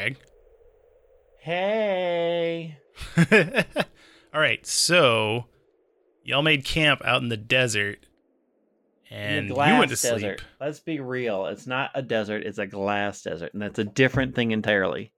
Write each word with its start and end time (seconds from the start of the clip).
Hey, 0.00 0.16
Greg. 0.16 0.16
Hey. 1.40 2.78
All 4.34 4.40
right, 4.40 4.64
so 4.64 5.44
y'all 6.24 6.40
made 6.42 6.64
camp 6.64 7.02
out 7.04 7.20
in 7.20 7.28
the 7.28 7.36
desert, 7.36 8.06
and 9.10 9.48
you 9.48 9.54
went 9.54 9.90
to 9.90 9.96
desert. 9.96 10.20
sleep. 10.20 10.40
Let's 10.58 10.80
be 10.80 11.00
real. 11.00 11.46
It's 11.46 11.66
not 11.66 11.90
a 11.94 12.00
desert, 12.00 12.44
it's 12.44 12.58
a 12.58 12.66
glass 12.66 13.22
desert, 13.22 13.52
and 13.52 13.60
that's 13.60 13.78
a 13.78 13.84
different 13.84 14.34
thing 14.34 14.52
entirely. 14.52 15.12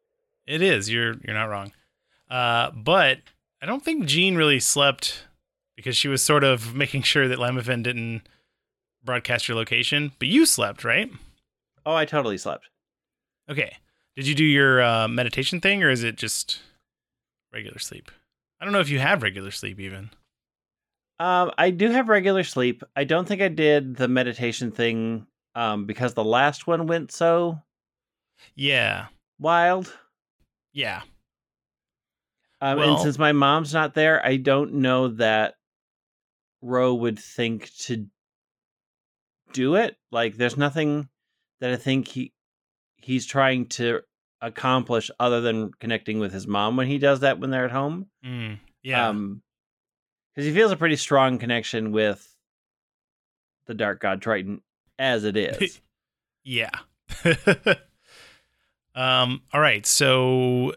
It 0.46 0.62
is. 0.62 0.91
You're 0.91 1.14
you're 1.24 1.36
not 1.36 1.48
wrong. 1.48 1.72
Uh, 2.28 2.70
but 2.72 3.19
I 3.60 3.66
don't 3.66 3.84
think 3.84 4.06
Jean 4.06 4.34
really 4.34 4.58
slept 4.58 5.27
because 5.77 5.96
she 5.96 6.08
was 6.08 6.24
sort 6.24 6.42
of 6.42 6.74
making 6.74 7.02
sure 7.02 7.28
that 7.28 7.38
Lamavin 7.38 7.84
didn't 7.84 8.22
broadcast 9.05 9.46
your 9.46 9.56
location. 9.56 10.12
But 10.19 10.27
you 10.27 10.44
slept, 10.44 10.83
right? 10.83 11.10
Oh, 11.86 11.94
I 11.94 12.05
totally 12.05 12.38
slept. 12.38 12.69
Okay. 13.48 13.77
Did 14.16 14.26
you 14.26 14.34
do 14.34 14.44
your 14.44 14.82
uh, 14.82 15.08
meditation 15.08 15.60
thing, 15.60 15.82
or 15.82 15.90
is 15.90 16.04
it 16.04 16.16
just 16.16 16.60
regular 17.52 17.78
sleep? 17.78 18.10
I 18.60 18.64
don't 18.64 18.72
know 18.72 18.80
if 18.80 18.90
you 18.90 18.98
have 18.98 19.22
regular 19.22 19.50
sleep 19.50 19.80
even. 19.80 20.10
Um, 21.18 21.50
I 21.56 21.70
do 21.70 21.90
have 21.90 22.08
regular 22.08 22.44
sleep. 22.44 22.82
I 22.96 23.04
don't 23.04 23.27
think 23.27 23.41
I 23.41 23.48
did 23.48 23.96
the 23.96 24.08
meditation 24.08 24.70
thing 24.70 25.27
um, 25.54 25.86
because 25.86 26.14
the 26.14 26.24
last 26.24 26.66
one 26.66 26.86
went 26.86 27.12
so 27.12 27.58
Yeah. 28.54 29.06
wild. 29.38 29.96
Yeah. 30.72 31.02
Um, 32.60 32.78
Well- 32.78 32.92
and 32.94 33.00
since 33.00 33.19
my 33.19 33.32
mom's 33.32 33.72
not 33.72 33.94
there, 33.94 34.24
I 34.24 34.36
don't 34.36 34.74
know 34.74 35.08
that 35.08 35.54
Ro 36.60 36.94
would 36.94 37.19
think 37.19 37.72
to 37.80 38.06
do 39.52 39.74
it. 39.76 39.97
Like, 40.10 40.36
there's 40.36 40.56
nothing 40.56 41.08
that 41.60 41.70
I 41.70 41.76
think 41.76 42.08
he 42.08 42.32
he's 43.05 43.27
trying 43.27 43.67
to 43.67 44.00
accomplish 44.41 45.11
other 45.20 45.41
than 45.41 45.72
connecting 45.75 46.19
with 46.19 46.33
his 46.33 46.47
mom 46.47 46.77
when 46.77 46.86
he 46.86 46.98
does 46.98 47.20
that 47.20 47.39
when 47.39 47.50
they're 47.50 47.64
at 47.64 47.70
home. 47.70 48.06
Mm, 48.25 48.59
yeah. 48.83 49.09
Um, 49.09 49.42
because 50.34 50.47
he 50.47 50.55
feels 50.55 50.72
a 50.72 50.77
pretty 50.77 50.97
strong 50.97 51.39
connection 51.39 51.92
with 51.92 52.27
the 53.67 53.75
Dark 53.75 54.00
God 54.00 54.22
Triton 54.22 54.62
as 54.98 55.25
it 55.25 55.36
is. 55.36 55.81
Yeah. 56.44 56.70
um. 58.97 59.42
All 59.53 59.61
right. 59.61 59.87
So, 59.87 60.75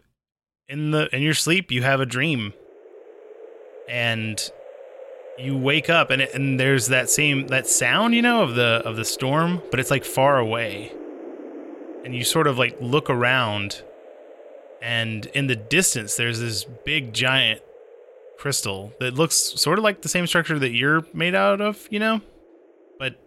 in 0.70 0.92
the 0.92 1.10
in 1.12 1.24
your 1.24 1.34
sleep, 1.34 1.72
you 1.72 1.82
have 1.82 2.02
a 2.02 2.06
dream, 2.06 2.54
and 3.90 4.40
you 5.40 5.58
wake 5.58 5.90
up, 5.90 6.12
and 6.12 6.22
it, 6.22 6.36
and 6.36 6.60
there's 6.60 6.90
that 6.90 7.10
same 7.10 7.48
that 7.48 7.66
sound, 7.66 8.14
you 8.14 8.22
know, 8.22 8.44
of 8.44 8.54
the 8.54 8.84
of 8.86 8.96
the 8.96 9.06
storm, 9.06 9.60
but 9.72 9.80
it's 9.80 9.90
like 9.90 10.06
far 10.06 10.38
away, 10.38 10.94
and 12.06 12.16
you 12.16 12.24
sort 12.24 12.48
of 12.48 12.58
like 12.58 12.78
look 12.80 13.10
around, 13.10 13.84
and 14.82 15.26
in 15.28 15.48
the 15.48 15.56
distance, 15.56 16.16
there's 16.16 16.40
this 16.40 16.64
big 16.86 17.14
giant 17.14 17.62
crystal 18.38 18.94
that 19.00 19.16
looks 19.16 19.36
sort 19.36 19.80
of 19.80 19.84
like 19.84 20.04
the 20.04 20.10
same 20.10 20.28
structure 20.28 20.60
that 20.60 20.72
you're 20.72 21.04
made 21.14 21.34
out 21.34 21.62
of, 21.62 21.88
you 21.90 22.00
know, 22.00 22.22
but 23.00 23.20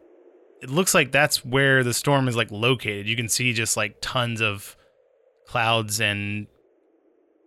it 0.62 0.71
looks 0.71 0.95
like 0.95 1.11
that's 1.11 1.45
where 1.45 1.83
the 1.83 1.93
storm 1.93 2.29
is 2.29 2.37
like 2.37 2.51
located. 2.53 3.09
You 3.09 3.16
can 3.16 3.28
see 3.28 3.53
just 3.53 3.77
like 3.77 3.97
tons 4.00 4.41
of 4.41 4.77
clouds 5.47 6.00
and 6.00 6.47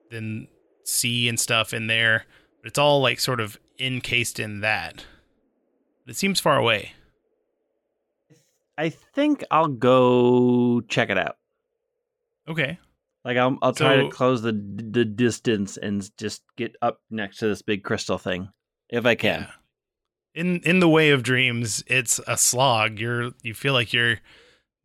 then 0.09 0.47
sea 0.83 1.29
and 1.29 1.39
stuff 1.39 1.73
in 1.73 1.87
there. 1.87 2.25
But 2.61 2.67
it's 2.67 2.79
all 2.79 3.01
like 3.01 3.19
sort 3.19 3.39
of 3.39 3.57
encased 3.79 4.39
in 4.39 4.59
that. 4.61 5.05
It 6.07 6.17
seems 6.17 6.39
far 6.39 6.57
away. 6.57 6.91
I 8.77 8.89
think 8.89 9.43
I'll 9.51 9.67
go 9.67 10.81
check 10.81 11.09
it 11.09 11.17
out. 11.17 11.37
Okay. 12.47 12.79
Like 13.23 13.37
I'll 13.37 13.57
I'll 13.61 13.73
try 13.73 13.97
So- 13.97 14.03
to 14.03 14.09
close 14.09 14.41
the 14.41 14.51
the 14.53 15.05
distance 15.05 15.77
and 15.77 16.09
just 16.17 16.43
get 16.57 16.75
up 16.81 17.01
next 17.09 17.37
to 17.37 17.47
this 17.47 17.61
big 17.61 17.83
crystal 17.83 18.17
thing 18.17 18.49
if 18.89 19.05
I 19.05 19.15
can. 19.15 19.41
Yeah. 19.41 19.51
In 20.33 20.59
in 20.61 20.79
the 20.79 20.89
way 20.89 21.09
of 21.11 21.23
dreams, 21.23 21.83
it's 21.87 22.19
a 22.27 22.37
slog. 22.37 22.99
You're 22.99 23.31
you 23.43 23.53
feel 23.53 23.73
like 23.73 23.93
you're 23.93 24.19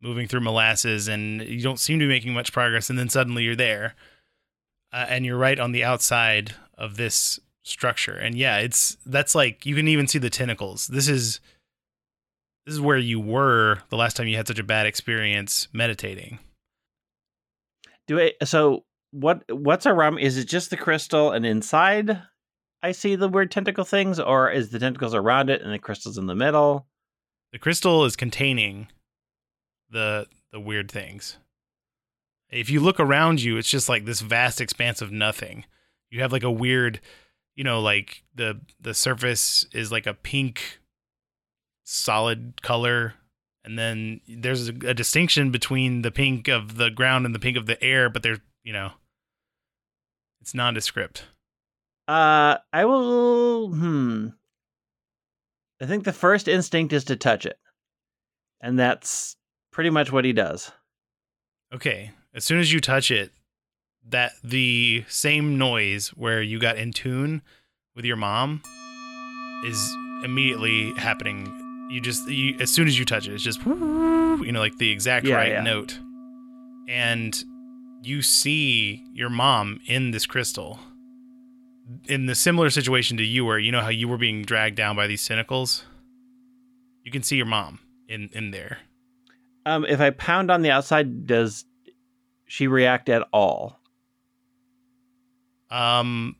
moving 0.01 0.27
through 0.27 0.41
molasses 0.41 1.07
and 1.07 1.41
you 1.41 1.61
don't 1.61 1.79
seem 1.79 1.97
to 1.99 2.03
be 2.05 2.09
making 2.09 2.33
much 2.33 2.53
progress 2.53 2.89
and 2.89 2.99
then 2.99 3.09
suddenly 3.09 3.43
you're 3.43 3.55
there. 3.55 3.95
Uh, 4.93 5.05
and 5.09 5.25
you're 5.25 5.37
right 5.37 5.59
on 5.59 5.71
the 5.73 5.83
outside 5.83 6.53
of 6.77 6.95
this 6.95 7.39
structure. 7.63 8.13
And 8.15 8.35
yeah, 8.35 8.57
it's 8.59 8.97
that's 9.05 9.33
like 9.35 9.65
you 9.65 9.75
can 9.75 9.87
even 9.87 10.07
see 10.07 10.19
the 10.19 10.29
tentacles. 10.29 10.87
This 10.87 11.07
is 11.09 11.39
this 12.67 12.73
is 12.73 12.81
where 12.81 12.97
you 12.97 13.17
were 13.17 13.79
the 13.87 13.95
last 13.95 14.17
time 14.17 14.27
you 14.27 14.35
had 14.35 14.45
such 14.45 14.59
a 14.59 14.63
bad 14.63 14.85
experience 14.85 15.69
meditating. 15.71 16.37
Do 18.07 18.19
I 18.19 18.33
so 18.43 18.83
what 19.11 19.43
what's 19.49 19.85
around 19.85 20.15
me? 20.15 20.23
Is 20.23 20.35
it 20.37 20.49
just 20.49 20.69
the 20.69 20.75
crystal 20.75 21.31
and 21.31 21.45
inside 21.45 22.21
I 22.83 22.91
see 22.91 23.15
the 23.15 23.29
weird 23.29 23.51
tentacle 23.51 23.85
things 23.85 24.19
or 24.19 24.51
is 24.51 24.69
the 24.69 24.79
tentacles 24.79 25.15
around 25.15 25.49
it 25.49 25.61
and 25.61 25.71
the 25.71 25.79
crystal's 25.79 26.17
in 26.17 26.25
the 26.25 26.35
middle? 26.35 26.87
The 27.53 27.57
crystal 27.57 28.03
is 28.03 28.17
containing 28.17 28.89
the 29.89 30.27
the 30.51 30.59
weird 30.59 30.91
things. 30.91 31.37
If 32.49 32.69
you 32.69 32.81
look 32.81 32.99
around 32.99 33.41
you, 33.41 33.55
it's 33.55 33.69
just 33.69 33.87
like 33.87 34.03
this 34.03 34.19
vast 34.19 34.59
expanse 34.59 35.01
of 35.01 35.09
nothing. 35.09 35.63
You 36.09 36.21
have 36.21 36.33
like 36.33 36.43
a 36.43 36.51
weird, 36.51 36.99
you 37.55 37.63
know, 37.63 37.79
like 37.79 38.23
the 38.35 38.59
the 38.77 38.93
surface 38.93 39.65
is 39.71 39.89
like 39.89 40.05
a 40.05 40.13
pink 40.13 40.81
solid 41.89 42.61
color 42.61 43.13
and 43.67 43.77
then 43.77 44.21
there's 44.29 44.69
a, 44.69 44.73
a 44.85 44.93
distinction 44.93 45.51
between 45.51 46.01
the 46.01 46.09
pink 46.09 46.47
of 46.47 46.77
the 46.77 46.89
ground 46.89 47.25
and 47.25 47.35
the 47.35 47.39
pink 47.39 47.57
of 47.57 47.65
the 47.65 47.81
air, 47.83 48.09
but 48.09 48.23
there's, 48.23 48.39
you 48.63 48.71
know, 48.71 48.91
it's 50.39 50.53
nondescript. 50.53 51.25
Uh 52.07 52.57
I 52.71 52.85
will 52.85 53.67
hmm. 53.67 54.29
I 55.81 55.85
think 55.85 56.05
the 56.05 56.13
first 56.13 56.47
instinct 56.47 56.93
is 56.93 57.03
to 57.05 57.17
touch 57.17 57.45
it. 57.45 57.59
And 58.61 58.79
that's 58.79 59.35
pretty 59.73 59.89
much 59.89 60.13
what 60.13 60.23
he 60.23 60.31
does. 60.31 60.71
Okay. 61.73 62.11
As 62.33 62.45
soon 62.45 62.59
as 62.59 62.71
you 62.71 62.79
touch 62.79 63.11
it, 63.11 63.31
that 64.07 64.31
the 64.41 65.03
same 65.09 65.57
noise 65.57 66.09
where 66.09 66.41
you 66.41 66.57
got 66.57 66.77
in 66.77 66.93
tune 66.93 67.41
with 67.97 68.05
your 68.05 68.15
mom 68.15 68.61
is 69.65 69.93
immediately 70.23 70.93
happening. 70.93 71.66
You 71.89 72.01
just 72.01 72.27
you, 72.29 72.55
as 72.59 72.69
soon 72.69 72.87
as 72.87 72.99
you 72.99 73.05
touch 73.05 73.27
it, 73.27 73.33
it's 73.33 73.43
just 73.43 73.65
you 73.65 74.51
know 74.51 74.59
like 74.59 74.77
the 74.77 74.89
exact 74.89 75.25
Yeah, 75.25 75.35
right 75.35 75.51
yeah. 75.51 75.61
note, 75.63 75.97
and 76.89 77.41
you 78.03 78.21
see 78.21 79.03
your 79.13 79.29
mom 79.29 79.79
in 79.87 80.11
this 80.11 80.25
crystal. 80.25 80.79
In 82.09 82.25
the 82.25 82.35
similar 82.35 82.69
situation 82.69 83.15
to 83.17 83.23
you, 83.23 83.45
where 83.45 83.57
you 83.57 83.71
know 83.71 83.79
how 83.81 83.87
you 83.89 84.09
were 84.09 84.17
being 84.17 84.43
dragged 84.43 84.75
down 84.75 84.97
by 84.97 85.07
these 85.07 85.21
cynicals, 85.21 85.85
you 87.03 87.11
can 87.11 87.23
see 87.23 87.37
your 87.37 87.45
mom 87.45 87.79
in 88.09 88.29
in 88.33 88.51
there. 88.51 88.79
Um 89.65 89.85
if 89.85 90.01
I 90.01 90.09
pound 90.09 90.51
on 90.51 90.61
the 90.63 90.71
outside 90.71 91.25
does 91.25 91.63
she 92.45 92.67
react 92.67 93.07
at 93.07 93.25
all? 93.31 93.79
Um, 95.69 96.35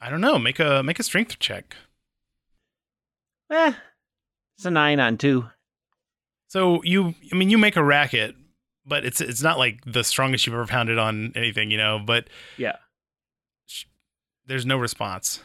I 0.00 0.08
don't 0.10 0.20
know. 0.20 0.38
Make 0.38 0.58
a 0.60 0.82
make 0.82 0.98
a 0.98 1.02
strength 1.02 1.38
check. 1.38 1.76
Eh. 3.50 3.72
It's 4.56 4.64
a 4.64 4.70
9 4.70 5.00
on 5.00 5.18
2. 5.18 5.44
So 6.48 6.82
you, 6.82 7.14
I 7.32 7.36
mean, 7.36 7.50
you 7.50 7.58
make 7.58 7.76
a 7.76 7.84
racket, 7.84 8.34
but 8.86 9.04
it's 9.04 9.20
it's 9.20 9.42
not 9.42 9.58
like 9.58 9.80
the 9.84 10.04
strongest 10.04 10.46
you've 10.46 10.54
ever 10.54 10.66
pounded 10.66 10.98
on 10.98 11.32
anything, 11.34 11.70
you 11.70 11.76
know. 11.76 11.98
But 11.98 12.28
Yeah. 12.56 12.76
sh- 13.66 13.84
there's 14.46 14.64
no 14.64 14.78
response. 14.78 15.40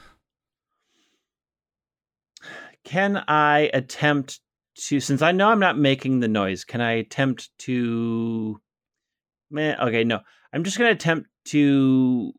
Can 2.83 3.23
I 3.27 3.69
attempt 3.73 4.39
to 4.87 4.99
since 4.99 5.21
I 5.21 5.31
know 5.31 5.49
I'm 5.49 5.59
not 5.59 5.77
making 5.77 6.19
the 6.19 6.27
noise, 6.27 6.63
can 6.63 6.81
I 6.81 6.93
attempt 6.93 7.49
to 7.59 8.61
man 9.49 9.79
okay, 9.81 10.03
no. 10.03 10.21
I'm 10.53 10.63
just 10.63 10.77
gonna 10.77 10.91
attempt 10.91 11.29
to 11.45 12.33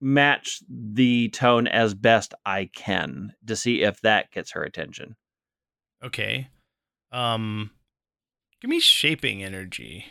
match 0.00 0.60
the 0.70 1.28
tone 1.30 1.66
as 1.66 1.92
best 1.94 2.32
I 2.46 2.70
can 2.74 3.32
to 3.46 3.56
see 3.56 3.82
if 3.82 4.00
that 4.02 4.30
gets 4.30 4.52
her 4.52 4.62
attention. 4.62 5.16
Okay. 6.04 6.48
Um, 7.12 7.70
give 8.60 8.68
me 8.68 8.80
shaping 8.80 9.42
energy. 9.42 10.06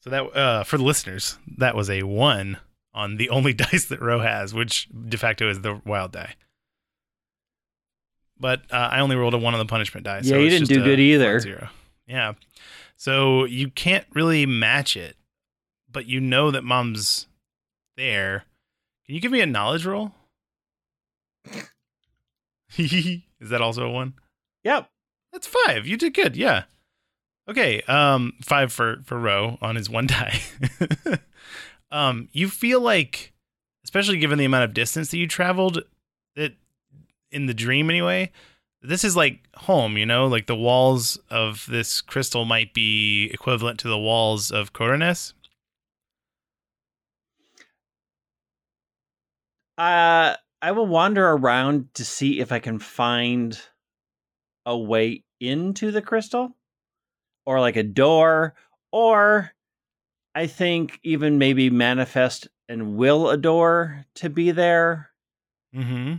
So 0.00 0.10
that 0.10 0.36
uh 0.36 0.64
for 0.64 0.76
the 0.76 0.84
listeners, 0.84 1.38
that 1.56 1.74
was 1.74 1.88
a 1.88 2.02
one 2.02 2.58
on 2.92 3.16
the 3.16 3.30
only 3.30 3.52
dice 3.54 3.86
that 3.86 4.00
Ro 4.00 4.20
has, 4.20 4.52
which 4.54 4.88
de 4.90 5.16
facto 5.16 5.48
is 5.48 5.62
the 5.62 5.80
wild 5.84 6.12
die. 6.12 6.34
But 8.38 8.62
uh, 8.70 8.88
I 8.90 9.00
only 9.00 9.16
rolled 9.16 9.34
a 9.34 9.38
one 9.38 9.54
on 9.54 9.58
the 9.58 9.66
punishment 9.66 10.04
die. 10.04 10.20
so 10.22 10.34
Yeah, 10.34 10.42
you 10.42 10.50
didn't 10.50 10.68
do 10.68 10.82
good 10.82 11.00
either. 11.00 11.38
Zero. 11.40 11.68
Yeah. 12.06 12.34
So 12.96 13.44
you 13.44 13.70
can't 13.70 14.06
really 14.12 14.44
match 14.44 14.96
it, 14.96 15.16
but 15.90 16.06
you 16.06 16.20
know 16.20 16.50
that 16.50 16.64
mom's 16.64 17.26
there. 17.96 18.44
Can 19.06 19.14
you 19.14 19.20
give 19.20 19.32
me 19.32 19.40
a 19.40 19.46
knowledge 19.46 19.86
roll? 19.86 20.12
is 23.44 23.50
that 23.50 23.60
also 23.60 23.86
a 23.86 23.90
one? 23.90 24.14
Yep. 24.64 24.88
That's 25.32 25.46
five. 25.46 25.86
You 25.86 25.96
did 25.96 26.14
good. 26.14 26.34
Yeah. 26.36 26.64
Okay, 27.48 27.82
um, 27.82 28.32
five 28.42 28.72
for 28.72 29.02
for 29.04 29.18
Ro 29.18 29.58
on 29.60 29.76
his 29.76 29.90
one 29.90 30.06
die. 30.08 30.40
um, 31.90 32.28
you 32.32 32.48
feel 32.48 32.80
like, 32.80 33.34
especially 33.84 34.16
given 34.18 34.38
the 34.38 34.46
amount 34.46 34.64
of 34.64 34.72
distance 34.72 35.10
that 35.10 35.18
you 35.18 35.28
traveled, 35.28 35.82
that 36.36 36.54
in 37.30 37.46
the 37.46 37.52
dream 37.52 37.90
anyway, 37.90 38.32
this 38.80 39.04
is 39.04 39.14
like 39.14 39.40
home. 39.56 39.98
You 39.98 40.06
know, 40.06 40.26
like 40.26 40.46
the 40.46 40.56
walls 40.56 41.18
of 41.28 41.66
this 41.68 42.00
crystal 42.00 42.46
might 42.46 42.72
be 42.72 43.26
equivalent 43.26 43.78
to 43.80 43.88
the 43.88 43.98
walls 43.98 44.50
of 44.50 44.72
Coronis. 44.72 45.34
Uh, 49.76 50.36
I 50.64 50.70
will 50.70 50.86
wander 50.86 51.28
around 51.28 51.92
to 51.92 52.06
see 52.06 52.40
if 52.40 52.50
I 52.50 52.58
can 52.58 52.78
find 52.78 53.60
a 54.64 54.74
way 54.78 55.22
into 55.38 55.90
the 55.90 56.00
crystal 56.00 56.56
or 57.44 57.60
like 57.60 57.76
a 57.76 57.82
door 57.82 58.54
or 58.90 59.52
I 60.34 60.46
think 60.46 61.00
even 61.02 61.36
maybe 61.36 61.68
manifest 61.68 62.48
and 62.66 62.96
will 62.96 63.28
a 63.28 63.36
door 63.36 64.06
to 64.14 64.30
be 64.30 64.52
there. 64.52 65.10
Mm-hmm. 65.76 66.14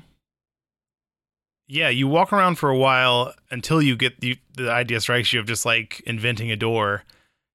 Yeah, 1.68 1.90
you 1.90 2.08
walk 2.08 2.32
around 2.32 2.60
for 2.60 2.70
a 2.70 2.78
while 2.78 3.34
until 3.50 3.82
you 3.82 3.96
get 3.96 4.22
the, 4.22 4.38
the 4.56 4.70
idea 4.70 5.02
strikes 5.02 5.34
you 5.34 5.40
of 5.40 5.48
just 5.48 5.66
like 5.66 6.04
inventing 6.06 6.52
a 6.52 6.56
door. 6.56 7.02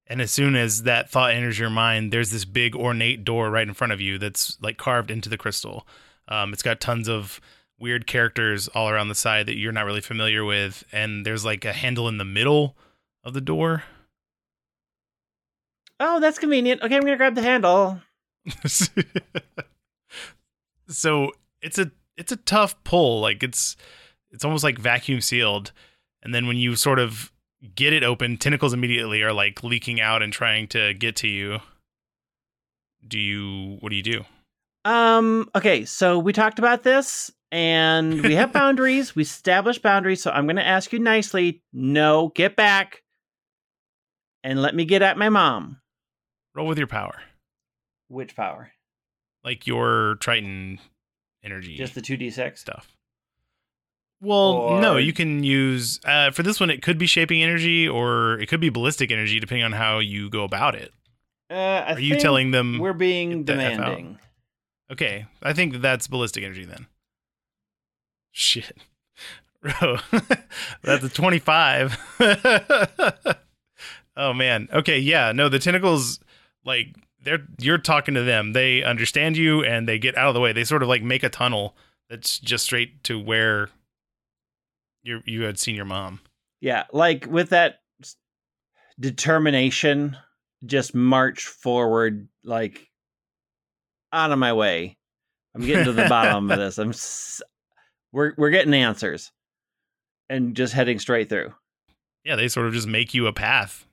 And 0.09 0.21
as 0.21 0.33
soon 0.33 0.57
as 0.57 0.83
that 0.83 1.09
thought 1.09 1.35
enters 1.35 1.57
your 1.57 1.71
mind, 1.71 2.13
there's 2.13 2.33
this 2.33 2.45
big 2.45 2.75
ornate 2.75 3.23
door 3.23 3.49
right 3.49 3.69
in 3.69 3.75
front 3.75 3.93
of 3.93 4.01
you 4.01 4.19
that's 4.19 4.61
like 4.61 4.77
carved 4.77 5.13
into 5.13 5.29
the 5.29 5.39
crystal. 5.39 5.87
Um, 6.31 6.53
it's 6.53 6.63
got 6.63 6.81
tons 6.81 7.09
of 7.09 7.41
weird 7.79 8.07
characters 8.07 8.69
all 8.69 8.89
around 8.89 9.09
the 9.09 9.15
side 9.15 9.47
that 9.47 9.57
you're 9.57 9.73
not 9.73 9.87
really 9.87 10.01
familiar 10.01 10.45
with, 10.45 10.85
and 10.93 11.27
there's 11.27 11.45
like 11.45 11.65
a 11.65 11.73
handle 11.73 12.09
in 12.09 12.19
the 12.19 12.25
middle 12.25 12.77
of 13.25 13.35
the 13.35 13.41
door. 13.41 13.83
Oh, 15.99 16.21
that's 16.21 16.39
convenient. 16.39 16.83
Okay, 16.83 16.97
I'm 16.97 17.03
gonna 17.03 17.17
grab 17.17 17.35
the 17.35 17.43
handle. 17.43 18.01
so 20.89 21.33
it's 21.61 21.79
a 21.79 21.91
it's 22.17 22.33
a 22.33 22.37
tough 22.37 22.83
pull. 22.85 23.21
Like 23.21 23.43
it's 23.43 23.77
it's 24.31 24.45
almost 24.45 24.65
like 24.65 24.79
vacuum 24.79 25.21
sealed, 25.21 25.73
and 26.23 26.35
then 26.35 26.47
when 26.47 26.57
you 26.57 26.77
sort 26.77 26.99
of 26.99 27.33
get 27.75 27.93
it 27.93 28.03
open, 28.03 28.37
tentacles 28.37 28.73
immediately 28.73 29.23
are 29.23 29.33
like 29.33 29.63
leaking 29.63 30.01
out 30.01 30.23
and 30.23 30.33
trying 30.33 30.69
to 30.69 30.95
get 30.95 31.17
to 31.17 31.29
you. 31.29 31.59
Do 33.07 33.19
you? 33.19 33.79
What 33.81 33.91
do 33.91 33.97
you 33.97 34.03
do? 34.03 34.25
Um. 34.85 35.49
Okay. 35.55 35.85
So 35.85 36.19
we 36.19 36.33
talked 36.33 36.59
about 36.59 36.83
this, 36.83 37.31
and 37.53 38.23
we 38.23 38.35
have 38.35 38.53
boundaries. 38.55 39.15
we 39.15 39.23
established 39.23 39.83
boundaries. 39.83 40.23
So 40.23 40.31
I'm 40.31 40.47
going 40.47 40.57
to 40.57 40.67
ask 40.67 40.93
you 40.93 40.99
nicely. 40.99 41.63
No, 41.73 42.33
get 42.35 42.57
back, 42.57 43.03
and 44.43 44.61
let 44.63 44.75
me 44.75 44.85
get 44.85 45.03
at 45.03 45.19
my 45.19 45.29
mom. 45.29 45.81
Roll 46.55 46.67
with 46.67 46.79
your 46.79 46.87
power. 46.87 47.21
Which 48.09 48.35
power? 48.35 48.73
Like 49.45 49.67
your 49.67 50.17
Triton 50.21 50.79
energy. 51.45 51.77
Just 51.77 51.95
the 51.95 52.03
two 52.03 52.17
d 52.17 52.31
six 52.31 52.61
stuff. 52.61 52.89
Well, 54.23 54.53
Or- 54.53 54.81
no, 54.83 54.97
you 54.99 55.13
can 55.15 55.45
use 55.45 55.99
uh, 56.05 56.31
for 56.31 56.43
this 56.43 56.61
one. 56.61 56.69
It 56.71 56.83
could 56.83 56.99
be 56.99 57.07
shaping 57.07 57.43
energy, 57.43 57.89
or 57.89 58.39
it 58.39 58.47
could 58.49 58.61
be 58.61 58.69
ballistic 58.69 59.11
energy, 59.11 59.41
depending 59.41 59.65
on 59.65 59.73
how 59.73 59.99
you 59.99 60.29
go 60.29 60.45
about 60.45 60.75
it. 60.75 60.93
Uh, 61.51 61.95
Are 61.95 62.01
you 62.01 62.19
telling 62.19 62.51
them? 62.51 62.79
we're 62.79 62.93
being 62.93 63.45
demanding? 63.45 64.19
Okay, 64.91 65.27
I 65.43 65.53
think 65.53 65.81
that's 65.81 66.09
ballistic 66.09 66.43
energy 66.45 66.65
then. 66.65 66.87
Shit, 68.33 68.79
bro, 69.63 69.99
that's 70.83 71.05
a 71.05 71.09
twenty-five. 71.09 71.97
oh 74.17 74.33
man. 74.33 74.69
Okay, 74.73 74.99
yeah. 74.99 75.33
No, 75.33 75.49
the 75.49 75.59
tentacles, 75.59 76.21
like 76.65 76.89
they're 77.23 77.47
you're 77.59 77.79
talking 77.79 78.15
to 78.15 78.23
them. 78.23 78.53
They 78.53 78.83
understand 78.83 79.37
you, 79.37 79.63
and 79.65 79.89
they 79.89 79.99
get 79.99 80.17
out 80.17 80.29
of 80.29 80.35
the 80.35 80.41
way. 80.41 80.53
They 80.53 80.65
sort 80.65 80.83
of 80.83 80.89
like 80.89 81.03
make 81.03 81.23
a 81.23 81.29
tunnel 81.29 81.77
that's 82.09 82.39
just 82.39 82.65
straight 82.65 83.05
to 83.05 83.19
where 83.19 83.71
you 85.03 85.21
you 85.25 85.43
had 85.43 85.59
seen 85.59 85.75
your 85.77 85.85
mom. 85.85 86.21
Yeah, 86.61 86.85
like 86.93 87.27
with 87.27 87.51
that 87.51 87.81
determination, 88.99 90.17
just 90.67 90.95
march 90.95 91.47
forward, 91.47 92.29
like 92.45 92.90
out 94.13 94.33
of 94.33 94.39
my 94.39 94.53
way. 94.53 94.97
I'm 95.55 95.63
getting 95.67 95.85
to 95.87 95.93
the 95.93 96.09
bottom 96.09 96.51
of 96.51 96.59
this. 96.59 96.79
I'm 96.79 96.91
s- 96.91 97.43
we're 98.13 98.33
we're 98.37 98.51
getting 98.51 98.75
answers, 98.75 99.33
and 100.29 100.55
just 100.55 100.73
heading 100.73 100.99
straight 100.99 101.29
through. 101.29 101.53
yeah, 102.25 102.37
they 102.37 102.49
sort 102.49 102.67
of 102.67 102.73
just 102.73 102.87
make 102.89 103.15
you 103.15 103.27
a 103.27 103.33
path. 103.33 103.87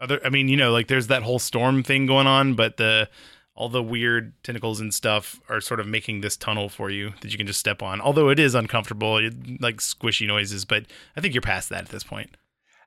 Other, 0.00 0.18
I 0.24 0.30
mean, 0.30 0.48
you 0.48 0.56
know, 0.56 0.72
like 0.72 0.88
there's 0.88 1.08
that 1.08 1.22
whole 1.22 1.38
storm 1.38 1.82
thing 1.82 2.06
going 2.06 2.26
on, 2.26 2.54
but 2.54 2.76
the 2.78 3.08
all 3.54 3.68
the 3.68 3.82
weird 3.82 4.32
tentacles 4.42 4.80
and 4.80 4.94
stuff 4.94 5.38
are 5.50 5.60
sort 5.60 5.80
of 5.80 5.86
making 5.86 6.22
this 6.22 6.36
tunnel 6.36 6.68
for 6.70 6.88
you 6.88 7.12
that 7.20 7.30
you 7.30 7.36
can 7.36 7.46
just 7.46 7.60
step 7.60 7.82
on. 7.82 8.00
Although 8.00 8.30
it 8.30 8.38
is 8.38 8.54
uncomfortable, 8.54 9.18
it, 9.18 9.60
like 9.60 9.76
squishy 9.78 10.26
noises, 10.26 10.64
but 10.64 10.86
I 11.16 11.20
think 11.20 11.34
you're 11.34 11.42
past 11.42 11.68
that 11.68 11.84
at 11.84 11.88
this 11.90 12.04
point. 12.04 12.36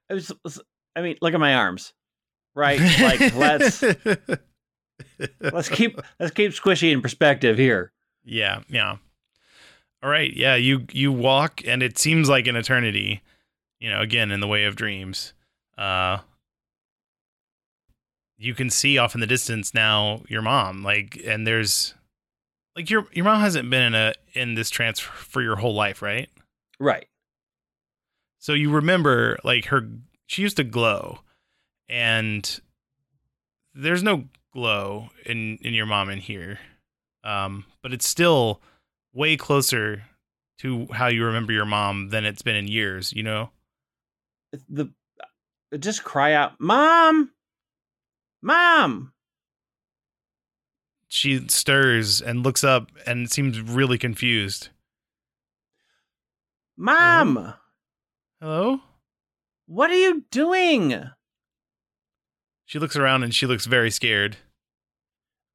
I 0.09 0.15
was, 0.15 0.31
I 0.95 1.01
mean, 1.01 1.18
look 1.21 1.33
at 1.36 1.39
my 1.39 1.53
arms, 1.56 1.94
right? 2.56 2.79
Like 3.00 3.36
let's 3.36 3.83
let's 5.41 5.69
keep 5.69 6.00
let's 6.19 6.33
keep 6.33 6.51
squishy 6.51 6.91
in 6.91 7.01
perspective 7.01 7.57
here. 7.57 7.91
yeah, 8.23 8.61
yeah. 8.69 8.97
All 10.01 10.09
right, 10.09 10.33
yeah. 10.35 10.55
You 10.55 10.85
you 10.91 11.11
walk, 11.11 11.61
and 11.65 11.81
it 11.81 11.97
seems 11.97 12.29
like 12.29 12.47
an 12.47 12.55
eternity. 12.55 13.21
You 13.79 13.89
know, 13.89 14.01
again 14.01 14.31
in 14.31 14.39
the 14.39 14.47
way 14.47 14.63
of 14.63 14.75
dreams. 14.75 15.33
Uh, 15.77 16.19
you 18.38 18.53
can 18.53 18.69
see 18.69 18.97
off 18.97 19.15
in 19.15 19.21
the 19.21 19.27
distance 19.27 19.73
now 19.73 20.23
your 20.27 20.41
mom, 20.41 20.83
like, 20.83 21.21
and 21.25 21.45
there's 21.45 21.94
like 22.75 22.89
your 22.89 23.07
your 23.11 23.25
mom 23.25 23.41
hasn't 23.41 23.69
been 23.69 23.83
in 23.83 23.95
a 23.95 24.13
in 24.33 24.55
this 24.55 24.69
trance 24.69 25.00
for 25.00 25.41
your 25.41 25.57
whole 25.57 25.75
life, 25.75 26.01
right? 26.01 26.29
Right. 26.79 27.07
So 28.39 28.53
you 28.53 28.72
remember 28.72 29.38
like 29.43 29.65
her 29.65 29.88
she 30.27 30.41
used 30.41 30.57
to 30.57 30.63
glow 30.63 31.19
and 31.88 32.60
there's 33.74 34.03
no 34.03 34.25
glow 34.53 35.10
in 35.25 35.57
in 35.57 35.74
your 35.74 35.86
mom 35.86 36.10
in 36.10 36.19
here. 36.19 36.60
Um 37.24 37.65
but 37.81 37.91
it's 37.93 38.07
still 38.07 38.62
way 39.13 39.36
closer 39.38 40.03
to 40.60 40.88
how 40.93 41.07
you 41.07 41.25
remember 41.25 41.51
your 41.51 41.65
mom 41.65 42.10
than 42.10 42.25
it's 42.25 42.41
been 42.41 42.55
in 42.55 42.67
years, 42.67 43.12
you 43.13 43.24
know? 43.24 43.50
The 44.69 44.91
just 45.79 46.03
cry 46.03 46.33
out, 46.33 46.60
"Mom, 46.60 47.31
mom!" 48.41 49.12
She 51.07 51.48
stirs 51.48 52.22
and 52.22 52.43
looks 52.43 52.63
up 52.63 52.91
and 53.05 53.31
seems 53.31 53.60
really 53.60 53.98
confused. 53.98 54.69
Mom, 56.77 57.53
Hello? 58.39 58.81
what 59.67 59.91
are 59.91 59.95
you 59.98 60.24
doing? 60.31 61.10
She 62.74 62.80
looks 62.80 62.96
around 62.96 63.22
and 63.22 63.36
she 63.36 63.46
looks 63.46 63.68
very 63.68 63.92
scared. 63.92 64.36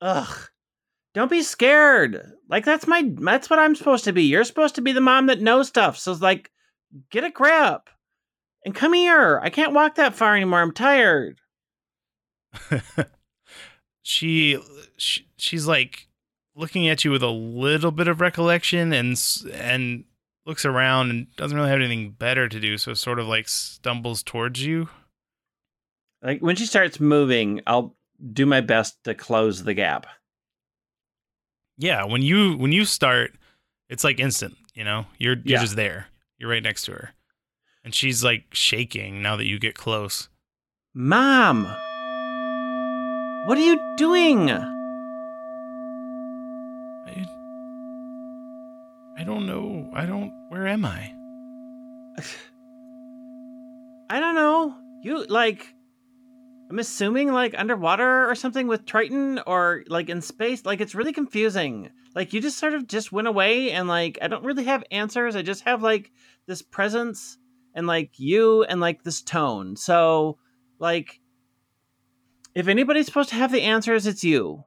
Ugh. 0.00 0.48
Don't 1.14 1.28
be 1.28 1.42
scared. 1.42 2.22
Like 2.48 2.64
that's 2.64 2.86
my 2.86 3.10
that's 3.20 3.50
what 3.50 3.58
I'm 3.58 3.74
supposed 3.74 4.04
to 4.04 4.12
be. 4.12 4.22
You're 4.22 4.44
supposed 4.44 4.76
to 4.76 4.82
be 4.82 4.92
the 4.92 5.00
mom 5.00 5.26
that 5.26 5.40
knows 5.40 5.66
stuff. 5.66 5.98
So 5.98 6.12
it's 6.12 6.20
like 6.20 6.52
get 7.10 7.24
a 7.24 7.30
grip. 7.30 7.90
And 8.64 8.72
come 8.72 8.92
here. 8.92 9.40
I 9.42 9.50
can't 9.50 9.72
walk 9.72 9.96
that 9.96 10.14
far 10.14 10.36
anymore. 10.36 10.60
I'm 10.60 10.70
tired. 10.70 11.40
she, 14.02 14.62
she 14.96 15.26
she's 15.38 15.66
like 15.66 16.06
looking 16.54 16.86
at 16.86 17.04
you 17.04 17.10
with 17.10 17.24
a 17.24 17.30
little 17.30 17.90
bit 17.90 18.06
of 18.06 18.20
recollection 18.20 18.92
and 18.92 19.20
and 19.52 20.04
looks 20.46 20.64
around 20.64 21.10
and 21.10 21.34
doesn't 21.34 21.56
really 21.56 21.70
have 21.70 21.80
anything 21.80 22.12
better 22.12 22.48
to 22.48 22.60
do 22.60 22.78
so 22.78 22.94
sort 22.94 23.18
of 23.18 23.26
like 23.26 23.48
stumbles 23.48 24.22
towards 24.22 24.64
you 24.64 24.88
Like 26.22 26.40
when 26.40 26.56
she 26.56 26.66
starts 26.66 26.98
moving, 27.00 27.60
I'll 27.66 27.94
do 28.32 28.44
my 28.46 28.60
best 28.60 29.02
to 29.04 29.14
close 29.14 29.62
the 29.64 29.74
gap. 29.74 30.06
yeah 31.78 32.02
when 32.04 32.22
you 32.22 32.56
when 32.56 32.72
you 32.72 32.84
start 32.84 33.30
it's 33.88 34.02
like 34.02 34.18
instant 34.18 34.56
you 34.74 34.82
know 34.82 35.06
you're 35.18 35.36
you're 35.44 35.58
Yeah. 35.58 35.60
just 35.60 35.76
there 35.76 36.06
you're 36.38 36.50
right 36.50 36.62
next 36.62 36.82
to 36.86 36.92
her 36.92 37.10
and 37.84 37.94
she's 37.94 38.24
like 38.24 38.46
shaking 38.52 39.22
now 39.22 39.36
that 39.36 39.46
you 39.46 39.58
get 39.60 39.76
close 39.76 40.28
Mom. 40.94 41.64
What 43.46 43.56
are 43.56 43.64
you 43.70 43.78
doing? 43.96 44.50
I, 44.50 44.62
I 49.20 49.22
don't 49.24 49.46
know 49.46 49.88
i 49.94 50.04
don't 50.04 50.32
where 50.50 50.66
am 50.66 50.84
i 50.84 51.14
I 54.10 54.20
don't 54.20 54.34
know. 54.34 54.74
You 55.02 55.24
like 55.26 55.74
I'm 56.70 56.78
assuming 56.78 57.32
like 57.32 57.54
underwater 57.56 58.28
or 58.28 58.34
something 58.34 58.66
with 58.66 58.84
Triton 58.84 59.40
or 59.46 59.84
like 59.88 60.10
in 60.10 60.20
space. 60.20 60.66
Like 60.66 60.80
it's 60.80 60.94
really 60.94 61.12
confusing. 61.12 61.90
Like 62.14 62.32
you 62.32 62.40
just 62.40 62.58
sort 62.58 62.74
of 62.74 62.86
just 62.86 63.10
went 63.10 63.28
away 63.28 63.70
and 63.70 63.88
like 63.88 64.18
I 64.20 64.28
don't 64.28 64.44
really 64.44 64.64
have 64.64 64.84
answers. 64.90 65.34
I 65.34 65.42
just 65.42 65.64
have 65.64 65.82
like 65.82 66.10
this 66.46 66.60
presence 66.60 67.38
and 67.74 67.86
like 67.86 68.18
you 68.18 68.64
and 68.64 68.80
like 68.80 69.02
this 69.02 69.22
tone. 69.22 69.76
So 69.76 70.38
like 70.78 71.20
if 72.54 72.68
anybody's 72.68 73.06
supposed 73.06 73.30
to 73.30 73.36
have 73.36 73.52
the 73.52 73.62
answers, 73.62 74.06
it's 74.06 74.24
you. 74.24 74.64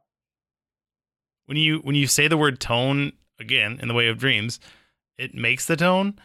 When 1.45 1.57
you 1.57 1.79
when 1.79 1.95
you 1.95 2.07
say 2.07 2.27
the 2.27 2.37
word 2.37 2.59
tone 2.59 3.11
again 3.39 3.79
in 3.81 3.87
the 3.87 3.93
way 3.93 4.07
of 4.07 4.17
dreams, 4.17 4.59
it 5.17 5.35
makes 5.35 5.65
the 5.65 5.75
tone, 5.75 6.17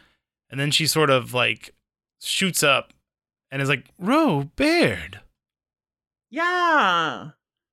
and 0.51 0.59
then 0.59 0.71
she 0.71 0.87
sort 0.87 1.11
of 1.11 1.35
like 1.35 1.75
shoots 2.21 2.63
up 2.63 2.93
and 3.51 3.61
is 3.61 3.69
like, 3.69 3.91
"Robert." 3.99 5.19
Yeah. 6.31 7.31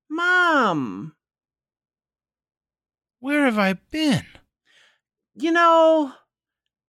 Mom. 0.10 1.16
Where 3.20 3.46
have 3.46 3.58
I 3.58 3.74
been? 3.74 4.26
You 5.36 5.52
know, 5.52 6.14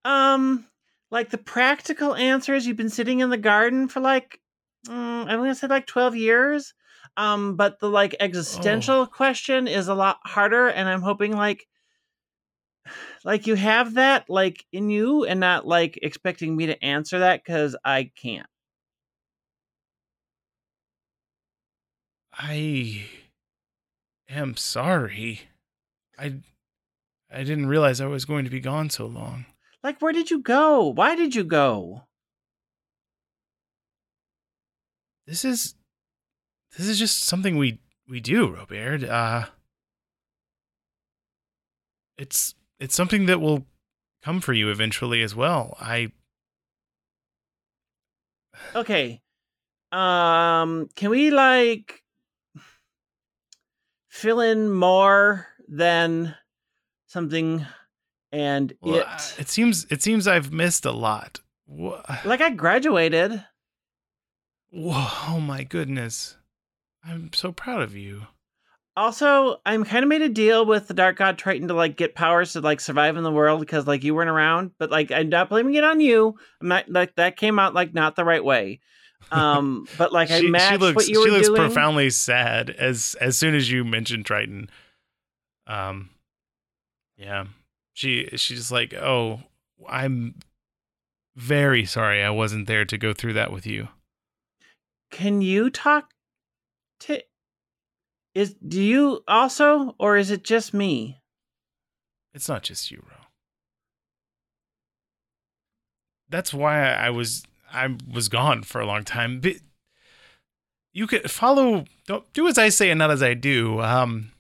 um, 0.05 0.67
like 1.11 1.31
the 1.31 1.39
practical 1.39 2.15
answer 2.15 2.55
is 2.55 2.67
you've 2.67 2.77
been 2.77 2.91
sitting 2.91 3.21
in 3.21 3.31
the 3.31 3.37
garden 3.39 3.89
for 3.89 4.01
like, 4.01 4.41
mm, 4.87 4.93
I'm 4.93 5.27
gonna 5.39 5.55
say 5.55 5.67
like 5.69 5.87
12 5.87 6.17
years. 6.17 6.75
Um, 7.17 7.57
but 7.57 7.79
the 7.79 7.89
like 7.89 8.17
existential 8.21 9.03
Oh. 9.03 9.07
question 9.07 9.69
is 9.69 9.89
a 9.89 9.95
lot 9.95 10.19
harder, 10.25 10.69
and 10.69 10.89
I'm 10.89 11.03
hoping 11.03 11.37
like, 11.37 11.67
like 13.25 13.47
you 13.47 13.55
have 13.55 13.95
that 13.95 14.29
like 14.29 14.65
in 14.73 14.91
you, 14.91 15.25
and 15.25 15.41
not 15.41 15.67
like 15.67 15.99
expecting 16.03 16.57
me 16.57 16.67
to 16.67 16.85
answer 16.85 17.21
that 17.21 17.43
because 17.45 17.77
I 17.85 18.11
can't. 18.17 18.47
I 22.39 23.07
am 24.29 24.57
sorry. 24.57 25.43
I 26.19 26.37
I 27.31 27.45
didn't 27.45 27.67
realize 27.67 28.01
I 28.01 28.07
was 28.07 28.25
going 28.25 28.45
to 28.45 28.51
be 28.51 28.61
gone 28.61 28.91
so 28.91 29.07
long. 29.07 29.47
Like, 29.83 30.01
where 30.01 30.13
did 30.13 30.31
you 30.31 30.41
go? 30.41 30.89
Why 30.89 31.15
did 31.15 31.35
you 31.35 31.45
go? 31.45 32.05
This 35.27 35.45
is 35.45 35.75
this 36.77 36.87
is 36.89 36.99
just 36.99 37.25
something 37.25 37.57
we 37.57 37.81
we 38.09 38.21
do, 38.21 38.55
Robert. 38.55 39.05
Uh 39.05 39.47
it's 42.17 42.55
it's 42.79 42.95
something 42.95 43.27
that 43.27 43.41
will 43.41 43.67
come 44.23 44.41
for 44.41 44.53
you 44.53 44.71
eventually 44.71 45.23
as 45.23 45.35
well. 45.35 45.77
I 45.81 46.13
Okay. 48.75 49.21
Um, 49.93 50.89
can 50.97 51.11
we 51.11 51.31
like 51.31 52.04
fill 54.15 54.41
in 54.41 54.71
more 54.71 55.49
than 55.67 56.37
something 57.07 57.67
and 58.31 58.73
well, 58.81 58.97
it 58.97 59.07
uh, 59.07 59.21
it 59.39 59.49
seems 59.49 59.87
it 59.91 60.03
seems 60.03 60.29
I've 60.29 60.53
missed 60.53 60.85
a 60.85 60.93
lot. 60.93 61.41
Like 62.25 62.41
I 62.41 62.51
graduated. 62.51 63.45
Whoa, 64.71 65.09
oh 65.29 65.41
my 65.41 65.65
goodness. 65.65 66.37
I'm 67.05 67.33
so 67.33 67.53
proud 67.53 67.83
of 67.83 67.97
you. 67.97 68.27
Also, 68.97 69.61
I'm 69.67 69.85
kind 69.85 70.05
of 70.05 70.09
made 70.09 70.23
a 70.23 70.29
deal 70.29 70.65
with 70.65 70.87
the 70.87 70.95
Dark 70.95 71.17
God 71.17 71.37
Triton 71.37 71.69
to 71.69 71.75
like 71.75 71.97
get 71.97 72.15
powers 72.15 72.53
to 72.53 72.61
like 72.61 72.81
survive 72.81 73.17
in 73.17 73.25
the 73.25 73.33
world 73.33 73.61
because 73.61 73.87
like 73.87 74.05
you 74.05 74.15
weren't 74.15 74.31
around. 74.31 74.71
But 74.79 74.91
like 74.91 75.11
I'm 75.11 75.29
not 75.29 75.49
blaming 75.49 75.75
it 75.75 75.85
on 75.85 76.01
you. 76.01 76.37
I'm 76.61 76.69
not 76.69 76.89
like 76.89 77.17
that 77.17 77.37
came 77.37 77.59
out 77.59 77.75
like 77.75 77.95
not 77.95 78.15
the 78.15 78.25
right 78.25 78.45
way. 78.45 78.81
Um, 79.33 79.89
but 79.99 80.13
like 80.13 80.31
I 80.31 80.41
she, 80.41 80.49
matched 80.49 80.73
she 80.73 80.77
looks 80.79 80.97
what 80.97 81.09
you 81.09 81.21
were 81.21 81.27
she 81.27 81.31
looks 81.33 81.49
doing. 81.49 81.61
profoundly 81.61 82.11
sad 82.11 82.71
as 82.71 83.17
as 83.21 83.37
soon 83.37 83.55
as 83.55 83.71
you 83.71 83.85
mentioned 83.85 84.27
Triton. 84.27 84.71
Um 85.67 86.11
yeah. 87.17 87.47
She 87.95 88.29
she's 88.37 88.73
like, 88.73 88.93
"Oh, 88.95 89.41
I'm 89.89 90.35
very 91.37 91.85
sorry 91.85 92.23
I 92.23 92.31
wasn't 92.31 92.67
there 92.67 92.85
to 92.85 92.99
go 92.99 93.13
through 93.13 93.35
that 93.35 93.53
with 93.53 93.67
you." 93.67 93.89
Can 95.11 95.41
you 95.41 95.71
talk 95.71 96.11
to? 97.01 97.23
Is 98.35 98.55
do 98.55 98.83
you 98.83 99.23
also, 99.29 99.95
or 99.99 100.17
is 100.17 100.33
it 100.33 100.43
just 100.43 100.75
me? 100.75 101.21
It's 102.35 102.49
not 102.49 102.65
just 102.65 102.91
you, 102.91 103.01
Ro. 103.09 103.17
That's 106.29 106.53
why 106.53 106.81
I, 106.83 107.07
I 107.07 107.11
was 107.11 107.45
I 107.75 107.97
was 108.11 108.29
gone 108.29 108.63
for 108.63 108.81
a 108.81 108.87
long 108.87 109.05
time. 109.05 109.41
But 109.41 109.57
you 110.93 111.07
could 111.07 111.31
follow 111.31 111.85
don't 112.07 112.31
do 112.33 112.47
as 112.49 112.57
I 112.59 112.69
say 112.69 112.91
and 112.91 112.99
not 112.99 113.11
as 113.11 113.23
I 113.23 113.35
do. 113.35 113.81
Um 113.81 114.31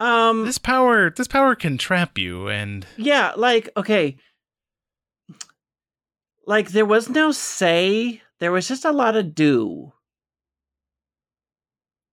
Um, 0.00 0.44
this 0.44 0.58
power 0.58 1.10
this 1.10 1.28
power 1.28 1.54
can 1.54 1.78
trap 1.78 2.18
you 2.18 2.48
and 2.48 2.86
yeah, 2.96 3.32
like 3.36 3.68
okay, 3.76 4.16
like 6.46 6.70
there 6.70 6.86
was 6.86 7.08
no 7.08 7.32
say, 7.32 8.20
there 8.40 8.52
was 8.52 8.66
just 8.68 8.84
a 8.84 8.92
lot 8.92 9.16
of 9.16 9.34
do. 9.34 9.92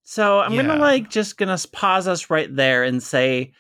So 0.04 0.40
I'm 0.40 0.54
Yeah. 0.54 0.64
gonna 0.64 0.80
like 0.80 1.10
just 1.10 1.38
gonna 1.38 1.58
pause 1.72 2.08
us 2.08 2.30
right 2.30 2.54
there 2.54 2.84
and 2.84 3.02
say, 3.02 3.54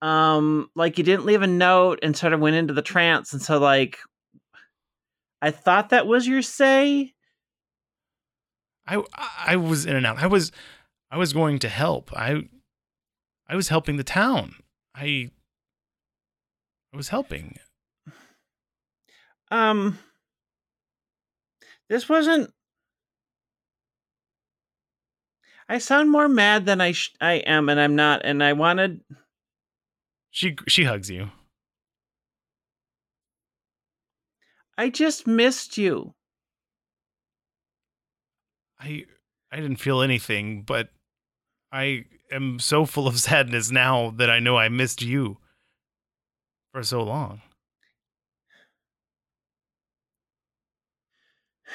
um, 0.00 0.70
like 0.76 0.96
you 0.98 1.04
didn't 1.04 1.26
leave 1.26 1.42
a 1.42 1.46
note 1.46 1.98
and 2.02 2.16
sort 2.16 2.32
of 2.32 2.40
went 2.40 2.56
into 2.56 2.74
the 2.74 2.82
trance, 2.82 3.32
and 3.32 3.42
so 3.42 3.58
like, 3.58 3.98
I 5.40 5.50
thought 5.50 5.90
that 5.90 6.06
was 6.06 6.26
your 6.26 6.42
say. 6.42 7.12
I 8.86 9.02
I 9.46 9.56
was 9.56 9.86
in 9.86 9.94
and 9.96 10.06
out. 10.06 10.18
I 10.18 10.26
was 10.26 10.50
I 11.10 11.18
was 11.18 11.32
going 11.32 11.58
to 11.60 11.68
help. 11.68 12.10
I 12.16 12.48
I 13.46 13.56
was 13.56 13.68
helping 13.68 13.96
the 13.96 14.04
town. 14.04 14.54
I 14.94 15.30
I 16.92 16.96
was 16.96 17.08
helping. 17.08 17.56
Um, 19.50 19.98
this 21.88 22.08
wasn't. 22.08 22.52
I 25.68 25.78
sound 25.78 26.10
more 26.10 26.28
mad 26.28 26.64
than 26.66 26.80
I 26.80 26.92
sh- 26.92 27.14
I 27.20 27.34
am, 27.34 27.68
and 27.68 27.78
I'm 27.78 27.94
not. 27.94 28.22
And 28.24 28.42
I 28.42 28.54
wanted. 28.54 29.02
She 30.30 30.56
she 30.66 30.84
hugs 30.84 31.10
you. 31.10 31.30
I 34.78 34.88
just 34.90 35.26
missed 35.26 35.76
you. 35.76 36.14
I 38.78 39.06
I 39.50 39.56
didn't 39.56 39.80
feel 39.80 40.02
anything, 40.02 40.62
but 40.62 40.90
I 41.72 42.04
am 42.30 42.60
so 42.60 42.86
full 42.86 43.08
of 43.08 43.18
sadness 43.20 43.72
now 43.72 44.10
that 44.10 44.30
I 44.30 44.38
know 44.38 44.56
I 44.56 44.68
missed 44.68 45.02
you 45.02 45.38
for 46.72 46.84
so 46.84 47.02
long. 47.02 47.42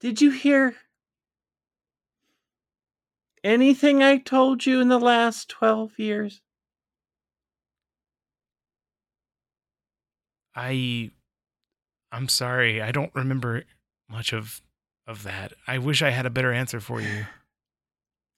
Did 0.00 0.20
you 0.20 0.32
hear 0.32 0.74
anything 3.44 4.02
I 4.02 4.18
told 4.18 4.66
you 4.66 4.80
in 4.80 4.88
the 4.88 4.98
last 4.98 5.48
twelve 5.48 5.96
years? 5.96 6.40
I 10.56 11.10
I'm 12.10 12.28
sorry. 12.28 12.80
I 12.80 12.90
don't 12.90 13.14
remember 13.14 13.64
much 14.08 14.32
of 14.32 14.62
of 15.06 15.22
that. 15.24 15.52
I 15.68 15.78
wish 15.78 16.02
I 16.02 16.10
had 16.10 16.26
a 16.26 16.30
better 16.30 16.52
answer 16.52 16.80
for 16.80 17.00
you. 17.00 17.26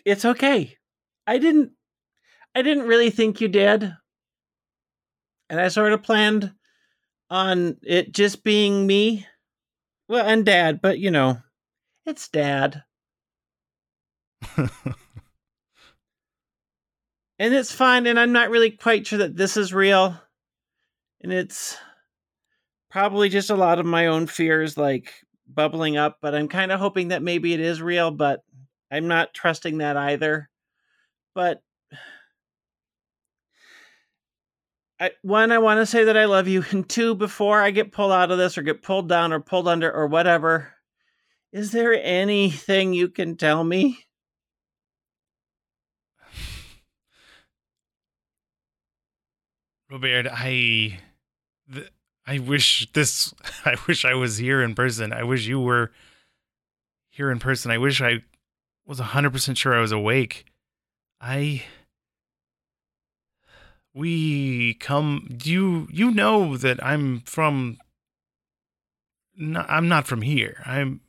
It's 0.05 0.25
okay. 0.25 0.79
I 1.27 1.37
didn't. 1.37 1.73
I 2.55 2.63
didn't 2.63 2.87
really 2.87 3.11
think 3.11 3.43
you 3.43 3.49
did, 3.49 3.93
and 5.51 5.61
I 5.61 5.69
sort 5.69 5.93
of 5.93 6.03
planned 6.03 6.55
on 7.29 7.77
it 7.83 8.13
just 8.13 8.43
being 8.43 8.87
me. 8.87 9.27
Well, 10.09 10.27
and 10.27 10.47
Dad, 10.47 10.81
but 10.81 10.99
you 10.99 11.11
know, 11.11 11.43
it's 12.07 12.29
Dad. 12.29 12.85
and 14.57 14.71
it's 17.55 17.73
fine 17.73 18.07
and 18.07 18.19
i'm 18.19 18.33
not 18.33 18.51
really 18.51 18.71
quite 18.71 19.07
sure 19.07 19.19
that 19.19 19.37
this 19.37 19.57
is 19.57 19.73
real 19.73 20.17
and 21.21 21.33
it's 21.33 21.77
probably 22.91 23.29
just 23.29 23.51
a 23.51 23.57
lot 23.57 23.79
of 23.79 23.87
my 23.87 24.07
own 24.07 24.27
fears 24.27 24.77
like 24.77 25.13
bubbling 25.47 25.97
up 25.97 26.19
but 26.21 26.35
i'm 26.35 26.49
kind 26.49 26.73
of 26.73 26.81
hoping 26.81 27.09
that 27.09 27.23
maybe 27.23 27.53
it 27.53 27.61
is 27.61 27.81
real 27.81 28.11
but 28.11 28.43
i'm 28.91 29.09
not 29.09 29.35
trusting 29.35 29.79
that 29.79 29.97
either. 29.97 30.49
But 31.35 31.63
I, 35.01 35.13
one 35.23 35.53
i 35.53 35.59
want 35.59 35.79
to 35.79 35.87
say 35.87 36.05
that 36.05 36.17
i 36.17 36.25
love 36.25 36.49
you 36.49 36.65
and 36.71 36.89
two 36.89 37.15
before 37.15 37.63
i 37.63 37.71
get 37.71 37.93
pulled 37.93 38.13
out 38.13 38.31
of 38.31 38.39
this 38.39 38.59
or 38.59 38.63
get 38.63 38.83
pulled 38.83 39.09
down 39.09 39.33
or 39.33 39.41
pulled 39.41 39.69
under 39.69 39.93
or 39.93 40.09
whatever 40.09 40.75
is 41.53 41.73
there 41.73 41.95
anything 41.95 42.93
you 42.93 43.09
can 43.09 43.37
tell 43.37 43.65
me? 43.65 44.07
Robert, 49.91 50.27
I 50.31 51.01
th- 51.73 51.89
I 52.29 52.39
wish 52.39 52.87
this 52.93 53.33
I 53.65 53.77
wish 53.89 54.05
I 54.05 54.15
was 54.15 54.37
here 54.37 54.63
in 54.63 54.75
person. 54.75 55.13
I 55.13 55.23
wish 55.23 55.47
you 55.47 55.59
were 55.61 55.91
here 57.11 57.31
in 57.31 57.39
person. 57.39 57.71
I 57.71 57.79
wish 57.79 58.03
I 58.03 58.23
was 58.87 59.01
100% 59.01 59.57
sure 59.57 59.75
I 59.75 59.81
was 59.81 59.93
awake. 59.93 60.45
I 61.21 61.65
we 63.95 64.75
come 64.75 65.27
Do 65.37 65.51
you 65.51 65.89
you 65.91 66.11
know 66.11 66.57
that 66.59 66.85
I'm 66.85 67.21
from 67.21 67.79
no, 69.35 69.65
I'm 69.69 69.89
not 69.89 70.07
from 70.07 70.23
here. 70.23 70.63
I'm 70.67 71.01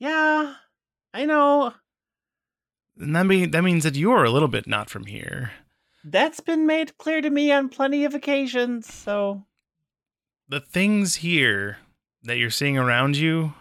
Yeah, 0.00 0.54
I 1.14 1.26
know. 1.26 1.74
and 2.98 3.14
that 3.14 3.24
mean 3.26 3.52
that 3.52 3.62
means 3.62 3.84
that 3.84 3.96
you're 3.96 4.24
a 4.24 4.30
little 4.30 4.48
bit 4.48 4.66
not 4.66 4.90
from 4.90 5.06
here. 5.06 5.52
That's 6.04 6.40
been 6.40 6.66
made 6.66 6.98
clear 6.98 7.20
to 7.20 7.30
me 7.30 7.52
on 7.52 7.68
plenty 7.68 8.04
of 8.04 8.14
occasions. 8.14 8.92
So 8.92 9.44
The 10.48 10.60
things 10.60 11.16
here 11.16 11.78
that 12.22 12.38
you're 12.38 12.50
seeing 12.50 12.78
around 12.78 13.16
you 13.16 13.54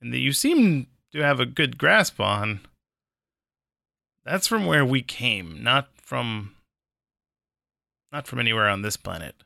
and 0.00 0.12
that 0.12 0.18
you 0.18 0.32
seem 0.32 0.88
to 1.12 1.20
have 1.20 1.40
a 1.40 1.46
good 1.46 1.78
grasp 1.78 2.20
on 2.20 2.60
that's 4.26 4.48
from 4.48 4.66
where 4.66 4.84
we 4.84 5.02
came, 5.02 5.62
not 5.62 5.88
from 6.02 6.52
not 8.12 8.26
from 8.26 8.40
anywhere 8.40 8.68
on 8.68 8.82
this 8.82 8.96
planet. 8.96 9.36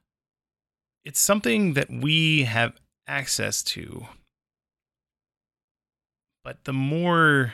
It's 1.05 1.21
something 1.21 1.75
that 1.75 1.91
we 1.91 2.45
have 2.45 2.81
access 3.07 3.63
to. 3.65 4.07
But 6.43 6.65
the 6.65 6.73
more 6.73 7.53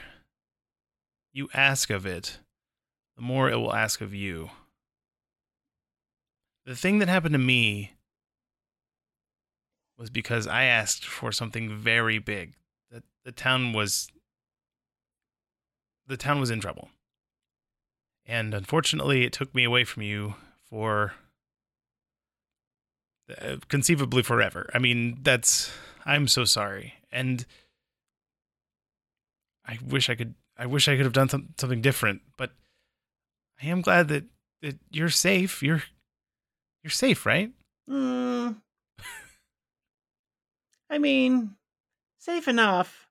you 1.33 1.49
ask 1.53 1.91
of 1.91 2.07
it, 2.07 2.39
the 3.17 3.23
more 3.23 3.51
it 3.51 3.57
will 3.57 3.75
ask 3.75 4.01
of 4.01 4.15
you. 4.15 4.51
The 6.65 6.77
thing 6.77 7.01
that 7.01 7.09
happened 7.09 7.33
to 7.33 7.39
me 7.39 7.93
was 9.99 10.11
because 10.11 10.47
I 10.47 10.65
asked 10.65 11.05
for 11.05 11.33
something 11.33 11.77
very 11.77 12.19
big. 12.19 12.55
That 12.91 13.03
the 13.25 13.33
town 13.33 13.73
was 13.73 14.09
the 16.07 16.17
town 16.17 16.41
was 16.41 16.51
in 16.51 16.61
trouble. 16.61 16.91
And 18.25 18.55
unfortunately, 18.55 19.25
it 19.25 19.33
took 19.33 19.55
me 19.55 19.65
away 19.65 19.85
from 19.85 20.03
you 20.03 20.35
for 20.69 21.15
uh, 23.41 23.57
conceivably 23.69 24.23
forever. 24.23 24.71
I 24.75 24.79
mean, 24.79 25.19
that's 25.23 25.73
I'm 26.05 26.29
so 26.29 26.45
sorry. 26.45 26.95
And 27.11 27.47
I 29.67 29.79
wish 29.85 30.09
I 30.09 30.15
could 30.15 30.35
I 30.59 30.67
wish 30.67 30.89
I 30.89 30.97
could 30.97 31.05
have 31.05 31.13
done 31.13 31.29
some, 31.29 31.49
something 31.59 31.83
different, 31.83 32.23
but 32.37 32.53
I 33.63 33.67
am 33.67 33.81
glad 33.81 34.09
that, 34.09 34.25
that 34.63 34.79
you're 34.91 35.11
safe. 35.11 35.63
You're 35.63 35.83
you're 36.83 36.91
safe, 36.91 37.27
right? 37.27 37.53
mm, 37.89 38.57
I 40.89 40.99
mean, 40.99 41.57
safe 42.19 42.49
enough. 42.49 43.07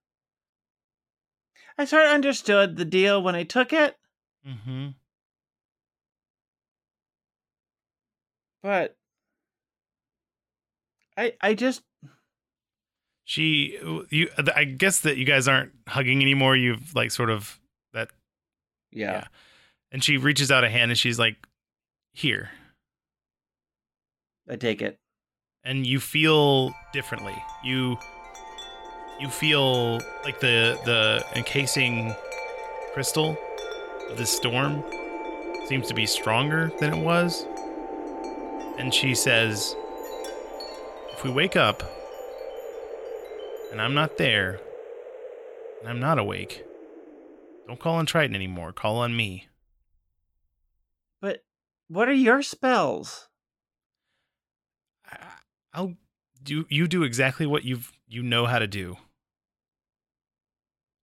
I 1.77 1.85
sort 1.85 2.05
of 2.05 2.11
understood 2.11 2.77
the 2.77 2.85
deal 2.85 3.21
when 3.21 3.35
I 3.35 3.43
took 3.43 3.73
it, 3.73 3.97
Mm-hmm. 4.47 4.89
but 8.61 8.95
I 11.17 11.33
I 11.41 11.53
just 11.55 11.81
She, 13.27 13.79
you, 14.11 14.29
I 14.55 14.65
guess 14.65 14.99
that 15.01 15.17
you 15.17 15.25
guys 15.25 15.47
aren't 15.47 15.71
hugging 15.87 16.21
anymore. 16.21 16.55
You've 16.55 16.93
like 16.93 17.09
sort 17.11 17.31
of 17.31 17.59
that, 17.93 18.09
yeah. 18.91 19.11
Yeah. 19.11 19.27
and 19.91 20.03
she 20.03 20.17
reaches 20.17 20.51
out 20.51 20.63
a 20.63 20.69
hand 20.69 20.91
and 20.91 20.97
she's 20.97 21.17
like, 21.17 21.35
"Here," 22.13 22.51
I 24.47 24.57
take 24.57 24.81
it. 24.83 24.99
And 25.65 25.85
you 25.85 25.99
feel 25.99 26.73
differently. 26.93 27.35
You, 27.63 27.97
you 29.19 29.29
feel 29.29 29.99
like 30.23 30.39
the 30.39 30.79
the 30.85 31.25
encasing 31.35 32.15
crystal 32.93 33.37
of 34.09 34.17
this 34.17 34.29
storm 34.29 34.83
seems 35.67 35.87
to 35.87 35.93
be 35.93 36.05
stronger 36.05 36.71
than 36.79 36.93
it 36.93 37.03
was. 37.03 37.45
And 38.77 38.93
she 38.93 39.15
says, 39.15 39.75
"If 41.13 41.23
we 41.23 41.31
wake 41.31 41.55
up 41.55 41.81
and 43.71 43.81
I'm 43.81 43.93
not 43.93 44.17
there, 44.17 44.59
and 45.79 45.89
I'm 45.89 45.99
not 45.99 46.19
awake, 46.19 46.63
don't 47.67 47.79
call 47.79 47.95
on 47.95 48.05
Triton 48.05 48.35
anymore. 48.35 48.71
Call 48.71 48.97
on 48.97 49.15
me." 49.15 49.47
But 51.21 51.43
what 51.87 52.07
are 52.07 52.13
your 52.13 52.43
spells? 52.43 53.29
I'll 55.75 55.95
do. 56.41 56.65
You 56.69 56.87
do 56.87 57.03
exactly 57.03 57.45
what 57.45 57.65
you've 57.65 57.91
you 58.07 58.23
know 58.23 58.45
how 58.45 58.59
to 58.59 58.67
do. 58.67 58.95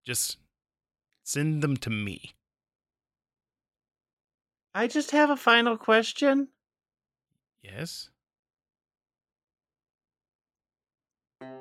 Just 0.04 0.38
send 1.22 1.62
them 1.62 1.76
to 1.76 1.90
me. 1.90 2.32
I 4.74 4.86
just 4.86 5.10
have 5.10 5.28
a 5.28 5.36
final 5.36 5.76
question. 5.76 6.48
Yes. 7.62 8.08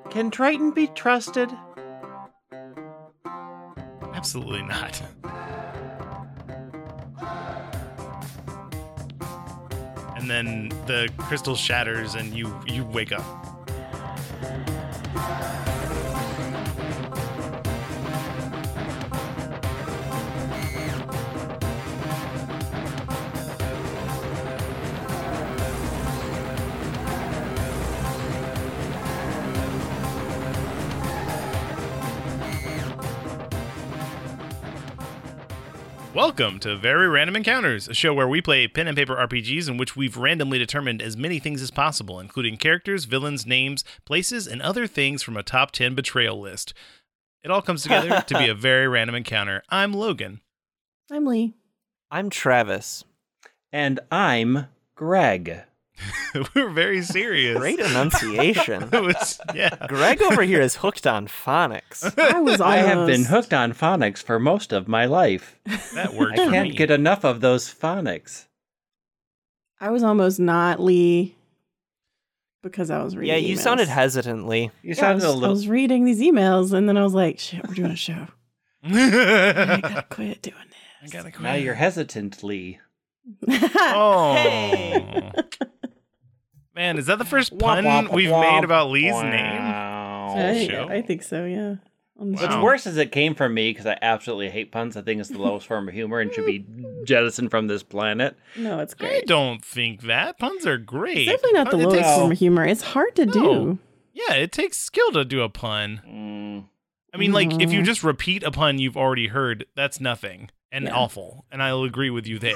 Can 0.09 0.31
Triton 0.31 0.71
be 0.71 0.87
trusted? 0.87 1.51
Absolutely 4.13 4.63
not. 4.63 5.01
And 10.21 10.29
then 10.29 10.69
the 10.85 11.09
crystal 11.17 11.55
shatters 11.55 12.13
and 12.13 12.31
you 12.31 12.55
you 12.67 12.85
wake 12.85 13.11
up. 13.11 13.50
Welcome 36.13 36.59
to 36.59 36.75
Very 36.75 37.07
Random 37.07 37.37
Encounters, 37.37 37.87
a 37.87 37.93
show 37.93 38.13
where 38.13 38.27
we 38.27 38.41
play 38.41 38.67
pen 38.67 38.85
and 38.85 38.97
paper 38.97 39.15
RPGs 39.15 39.69
in 39.69 39.77
which 39.77 39.95
we've 39.95 40.17
randomly 40.17 40.59
determined 40.59 41.01
as 41.01 41.15
many 41.15 41.39
things 41.39 41.61
as 41.61 41.71
possible, 41.71 42.19
including 42.19 42.57
characters, 42.57 43.05
villains, 43.05 43.45
names, 43.45 43.85
places, 44.03 44.45
and 44.45 44.61
other 44.61 44.87
things 44.87 45.23
from 45.23 45.37
a 45.37 45.43
top 45.43 45.71
10 45.71 45.95
betrayal 45.95 46.37
list. 46.37 46.73
It 47.45 47.49
all 47.49 47.61
comes 47.61 47.83
together 47.83 48.25
to 48.27 48.37
be 48.37 48.49
a 48.49 48.53
very 48.53 48.89
random 48.89 49.15
encounter. 49.15 49.63
I'm 49.69 49.93
Logan. 49.93 50.41
I'm 51.09 51.25
Lee. 51.25 51.53
I'm 52.11 52.29
Travis. 52.29 53.05
And 53.71 54.01
I'm 54.11 54.65
Greg. 54.95 55.61
We're 56.55 56.69
very 56.69 57.01
serious. 57.01 57.57
Great 57.57 57.79
enunciation. 57.79 58.89
It 58.93 59.01
was, 59.03 59.39
yeah. 59.53 59.75
Greg 59.87 60.21
over 60.21 60.41
here 60.43 60.61
is 60.61 60.75
hooked 60.77 61.05
on 61.05 61.27
phonics. 61.27 62.03
I 62.17 62.39
was 62.39 62.59
almost. 62.59 62.61
I 62.61 62.77
have 62.77 63.07
been 63.07 63.25
hooked 63.25 63.53
on 63.53 63.73
phonics 63.73 64.23
for 64.23 64.39
most 64.39 64.71
of 64.73 64.87
my 64.87 65.05
life. 65.05 65.57
That 65.93 66.13
worked 66.13 66.39
I 66.39 66.45
for 66.45 66.51
can't 66.51 66.69
me. 66.69 66.75
get 66.75 66.89
enough 66.91 67.23
of 67.23 67.41
those 67.41 67.71
phonics. 67.73 68.45
I 69.79 69.89
was 69.91 70.03
almost 70.03 70.39
not 70.39 70.79
Lee 70.79 71.35
because 72.63 72.89
I 72.89 73.03
was 73.03 73.15
reading. 73.15 73.35
Yeah, 73.35 73.39
you 73.41 73.55
emails. 73.55 73.59
sounded 73.61 73.87
hesitantly. 73.87 74.71
You 74.83 74.89
Yeah, 74.89 74.91
I 74.91 74.93
sounded 74.95 75.15
was, 75.15 75.23
a 75.23 75.27
I 75.27 75.31
little. 75.31 75.45
I 75.45 75.49
was 75.49 75.67
reading 75.67 76.05
these 76.05 76.21
emails 76.21 76.73
and 76.73 76.87
then 76.87 76.97
I 76.97 77.03
was 77.03 77.13
like, 77.13 77.39
"Shit, 77.39 77.67
we're 77.67 77.73
doing 77.75 77.91
a 77.91 77.95
show. 77.95 78.27
I 78.83 79.79
gotta 79.81 80.05
quit 80.09 80.41
doing 80.41 80.55
this. 80.69 80.77
I 81.01 81.03
this." 81.05 81.11
gotta 81.13 81.31
quit. 81.31 81.41
Now 81.43 81.53
you're 81.55 81.73
hesitant, 81.75 82.43
Lee. 82.43 82.79
Oh. 83.47 85.31
Hey. 86.75 86.81
Man, 86.81 86.97
is 86.97 87.05
that 87.07 87.17
the 87.17 87.25
first 87.25 87.57
pun 87.57 87.83
womp, 87.83 88.13
we've 88.13 88.29
womp. 88.29 88.53
made 88.55 88.63
about 88.63 88.89
Lee's 88.89 89.13
name? 89.13 89.61
Wow. 89.61 90.33
I. 90.37 90.85
I 90.89 91.01
think 91.01 91.23
so. 91.23 91.45
Yeah. 91.45 91.75
On 92.19 92.33
Wow. 92.33 92.41
What's 92.41 92.55
worse 92.57 92.87
is 92.87 92.97
it 92.97 93.11
came 93.11 93.33
from 93.35 93.53
me 93.53 93.71
because 93.71 93.85
I 93.87 93.97
absolutely 94.01 94.49
hate 94.49 94.71
puns. 94.71 94.95
I 94.95 95.01
think 95.01 95.19
it's 95.19 95.29
the 95.29 95.39
lowest 95.39 95.65
form 95.67 95.87
of 95.87 95.93
humor 95.93 96.19
and 96.19 96.31
should 96.33 96.45
be 96.45 96.65
jettisoned 97.03 97.49
from 97.51 97.67
this 97.67 97.81
planet. 97.83 98.35
No, 98.55 98.79
it's 98.79 98.93
great. 98.93 99.23
I 99.23 99.25
don't 99.25 99.63
think 99.65 100.03
that. 100.03 100.37
Puns 100.39 100.65
are 100.67 100.77
great. 100.77 101.17
It's 101.27 101.31
definitely 101.31 101.53
not 101.53 101.71
the 101.71 101.77
It 101.79 101.83
lowest 101.83 101.97
takes- 102.03 102.15
form 102.15 102.31
of 102.31 102.37
humor. 102.37 102.65
It's 102.65 102.83
hard 102.83 103.15
to 103.15 103.25
No. 103.25 103.33
do. 103.33 103.79
Yeah, 104.13 104.35
it 104.35 104.51
takes 104.51 104.77
skill 104.77 105.11
to 105.13 105.25
do 105.25 105.41
a 105.41 105.49
pun. 105.49 106.01
Mm. 106.07 106.63
I 107.13 107.17
mean, 107.17 107.31
like, 107.33 107.51
if 107.61 107.73
you 107.73 107.81
Mhm. 107.81 107.85
just 107.85 108.03
repeat 108.03 108.43
a 108.43 108.51
pun 108.51 108.77
you've 108.77 108.97
already 108.97 109.27
heard, 109.27 109.65
that's 109.75 109.99
nothing 109.99 110.49
and 110.71 110.85
Yeah. 110.85 110.93
awful. 110.95 111.45
And 111.51 111.61
I'll 111.63 111.83
agree 111.83 112.09
with 112.09 112.27
you 112.27 112.37
there. 112.39 112.53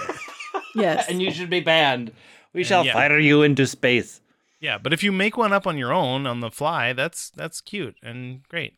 Yes. 0.76 1.06
and 1.10 1.22
you 1.22 1.32
should 1.32 1.50
be 1.50 1.60
banned. 1.60 2.12
We 2.56 2.62
And 2.62 2.68
shall 2.68 2.86
yeah. 2.86 2.94
fire 2.94 3.20
you 3.20 3.44
into 3.44 3.68
space. 3.68 4.22
yeah, 4.60 4.80
but 4.80 4.94
if 4.94 5.04
you 5.04 5.12
make 5.12 5.38
one 5.38 5.54
up 5.54 5.68
on 5.68 5.78
your 5.78 5.94
own 5.94 6.26
on 6.26 6.40
the 6.40 6.50
fly, 6.50 6.94
that's 6.94 7.30
that's 7.30 7.62
cute 7.62 7.96
and 8.02 8.42
great. 8.50 8.74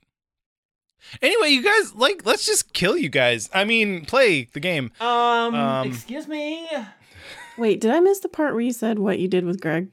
Anyway, 1.22 1.50
you 1.50 1.62
guys, 1.64 1.94
like, 1.96 2.26
let's 2.26 2.44
just 2.46 2.74
kill 2.74 2.98
you 2.98 3.08
guys. 3.08 3.50
I 3.54 3.64
mean, 3.64 4.04
play 4.04 4.50
the 4.52 4.60
game. 4.60 4.92
Um, 5.00 5.54
Um, 5.56 5.88
excuse 5.88 6.28
me. 6.28 6.68
Wait, 7.58 7.80
did 7.80 7.92
I 7.92 8.00
miss 8.00 8.20
the 8.20 8.30
part 8.30 8.54
where 8.54 8.62
you 8.62 8.74
said 8.74 8.98
what 9.00 9.20
you 9.20 9.28
did 9.28 9.46
with 9.46 9.62
Greg? 9.62 9.92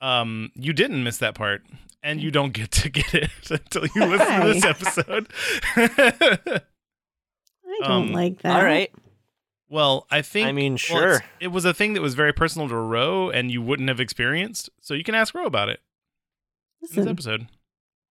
Um, 0.00 0.50
you 0.54 0.72
didn't 0.72 1.04
miss 1.04 1.18
that 1.18 1.34
part, 1.34 1.62
and 2.02 2.22
you 2.22 2.30
don't 2.30 2.54
get 2.54 2.70
to 2.70 2.88
get 2.88 3.14
it 3.14 3.30
until 3.50 3.82
you 3.94 4.06
listen 4.06 4.40
to 4.40 4.52
this 4.54 4.64
episode. 4.64 5.28
I 5.76 6.60
don't 7.82 7.90
Um, 8.08 8.12
like 8.12 8.40
that. 8.42 8.56
All 8.56 8.64
right. 8.64 8.90
Well, 9.70 10.06
I 10.10 10.20
think. 10.22 10.46
I 10.48 10.52
mean, 10.52 10.76
sure. 10.76 11.14
it's- 11.16 11.22
it 11.40 11.48
was 11.48 11.64
a 11.64 11.72
thing 11.72 11.94
that 11.94 12.02
was 12.02 12.14
very 12.14 12.32
personal 12.34 12.68
to 12.68 12.76
Ro, 12.76 13.30
and 13.30 13.50
you 13.50 13.62
wouldn't 13.62 13.88
have 13.88 14.00
experienced, 14.00 14.68
so 14.80 14.92
you 14.94 15.04
can 15.04 15.14
ask 15.14 15.34
Ro 15.34 15.46
about 15.46 15.68
it 15.70 15.80
in 16.82 16.96
this 16.96 17.06
episode. 17.06 17.46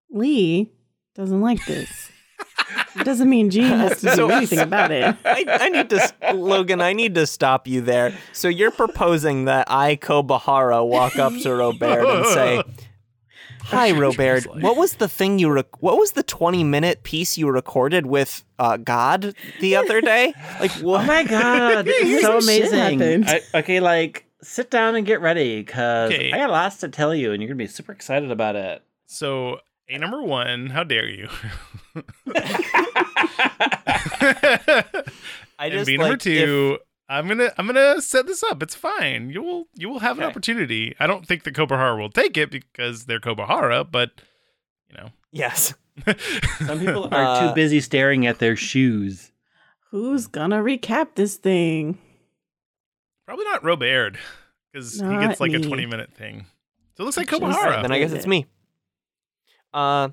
Lee 0.09 0.71
doesn't 1.15 1.41
like 1.41 1.63
this. 1.65 2.09
It 2.95 3.03
doesn't 3.03 3.29
mean 3.29 3.49
Gene 3.49 3.65
has 3.65 3.99
to 4.01 4.15
do 4.15 4.29
anything 4.31 4.59
about 4.59 4.91
it. 4.91 5.03
I, 5.25 5.43
I 5.47 5.69
need 5.69 5.89
to, 5.89 6.13
Logan. 6.33 6.81
I 6.81 6.93
need 6.93 7.15
to 7.15 7.25
stop 7.27 7.67
you 7.67 7.81
there. 7.81 8.13
So 8.33 8.47
you're 8.47 8.71
proposing 8.71 9.45
that 9.45 9.69
I, 9.69 9.95
Kobahara, 9.95 10.87
walk 10.87 11.17
up 11.17 11.33
to 11.41 11.53
Robert 11.55 12.05
and 12.05 12.25
say, 12.27 12.63
"Hi, 13.69 13.91
Robert. 13.91 14.41
translate. 14.43 14.63
What 14.63 14.75
was 14.77 14.93
the 14.95 15.07
thing 15.07 15.39
you? 15.39 15.49
Rec- 15.49 15.81
what 15.81 15.97
was 15.97 16.11
the 16.13 16.23
20 16.23 16.63
minute 16.63 17.03
piece 17.03 17.37
you 17.37 17.49
recorded 17.49 18.05
with 18.05 18.43
uh, 18.57 18.77
God 18.77 19.33
the 19.61 19.75
other 19.75 20.01
day? 20.01 20.33
Like 20.59 20.71
Oh 20.83 21.01
my 21.03 21.23
god, 21.23 21.85
this 21.85 22.05
is 22.07 22.21
so 22.21 22.37
amazing. 22.37 23.25
I, 23.27 23.41
okay, 23.55 23.79
like 23.79 24.25
sit 24.41 24.69
down 24.71 24.95
and 24.95 25.05
get 25.05 25.21
ready 25.21 25.61
because 25.61 26.11
Okay. 26.11 26.31
I 26.31 26.37
got 26.37 26.49
lots 26.49 26.77
to 26.77 26.89
tell 26.89 27.13
you, 27.15 27.31
and 27.31 27.41
you're 27.41 27.47
gonna 27.47 27.57
be 27.57 27.67
super 27.67 27.91
excited 27.91 28.31
about 28.31 28.55
it. 28.55 28.83
So, 29.05 29.59
a 29.87 29.97
number 29.97 30.21
one, 30.21 30.67
how 30.67 30.83
dare 30.83 31.07
you? 31.07 31.29
I 35.57 35.65
and 35.65 35.73
just 35.73 35.87
B 35.87 35.97
number 35.97 36.11
like, 36.13 36.19
two, 36.19 36.77
I'm 37.09 37.27
gonna 37.27 37.51
I'm 37.57 37.65
gonna 37.65 38.01
set 38.01 38.27
this 38.27 38.43
up. 38.43 38.61
It's 38.61 38.75
fine. 38.75 39.31
You 39.31 39.41
will 39.41 39.67
you 39.75 39.89
will 39.89 39.99
have 39.99 40.19
an 40.19 40.23
opportunity. 40.25 40.95
I 40.99 41.07
don't 41.07 41.25
think 41.27 41.43
the 41.43 41.51
Kobahara 41.51 41.97
will 41.99 42.11
take 42.11 42.37
it 42.37 42.51
because 42.51 43.05
they're 43.05 43.19
Kobahara, 43.19 43.89
but 43.89 44.11
you 44.89 44.97
know. 44.97 45.09
yes. 45.31 45.73
Some 46.65 46.79
people 46.79 47.09
are 47.11 47.25
Uh, 47.25 47.49
too 47.49 47.55
busy 47.55 47.79
staring 47.81 48.25
at 48.27 48.37
their 48.39 48.55
shoes. 48.55 49.31
Who's 49.91 50.27
gonna 50.27 50.59
recap 50.61 51.15
this 51.15 51.35
thing? 51.35 51.97
Probably 53.25 53.45
not 53.45 53.63
Robert 53.63 54.17
because 54.71 54.93
he 54.99 55.17
gets 55.17 55.39
like 55.39 55.53
a 55.53 55.59
20 55.59 55.85
minute 55.87 56.13
thing. 56.13 56.45
So 56.95 57.03
it 57.03 57.05
looks 57.05 57.17
like 57.17 57.29
Just- 57.29 57.41
Kobahara. 57.41 57.81
Then 57.81 57.91
I 57.91 57.97
guess 57.99 58.11
it's 58.11 58.27
me. 58.27 58.45
Uh, 59.73 60.09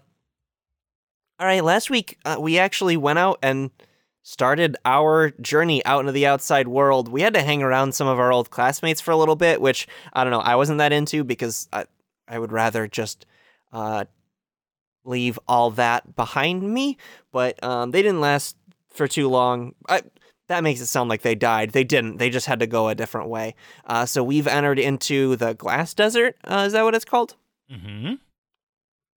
all 1.39 1.47
right. 1.47 1.63
Last 1.63 1.91
week 1.91 2.19
uh, 2.25 2.37
we 2.41 2.59
actually 2.59 2.97
went 2.97 3.19
out 3.19 3.39
and 3.43 3.71
started 4.27 4.77
our 4.85 5.31
journey 5.41 5.85
out 5.85 6.01
into 6.01 6.11
the 6.11 6.27
outside 6.27 6.67
world. 6.67 7.07
We 7.07 7.21
had 7.21 7.35
to 7.35 7.43
hang 7.43 7.63
around 7.63 7.95
some 7.95 8.09
of 8.09 8.19
our 8.19 8.33
old 8.33 8.51
classmates 8.51 9.01
for 9.01 9.13
a 9.13 9.17
little 9.17 9.37
bit, 9.37 9.61
which 9.61 9.87
I 10.13 10.25
don't 10.25 10.33
know. 10.33 10.41
I 10.41 10.57
wasn't 10.57 10.79
that 10.79 10.93
into 10.93 11.23
because 11.23 11.69
I 11.73 11.85
I 12.27 12.41
would 12.41 12.51
rather 12.51 12.89
just 12.89 13.25
uh 13.73 14.07
leave 15.05 15.39
all 15.47 15.71
that 15.71 16.17
behind 16.17 16.65
me. 16.65 16.99
But 17.31 17.63
um, 17.63 17.93
they 17.93 18.03
didn't 18.03 18.21
last 18.21 18.57
for 18.91 19.07
too 19.07 19.29
long. 19.29 19.75
I. 19.89 20.03
That 20.49 20.63
makes 20.63 20.81
it 20.81 20.87
sound 20.87 21.11
like 21.11 21.23
they 21.23 21.35
died. 21.35 21.71
They 21.71 21.83
didn't. 21.83 22.19
They 22.19 22.31
just 22.31 22.47
had 22.47 22.61
to 22.61 22.69
go 22.69 22.87
a 22.87 22.95
different 22.95 23.29
way. 23.29 23.57
Uh, 23.85 24.07
so 24.07 24.23
we've 24.23 24.47
entered 24.47 24.79
into 24.79 25.35
the 25.35 25.55
glass 25.55 25.93
desert. 25.93 26.37
Uh, 26.45 26.63
is 26.69 26.73
that 26.73 26.85
what 26.85 26.95
it's 26.95 27.05
called? 27.05 27.35
mm-hmm. 27.69 28.15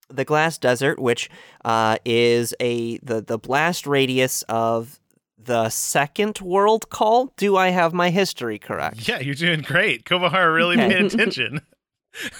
The 0.09 0.25
glass 0.25 0.57
desert, 0.57 0.99
which 0.99 1.29
uh, 1.65 1.97
is 2.05 2.53
a 2.59 2.97
the 2.99 3.21
the 3.21 3.37
blast 3.37 3.85
radius 3.87 4.43
of 4.49 4.99
the 5.41 5.69
second 5.69 6.39
world 6.41 6.89
call. 6.89 7.33
Do 7.37 7.55
I 7.57 7.69
have 7.69 7.93
my 7.93 8.09
history 8.09 8.59
correct? 8.59 9.07
Yeah, 9.07 9.19
you're 9.19 9.35
doing 9.35 9.61
great. 9.61 10.03
Kobahara 10.05 10.53
really 10.53 10.75
Okay. 10.77 10.89
paid 10.89 11.05
attention. 11.13 11.61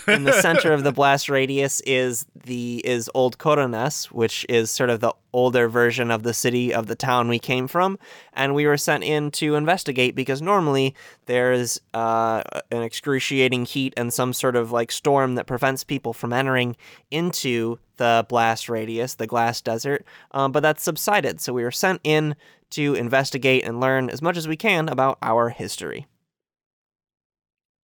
In 0.08 0.24
the 0.24 0.42
center 0.42 0.74
of 0.74 0.84
the 0.84 0.92
blast 0.92 1.30
radius 1.30 1.80
is 1.82 2.26
the 2.46 2.82
is 2.86 3.10
Old 3.14 3.38
Corones, 3.38 4.06
which 4.06 4.46
is 4.50 4.72
sort 4.72 4.90
of 4.90 5.00
the 5.00 5.14
older 5.32 5.70
version 5.70 6.10
of 6.12 6.24
the 6.24 6.34
city 6.34 6.74
of 6.74 6.88
the 6.88 6.96
town 6.96 7.28
we 7.28 7.40
came 7.40 7.68
from, 7.68 8.00
and 8.34 8.56
we 8.56 8.66
were 8.66 8.78
sent 8.78 9.04
in 9.04 9.32
to 9.32 9.56
investigate 9.56 10.16
because 10.16 10.42
normally 10.42 10.96
there's 11.28 11.80
uh, 11.94 12.42
an 12.72 12.82
excruciating 12.82 13.66
heat 13.66 13.94
and 13.96 14.12
some 14.12 14.34
sort 14.34 14.56
of 14.56 14.72
like 14.72 14.92
storm 14.92 15.36
that 15.36 15.46
prevents 15.48 15.84
people 15.84 16.14
from 16.14 16.34
entering 16.34 16.76
into 17.12 17.78
the 17.98 18.26
blast 18.28 18.70
radius, 18.70 19.16
the 19.16 19.28
glass 19.28 19.62
desert, 19.62 20.04
um, 20.32 20.52
but 20.52 20.62
that's 20.62 20.84
subsided. 20.84 21.40
So 21.40 21.54
we 21.54 21.64
were 21.64 21.72
sent 21.72 22.02
in 22.04 22.36
to 22.72 22.96
investigate 22.96 23.64
and 23.66 23.80
learn 23.80 24.10
as 24.10 24.22
much 24.22 24.38
as 24.38 24.48
we 24.48 24.56
can 24.58 24.90
about 24.90 25.18
our 25.22 25.50
history. 25.50 26.08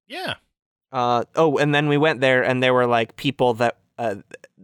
yeah. 0.08 0.36
Uh, 0.96 1.26
oh, 1.36 1.58
and 1.58 1.76
then 1.76 1.90
we 1.90 1.98
went 1.98 2.22
there, 2.22 2.42
and 2.42 2.64
there 2.64 2.74
were 2.74 2.88
like 2.88 3.18
people 3.18 3.54
that 3.56 3.78
uh, 3.98 4.16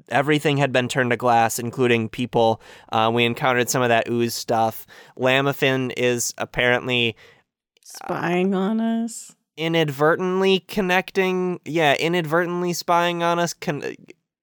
everything 0.08 0.56
had 0.56 0.72
been 0.72 0.88
turned 0.88 1.10
to 1.12 1.18
glass, 1.18 1.60
including 1.60 2.08
people. 2.08 2.62
Uh, 2.90 3.12
we 3.14 3.26
encountered 3.26 3.70
some 3.70 3.82
of 3.82 3.90
that 3.90 4.08
ooze 4.10 4.34
stuff. 4.34 4.88
Lamafin 5.20 5.92
is 5.98 6.34
apparently 6.38 7.18
Spying 7.84 8.56
on 8.56 8.80
us. 8.80 9.36
inadvertently 9.58 10.62
connecting, 10.62 11.60
yeah, 11.66 11.96
inadvertently 12.00 12.72
spying 12.72 13.22
on 13.24 13.38
us, 13.38 13.54
con- 13.54 13.96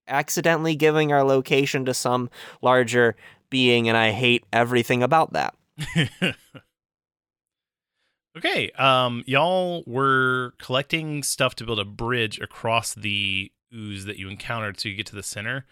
accidentally 0.07 0.77
giving 0.77 1.11
our 1.13 1.25
location 1.25 1.87
to 1.87 1.95
some 1.95 2.29
larger 2.61 3.17
being, 3.49 3.89
and 3.89 3.97
I 3.97 4.11
hate 4.11 4.45
everything 4.53 5.03
about 5.03 5.33
that. 5.33 5.55
okay. 8.37 8.71
Um, 8.73 9.25
y'all 9.27 9.83
were 9.87 10.55
collecting 10.59 11.23
stuff 11.23 11.55
to 11.57 11.65
build 11.65 11.81
a 11.81 11.85
bridge 11.85 12.41
across 12.41 12.95
the 12.95 13.53
ooze 13.75 14.05
that 14.07 14.19
you 14.19 14.29
encountered, 14.29 14.81
so 14.81 14.89
you 14.89 14.97
get 14.97 15.07
to 15.07 15.17
the 15.17 15.23
center. 15.23 15.67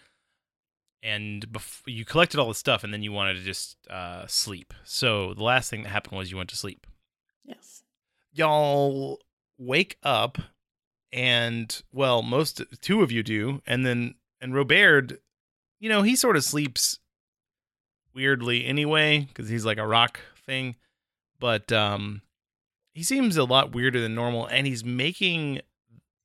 And 1.03 1.47
bef- 1.49 1.83
you 1.87 2.05
collected 2.05 2.41
all 2.41 2.49
the 2.49 2.55
stuff, 2.55 2.83
and 2.83 2.93
then 2.93 3.03
you 3.03 3.13
wanted 3.13 3.35
to 3.35 3.43
just 3.43 3.77
uh, 3.89 4.27
sleep. 4.27 4.75
So 4.85 5.35
the 5.35 5.45
last 5.45 5.71
thing 5.71 5.83
that 5.83 5.91
happened 5.91 6.17
was 6.17 6.31
you 6.31 6.37
went 6.37 6.51
to 6.51 6.57
sleep. 6.57 6.87
Yes. 7.45 7.83
Y'all 8.33 9.21
wake 9.59 9.99
up, 10.03 10.39
and 11.13 11.83
well, 11.93 12.23
most 12.23 12.63
two 12.81 13.03
of 13.03 13.13
you 13.13 13.23
do, 13.23 13.63
and 13.67 13.87
then 13.87 14.15
and 14.41 14.55
Robert, 14.55 15.13
you 15.79 15.89
know, 15.89 16.03
he 16.03 16.17
sort 16.17 16.37
of 16.37 16.45
sleeps 16.45 16.99
weirdly 18.15 18.65
anyway 18.65 19.21
because 19.21 19.49
he's 19.49 19.65
like 19.65 19.79
a 19.79 19.87
rock 19.87 20.21
thing, 20.45 20.75
but 21.39 21.71
um, 21.71 22.23
he 22.97 23.03
seems 23.03 23.37
a 23.37 23.45
lot 23.45 23.75
weirder 23.75 24.01
than 24.01 24.15
normal, 24.15 24.47
and 24.47 24.67
he's 24.67 24.83
making 24.83 25.61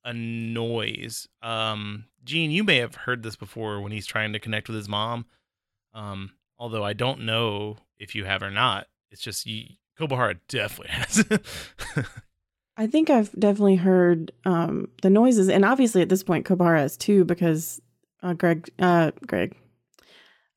a 0.06 0.14
noise. 0.14 1.28
Um, 1.42 2.06
Gene, 2.24 2.50
you 2.50 2.64
may 2.64 2.78
have 2.78 2.96
heard 2.96 3.24
this 3.24 3.36
before 3.36 3.82
when 3.82 3.92
he's 3.92 4.06
trying 4.06 4.32
to 4.32 4.40
connect 4.40 4.70
with 4.70 4.78
his 4.78 4.88
mom. 4.88 5.26
Um, 5.94 6.32
although 6.58 6.86
I 6.86 6.94
don't 6.94 7.26
know 7.26 7.76
if 8.00 8.16
you 8.16 8.24
have 8.24 8.42
or 8.42 8.52
not. 8.52 8.88
It's 9.12 9.22
just 9.22 9.46
you, 9.46 9.66
Kobahara 10.00 10.40
definitely 10.48 10.94
has. 10.94 11.26
I 12.78 12.88
think 12.88 13.10
I've 13.10 13.34
definitely 13.38 13.76
heard 13.76 14.32
um, 14.46 14.88
the 15.02 15.10
noises, 15.10 15.50
and 15.50 15.66
obviously 15.66 16.02
at 16.02 16.08
this 16.08 16.24
point, 16.24 16.46
Kobara 16.46 16.78
has 16.78 16.96
too, 16.96 17.26
because 17.26 17.82
uh, 18.24 18.32
Greg, 18.32 18.70
uh, 18.80 19.12
Greg, 19.28 19.58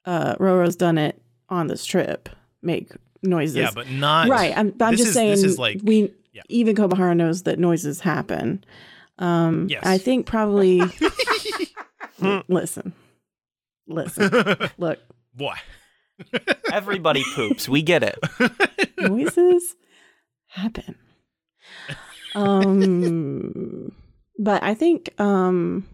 uh, 0.04 0.36
Roro's 0.36 0.76
done 0.76 0.96
it 0.96 1.20
on 1.48 1.66
this 1.66 1.84
trip. 1.84 2.28
Make 2.62 2.92
noises, 3.24 3.56
yeah, 3.56 3.70
but 3.74 3.90
not 3.90 4.28
right. 4.28 4.56
I'm, 4.56 4.74
I'm 4.80 4.92
this 4.92 5.00
just 5.00 5.08
is- 5.08 5.14
saying. 5.14 5.30
this 5.30 5.42
is 5.44 5.58
like- 5.58 5.80
we 5.82 6.12
yeah. 6.32 6.42
even 6.48 6.76
Kobahara 6.76 7.16
knows 7.16 7.42
that 7.44 7.58
noises 7.58 8.00
happen. 8.00 8.64
Um, 9.18 9.68
Yes. 9.70 9.82
I 9.84 9.98
think 9.98 10.26
probably. 10.26 10.82
listen, 12.48 12.92
listen. 13.86 14.30
Look, 14.78 14.98
Boy. 15.34 15.54
Everybody 16.72 17.24
poops. 17.34 17.68
We 17.68 17.82
get 17.82 18.02
it. 18.02 18.18
noises 18.98 19.74
happen. 20.48 20.94
Um, 22.34 23.92
but 24.38 24.62
I 24.62 24.74
think 24.74 25.10
um, 25.20 25.86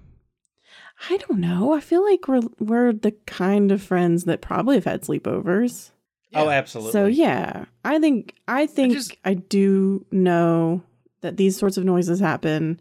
I 1.08 1.16
don't 1.18 1.40
know. 1.40 1.72
I 1.72 1.80
feel 1.80 2.04
like 2.04 2.28
we're 2.28 2.42
we're 2.58 2.92
the 2.92 3.12
kind 3.26 3.72
of 3.72 3.82
friends 3.82 4.24
that 4.24 4.40
probably 4.40 4.76
have 4.76 4.84
had 4.84 5.02
sleepovers. 5.02 5.90
Oh, 6.34 6.48
absolutely. 6.48 6.92
So 6.92 7.06
yeah, 7.06 7.64
I 7.84 7.98
think 7.98 8.34
I 8.46 8.66
think 8.66 8.92
I, 9.24 9.34
just- 9.34 9.48
do 9.48 10.04
know 10.10 10.82
that 11.22 11.36
these 11.36 11.56
sorts 11.56 11.76
of 11.76 11.84
noises 11.84 12.20
happen, 12.20 12.80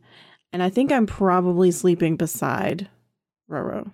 and 0.53 0.61
I 0.63 0.69
think 0.69 0.91
I'm 0.91 1.05
probably 1.07 1.71
sleeping 1.71 2.15
beside 2.15 2.87
Roro, 3.49 3.91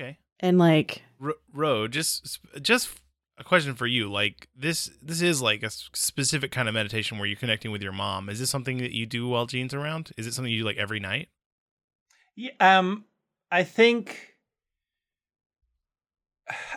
Okay. 0.00 0.18
and 0.40 0.58
like 0.58 1.02
Ro, 1.20 1.34
Ro, 1.52 1.88
just 1.88 2.40
just 2.60 2.88
a 3.38 3.44
question 3.44 3.74
for 3.74 3.86
you. 3.86 4.10
Like 4.10 4.48
this 4.56 4.90
this 5.02 5.20
is 5.22 5.40
like 5.42 5.62
a 5.62 5.70
specific 5.70 6.50
kind 6.50 6.68
of 6.68 6.74
meditation 6.74 7.18
where 7.18 7.26
you're 7.26 7.36
connecting 7.36 7.70
with 7.70 7.82
your 7.82 7.92
mom. 7.92 8.28
Is 8.28 8.40
this 8.40 8.50
something 8.50 8.78
that 8.78 8.92
you 8.92 9.06
do 9.06 9.28
while 9.28 9.46
Jean's 9.46 9.74
around? 9.74 10.12
Is 10.16 10.26
it 10.26 10.34
something 10.34 10.52
you 10.52 10.60
do 10.60 10.64
like 10.66 10.76
every 10.78 11.00
night? 11.00 11.28
Yeah, 12.34 12.52
um, 12.60 13.04
I 13.50 13.62
think, 13.62 14.31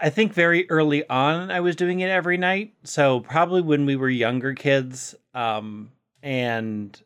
I 0.02 0.10
think 0.10 0.34
very 0.34 0.70
early 0.70 1.08
on 1.10 1.52
I 1.52 1.60
was 1.60 1.76
doing 1.76 2.00
it 2.00 2.10
every 2.10 2.38
night. 2.38 2.74
So 2.84 3.22
probably 3.22 3.62
when 3.62 3.86
we 3.86 3.96
were 3.96 4.10
younger 4.10 4.54
kids, 4.54 5.16
um, 5.34 5.92
and 6.22 7.00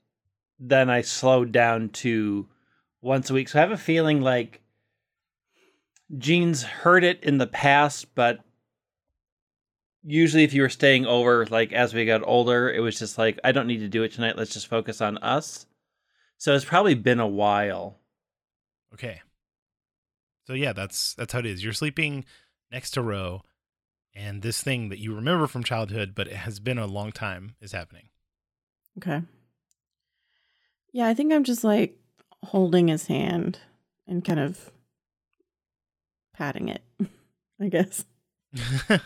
then 0.60 0.90
I 0.90 1.02
slowed 1.02 1.52
down 1.52 1.90
to 1.90 2.48
once 3.02 3.30
a 3.30 3.34
week. 3.34 3.50
So 3.50 3.60
I 3.60 3.62
have 3.62 3.72
a 3.72 3.78
feeling 3.78 4.22
like 4.22 4.62
Jean's 6.18 6.64
heard 6.64 7.04
it 7.04 7.24
in 7.24 7.38
the 7.38 7.48
past, 7.48 8.14
but 8.16 8.40
usually 10.04 10.44
if 10.44 10.54
you 10.54 10.62
were 10.62 10.70
staying 10.70 11.06
over, 11.06 11.46
like 11.48 11.72
as 11.74 11.94
we 11.94 12.06
got 12.06 12.26
older, 12.26 12.72
it 12.72 12.80
was 12.80 12.98
just 12.98 13.18
like 13.18 13.40
I 13.44 13.52
don't 13.52 13.68
need 13.68 13.80
to 13.80 13.88
do 13.88 14.04
it 14.04 14.12
tonight. 14.12 14.38
Let's 14.38 14.54
just 14.54 14.68
focus 14.68 15.02
on 15.02 15.18
us. 15.20 15.66
So 16.38 16.56
it's 16.56 16.66
probably 16.66 16.96
been 16.96 17.20
a 17.20 17.28
while. 17.28 18.00
Okay. 18.94 19.22
So 20.46 20.54
yeah, 20.54 20.74
that's 20.74 21.14
that's 21.14 21.34
how 21.34 21.40
it 21.40 21.46
is. 21.46 21.64
You're 21.64 21.74
sleeping 21.74 22.26
next 22.72 22.92
to 22.92 23.02
Ro, 23.02 23.42
and 24.16 24.42
this 24.42 24.62
thing 24.62 24.90
that 24.90 25.00
you 25.00 25.14
remember 25.16 25.48
from 25.48 25.64
childhood, 25.64 26.14
but 26.16 26.28
it 26.28 26.36
has 26.36 26.60
been 26.60 26.78
a 26.78 26.88
long 26.88 27.12
time, 27.12 27.56
is 27.62 27.72
happening. 27.72 28.10
Okay. 28.98 29.22
Yeah, 30.92 31.08
I 31.08 31.14
think 31.14 31.32
I'm 31.32 31.44
just 31.44 31.64
like 31.64 31.98
holding 32.44 32.88
his 32.88 33.08
hand 33.08 33.60
and 34.08 34.26
kind 34.26 34.40
of 34.40 34.72
patting 36.34 36.70
it, 36.70 36.82
I 37.62 37.68
guess. 37.70 38.06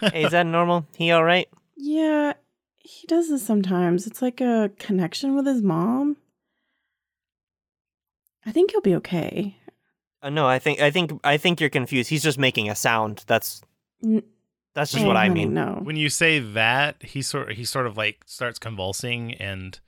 Hey, 0.02 0.24
is 0.24 0.32
that 0.32 0.46
normal? 0.46 0.86
He 0.96 1.12
all 1.12 1.24
right? 1.24 1.50
Yeah, 1.76 2.34
he 2.78 3.06
does 3.08 3.30
this 3.30 3.46
sometimes. 3.46 4.08
It's 4.08 4.22
like 4.22 4.40
a 4.40 4.72
connection 4.80 5.36
with 5.36 5.46
his 5.46 5.62
mom. 5.62 6.16
I 8.46 8.52
think 8.52 8.72
he'll 8.72 8.82
be 8.82 8.96
okay. 8.96 9.58
Uh, 10.24 10.30
no, 10.30 10.48
I 10.48 10.58
think 10.58 10.80
I 10.82 10.90
think 10.90 11.12
I 11.24 11.36
think 11.38 11.60
you're 11.60 11.70
confused. 11.70 12.10
He's 12.10 12.24
just 12.24 12.40
making 12.40 12.70
a 12.70 12.76
sound. 12.76 13.24
That's 13.28 13.62
that's 14.74 14.92
just 14.94 15.06
what 15.06 15.18
I 15.18 15.30
mean. 15.30 15.54
No. 15.54 15.80
when 15.84 15.98
you 15.98 16.10
say 16.10 16.40
that, 16.40 17.04
he 17.04 17.22
sort 17.22 17.52
he 17.54 17.66
sort 17.66 17.86
of 17.86 17.98
like 17.98 18.24
starts 18.26 18.58
convulsing 18.58 19.34
and 19.36 19.80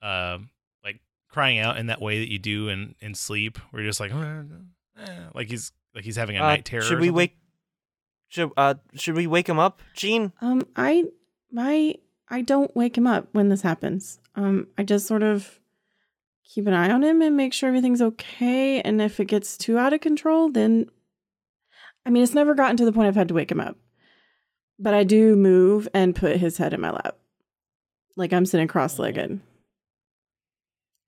uh, 0.00 0.38
like 0.84 1.00
crying 1.28 1.58
out 1.58 1.76
in 1.76 1.86
that 1.88 2.00
way 2.00 2.20
that 2.20 2.30
you 2.30 2.38
do 2.38 2.68
in 2.68 2.94
in 3.00 3.14
sleep, 3.14 3.58
where 3.70 3.82
you're 3.82 3.90
just 3.90 4.00
like 4.00 4.12
"Eh," 4.12 5.04
like 5.34 5.50
he's 5.50 5.72
like 5.94 6.04
he's 6.04 6.16
having 6.16 6.36
a 6.38 6.40
Uh, 6.42 6.46
night 6.48 6.64
terror. 6.64 6.82
should 6.82 7.00
we 7.00 7.10
wake? 7.10 7.36
Should 8.28 8.50
uh 8.56 8.74
should 8.94 9.16
we 9.16 9.26
wake 9.26 9.48
him 9.48 9.58
up, 9.58 9.82
Gene? 9.94 10.32
Um, 10.40 10.62
I 10.76 11.04
my 11.50 11.96
I 12.28 12.42
don't 12.42 12.74
wake 12.76 12.96
him 12.96 13.06
up 13.08 13.28
when 13.32 13.48
this 13.50 13.62
happens. 13.62 14.20
Um, 14.36 14.68
I 14.78 14.84
just 14.84 15.06
sort 15.06 15.22
of 15.24 15.58
keep 16.52 16.66
an 16.66 16.74
eye 16.74 16.90
on 16.90 17.02
him 17.02 17.22
and 17.22 17.36
make 17.36 17.52
sure 17.52 17.68
everything's 17.68 18.02
okay. 18.02 18.80
And 18.82 19.00
if 19.00 19.18
it 19.20 19.24
gets 19.26 19.56
too 19.56 19.78
out 19.78 19.92
of 19.92 20.00
control, 20.00 20.50
then 20.50 20.86
I 22.04 22.10
mean, 22.10 22.22
it's 22.22 22.34
never 22.34 22.54
gotten 22.54 22.76
to 22.78 22.84
the 22.84 22.92
point 22.92 23.08
I've 23.08 23.14
had 23.14 23.28
to 23.28 23.34
wake 23.34 23.50
him 23.50 23.60
up. 23.60 23.76
But 24.78 24.94
I 24.94 25.04
do 25.04 25.36
move 25.36 25.88
and 25.94 26.16
put 26.16 26.38
his 26.38 26.58
head 26.58 26.74
in 26.74 26.80
my 26.80 26.90
lap, 26.90 27.16
like 28.16 28.32
I'm 28.32 28.46
sitting 28.46 28.66
cross-legged, 28.66 29.40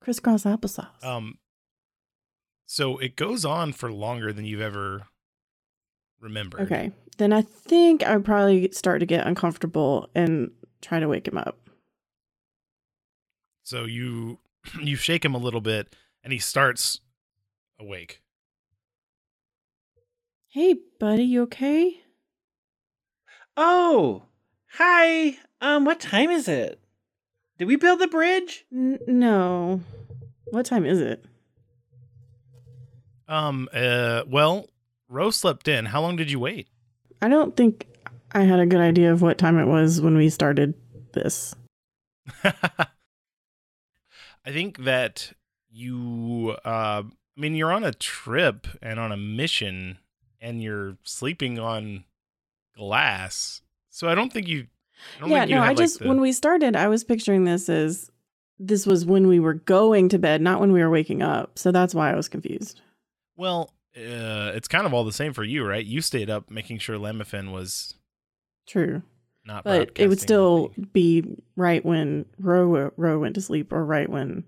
crisscross 0.00 0.44
applesauce. 0.44 1.04
Um, 1.04 1.38
so 2.66 2.98
it 2.98 3.16
goes 3.16 3.44
on 3.44 3.72
for 3.72 3.90
longer 3.90 4.33
than 4.33 4.44
you've 4.44 4.61
ever 4.61 5.09
remembered. 6.20 6.61
okay, 6.61 6.92
then 7.18 7.33
I 7.33 7.42
think 7.42 8.04
I 8.04 8.14
would 8.14 8.24
probably 8.24 8.70
start 8.70 9.00
to 9.00 9.07
get 9.07 9.26
uncomfortable 9.26 10.09
and 10.14 10.52
try 10.80 11.00
to 11.00 11.09
wake 11.09 11.26
him 11.26 11.37
up. 11.37 11.59
So 13.64 13.85
you 13.87 14.38
you 14.81 14.96
shake 14.96 15.24
him 15.24 15.35
a 15.35 15.38
little 15.38 15.61
bit, 15.61 15.94
and 16.22 16.33
he 16.33 16.38
starts 16.38 17.00
awake. 17.79 18.20
Hey, 20.48 20.77
buddy, 21.00 21.24
you 21.24 21.42
okay? 21.42 22.00
Oh, 23.57 24.22
hi. 24.72 25.37
Um, 25.61 25.85
what 25.85 26.00
time 26.00 26.31
is 26.31 26.48
it? 26.48 26.81
Did 27.59 27.66
we 27.66 27.77
build 27.77 28.00
the 28.00 28.09
bridge? 28.09 28.64
N- 28.72 28.98
no. 29.07 29.81
What 30.46 30.66
time 30.66 30.85
is 30.85 31.00
it? 31.00 31.24
Um. 33.27 33.68
Uh. 33.72 34.22
Well, 34.29 34.68
Rose 35.09 35.37
slept 35.37 35.66
in. 35.66 35.87
How 35.87 36.03
long 36.03 36.16
did 36.16 36.31
you 36.31 36.38
wait? 36.38 36.68
I 37.22 37.29
don't 37.29 37.57
think 37.57 37.87
I 38.33 38.42
had 38.42 38.59
a 38.61 38.66
good 38.66 38.81
idea 38.81 39.12
of 39.12 39.22
what 39.22 39.38
time 39.38 39.59
it 39.59 39.66
was 39.66 40.00
when 40.00 40.16
we 40.16 40.29
started 40.29 40.74
this. 41.12 41.55
I 44.44 44.52
think 44.52 44.85
that 44.85 45.33
you. 45.70 46.57
Uh. 46.64 47.02
I 47.37 47.40
mean, 47.40 47.57
you're 47.57 47.72
on 47.72 47.83
a 47.83 47.92
trip 47.92 48.68
and 48.80 49.00
on 49.00 49.11
a 49.11 49.16
mission, 49.16 49.98
and 50.40 50.62
you're 50.62 50.98
sleeping 51.02 51.59
on 51.59 52.04
glass. 52.76 53.62
So 53.90 54.09
I 54.09 54.14
don't 54.14 54.33
think 54.33 54.46
you. 54.48 54.66
I 55.16 55.20
don't 55.20 55.30
Yeah, 55.30 55.40
think 55.40 55.50
you 55.50 55.57
no, 55.57 55.62
I 55.62 55.68
like, 55.68 55.76
just 55.78 55.98
the- 55.98 56.09
when 56.09 56.20
we 56.20 56.30
started, 56.33 56.76
I 56.76 56.87
was 56.88 57.02
picturing 57.02 57.44
this 57.44 57.68
as 57.68 58.11
this 58.61 58.87
was 58.87 59.04
when 59.04 59.26
we 59.26 59.40
were 59.40 59.54
going 59.54 60.09
to 60.11 60.18
bed, 60.18 60.40
not 60.40 60.61
when 60.61 60.70
we 60.72 60.80
were 60.80 60.90
waking 60.90 61.22
up. 61.22 61.59
So 61.59 61.72
that's 61.72 61.92
why 61.94 62.12
I 62.12 62.14
was 62.14 62.28
confused. 62.28 62.80
Well, 63.37 63.72
uh, 63.96 64.52
it's 64.54 64.68
kind 64.68 64.87
of 64.87 64.94
all 64.94 65.02
the 65.04 65.12
same 65.12 65.33
for 65.33 65.42
you, 65.42 65.64
right? 65.66 65.85
You 65.85 66.00
stayed 66.00 66.30
up 66.30 66.50
making 66.52 66.78
sure 66.78 66.96
Lemafin 66.96 67.50
was 67.50 67.94
True. 68.66 69.02
Not. 69.44 69.64
But 69.64 69.92
it 69.96 70.09
would 70.09 70.20
still 70.20 70.66
anything. 70.76 70.88
be 70.92 71.37
right 71.57 71.85
when 71.85 72.24
Ro 72.38 72.90
Ro 72.96 73.18
went 73.18 73.35
to 73.37 73.40
sleep 73.40 73.72
or 73.72 73.85
right 73.85 74.09
when 74.09 74.44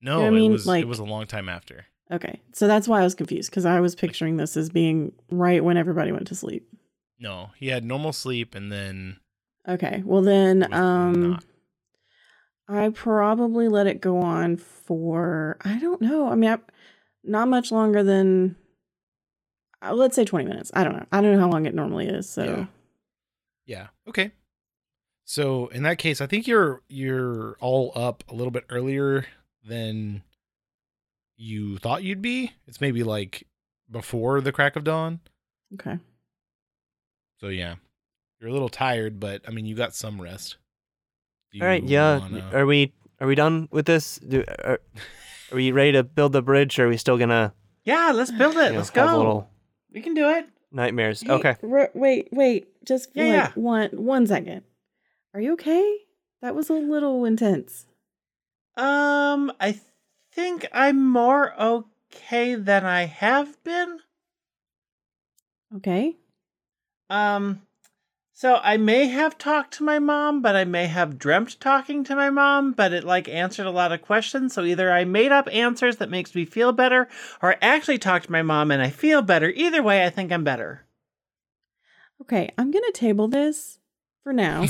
No, 0.00 0.20
what 0.20 0.26
I 0.26 0.30
mean? 0.30 0.52
was 0.52 0.66
Like- 0.66 0.82
it 0.82 0.88
was 0.88 0.98
a 0.98 1.04
long 1.04 1.26
time 1.26 1.48
after. 1.48 1.86
Okay. 2.10 2.40
So 2.52 2.66
that's 2.66 2.86
why 2.88 3.00
I 3.00 3.04
was 3.04 3.14
confused 3.14 3.50
because 3.50 3.64
I 3.64 3.80
was 3.80 3.94
picturing 3.94 4.36
this 4.36 4.56
as 4.56 4.68
being 4.68 5.12
right 5.30 5.64
when 5.64 5.76
everybody 5.78 6.12
went 6.12 6.26
to 6.28 6.34
sleep. 6.34 6.68
No, 7.18 7.50
he 7.56 7.68
had 7.68 7.84
normal 7.84 8.12
sleep, 8.12 8.54
and 8.54 8.70
then 8.72 9.16
Okay. 9.68 10.02
Well 10.04 10.22
then 10.22 10.72
um 10.74 11.30
not. 11.30 11.44
I 12.68 12.88
probably 12.90 13.68
let 13.68 13.86
it 13.86 14.00
go 14.00 14.18
on 14.18 14.56
for 14.56 15.56
I 15.64 15.78
don't 15.78 16.00
know. 16.00 16.28
I 16.28 16.34
mean, 16.34 16.50
I, 16.50 16.58
not 17.24 17.48
much 17.48 17.70
longer 17.72 18.02
than 18.02 18.56
uh, 19.84 19.92
let's 19.94 20.14
say 20.16 20.24
20 20.24 20.46
minutes. 20.46 20.70
I 20.74 20.84
don't 20.84 20.94
know. 20.96 21.06
I 21.12 21.20
don't 21.20 21.32
know 21.34 21.40
how 21.40 21.50
long 21.50 21.66
it 21.66 21.74
normally 21.74 22.06
is. 22.08 22.28
So 22.28 22.44
Yeah. 22.44 22.66
Yeah. 23.66 23.88
Okay. 24.08 24.32
So 25.24 25.68
in 25.68 25.82
that 25.84 25.98
case, 25.98 26.20
I 26.20 26.26
think 26.26 26.46
you're 26.46 26.82
you're 26.88 27.56
all 27.60 27.92
up 27.94 28.24
a 28.28 28.34
little 28.34 28.50
bit 28.50 28.64
earlier 28.68 29.26
than 29.64 30.22
you 31.36 31.78
thought 31.78 32.02
you'd 32.02 32.22
be. 32.22 32.52
It's 32.66 32.80
maybe 32.80 33.02
like 33.02 33.46
before 33.90 34.40
the 34.40 34.52
crack 34.52 34.76
of 34.76 34.84
dawn. 34.84 35.20
okay. 35.74 35.98
So 37.40 37.48
yeah, 37.48 37.74
you're 38.40 38.50
a 38.50 38.52
little 38.52 38.68
tired, 38.68 39.18
but 39.18 39.42
I 39.46 39.50
mean, 39.50 39.66
you 39.66 39.74
got 39.74 39.94
some 39.94 40.20
rest. 40.20 40.56
Do 41.52 41.60
All 41.60 41.66
right, 41.66 41.82
yeah. 41.82 42.18
wanna- 42.18 42.50
Are 42.52 42.66
we 42.66 42.92
are 43.20 43.26
we 43.26 43.34
done 43.34 43.68
with 43.70 43.86
this? 43.86 44.18
Do, 44.18 44.44
are, 44.64 44.80
are 45.50 45.54
we 45.56 45.70
ready 45.72 45.92
to 45.92 46.02
build 46.02 46.32
the 46.32 46.42
bridge? 46.42 46.78
Or 46.78 46.86
are 46.86 46.88
we 46.88 46.96
still 46.96 47.18
gonna 47.18 47.52
Yeah, 47.84 48.12
let's 48.14 48.30
build 48.30 48.56
it. 48.56 48.66
you 48.66 48.72
know, 48.72 48.78
let's 48.78 48.90
have 48.90 49.10
go. 49.10 49.16
little 49.18 49.50
We 49.92 50.00
can 50.02 50.14
do 50.14 50.28
it. 50.30 50.46
Nightmares? 50.72 51.22
Hey, 51.22 51.32
okay. 51.32 51.56
Ro- 51.62 51.88
wait, 51.94 52.28
wait. 52.32 52.68
Just 52.84 53.10
Yeah, 53.14 53.24
like 53.24 53.32
yeah. 53.32 53.50
one 53.54 53.90
one 53.92 54.26
second. 54.26 54.62
Are 55.34 55.40
you 55.40 55.52
okay? 55.54 55.98
That 56.40 56.54
was 56.54 56.68
a 56.70 56.74
little 56.74 57.24
intense. 57.24 57.86
Um, 58.76 59.52
I 59.60 59.80
think 60.32 60.66
I'm 60.72 61.06
more 61.08 61.58
okay 61.60 62.54
than 62.54 62.84
I 62.84 63.04
have 63.06 63.62
been. 63.64 63.98
Okay. 65.76 66.16
Um, 67.08 67.62
so 68.34 68.60
I 68.62 68.76
may 68.78 69.08
have 69.08 69.36
talked 69.36 69.74
to 69.74 69.84
my 69.84 69.98
mom, 69.98 70.40
but 70.40 70.56
I 70.56 70.64
may 70.64 70.86
have 70.86 71.18
dreamt 71.18 71.60
talking 71.60 72.02
to 72.04 72.16
my 72.16 72.30
mom, 72.30 72.72
but 72.72 72.92
it 72.92 73.04
like 73.04 73.28
answered 73.28 73.66
a 73.66 73.70
lot 73.70 73.92
of 73.92 74.02
questions. 74.02 74.54
So 74.54 74.64
either 74.64 74.90
I 74.90 75.04
made 75.04 75.32
up 75.32 75.48
answers 75.52 75.96
that 75.96 76.10
makes 76.10 76.34
me 76.34 76.44
feel 76.44 76.72
better, 76.72 77.08
or 77.42 77.52
I 77.52 77.58
actually 77.60 77.98
talked 77.98 78.26
to 78.26 78.32
my 78.32 78.42
mom 78.42 78.70
and 78.70 78.82
I 78.82 78.88
feel 78.90 79.20
better. 79.20 79.50
Either 79.50 79.82
way, 79.82 80.04
I 80.04 80.10
think 80.10 80.32
I'm 80.32 80.44
better. 80.44 80.86
Okay, 82.22 82.50
I'm 82.56 82.70
going 82.70 82.84
to 82.84 82.92
table 82.92 83.28
this 83.28 83.78
for 84.22 84.32
now. 84.32 84.66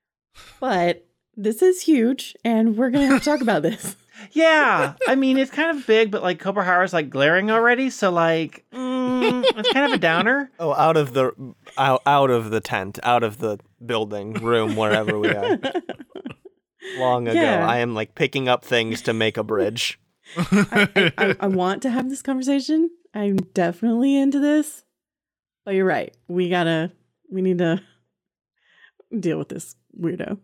but 0.60 1.06
this 1.36 1.62
is 1.62 1.82
huge 1.82 2.36
and 2.44 2.76
we're 2.76 2.90
going 2.90 3.06
to 3.06 3.12
have 3.12 3.22
to 3.22 3.30
talk 3.30 3.40
about 3.40 3.62
this. 3.62 3.96
Yeah, 4.32 4.94
I 5.08 5.14
mean 5.14 5.36
it's 5.38 5.50
kind 5.50 5.76
of 5.76 5.86
big, 5.86 6.10
but 6.10 6.22
like 6.22 6.38
Cobra 6.38 6.84
is 6.84 6.92
like 6.92 7.10
glaring 7.10 7.50
already, 7.50 7.90
so 7.90 8.10
like 8.10 8.64
mm, 8.72 9.44
it's 9.56 9.72
kind 9.72 9.86
of 9.86 9.92
a 9.92 9.98
downer. 9.98 10.50
Oh, 10.58 10.74
out 10.74 10.96
of 10.96 11.14
the 11.14 11.32
out, 11.78 12.02
out 12.06 12.30
of 12.30 12.50
the 12.50 12.60
tent, 12.60 12.98
out 13.02 13.22
of 13.22 13.38
the 13.38 13.58
building, 13.84 14.34
room, 14.34 14.76
wherever 14.76 15.18
we 15.18 15.28
are. 15.30 15.58
Long 16.96 17.28
ago, 17.28 17.40
Yeah. 17.40 17.66
I 17.66 17.78
am 17.78 17.94
like 17.94 18.14
picking 18.14 18.48
up 18.48 18.64
things 18.64 19.02
to 19.02 19.12
make 19.12 19.36
a 19.36 19.42
bridge. 19.44 19.98
I, 20.36 20.90
I, 20.96 21.12
I, 21.18 21.36
I 21.40 21.46
want 21.46 21.82
to 21.82 21.90
have 21.90 22.08
this 22.08 22.22
conversation. 22.22 22.90
I'm 23.14 23.36
definitely 23.36 24.16
into 24.16 24.38
this. 24.40 24.84
But 25.64 25.74
you're 25.74 25.84
right. 25.84 26.16
We 26.28 26.48
gotta, 26.48 26.92
we 27.30 27.42
need 27.42 27.58
to 27.58 27.82
deal 29.18 29.38
with 29.38 29.48
this 29.50 29.76
weirdo. 29.98 30.38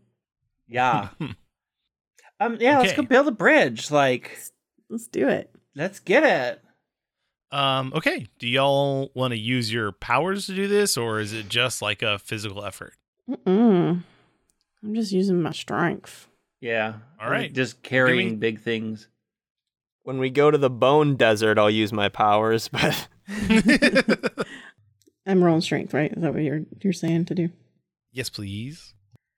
Yeah. 0.68 1.08
Um. 2.40 2.56
Yeah. 2.60 2.78
Let's 2.80 2.92
go 2.92 3.02
build 3.02 3.28
a 3.28 3.32
bridge. 3.32 3.90
Like, 3.90 4.38
Let's 4.90 5.08
do 5.08 5.28
it. 5.28 5.50
let's 5.74 6.00
get 6.00 6.22
it. 6.22 6.62
um. 7.56 7.92
Okay. 7.94 8.26
Do 8.38 8.46
y'all 8.48 9.10
want 9.14 9.32
to 9.32 9.38
use 9.38 9.72
your 9.72 9.92
powers 9.92 10.46
to 10.46 10.54
do 10.54 10.68
this, 10.68 10.96
or 10.96 11.20
is 11.20 11.32
it 11.32 11.48
just 11.48 11.80
like 11.82 12.02
a 12.02 12.18
physical 12.18 12.64
effort? 12.64 12.94
Mm-mm. 13.30 14.02
I'm 14.84 14.94
just 14.94 15.12
using 15.12 15.42
my 15.42 15.52
strength. 15.52 16.28
Yeah. 16.60 16.94
All 17.20 17.30
right. 17.30 17.52
Just 17.52 17.82
carrying 17.82 18.30
me- 18.30 18.36
big 18.36 18.60
things. 18.60 19.08
When 20.04 20.18
we 20.18 20.30
go 20.30 20.50
to 20.52 20.58
the 20.58 20.70
bone 20.70 21.16
desert, 21.16 21.58
I'll 21.58 21.68
use 21.70 21.92
my 21.92 22.08
powers, 22.08 22.68
but 22.72 23.08
I'm 25.26 25.42
rolling 25.42 25.60
strength, 25.62 25.92
right? 25.94 26.12
Is 26.12 26.22
that 26.22 26.32
what 26.32 26.42
you're 26.42 26.62
you're 26.80 26.92
saying 26.92 27.24
to 27.26 27.34
do? 27.34 27.50
yes, 28.12 28.30
please. 28.30 28.94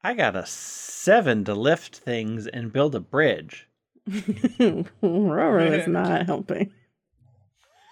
I 0.08 0.14
got 0.14 0.36
a 0.36 0.46
seven 0.46 1.44
to 1.44 1.54
lift 1.54 1.98
things 1.98 2.46
and 2.46 2.72
build 2.72 2.94
a 2.94 3.00
bridge. 3.00 3.68
Roro 4.08 5.70
is 5.70 5.86
not 5.86 6.24
helping. 6.26 6.72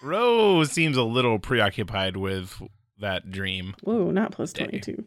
Rose 0.02 0.72
seems 0.72 0.96
a 0.96 1.02
little 1.02 1.38
preoccupied 1.38 2.16
with 2.16 2.54
that 3.00 3.30
dream. 3.30 3.74
Whoa, 3.82 4.10
not 4.12 4.32
plus 4.32 4.54
Day. 4.54 4.64
22. 4.64 5.04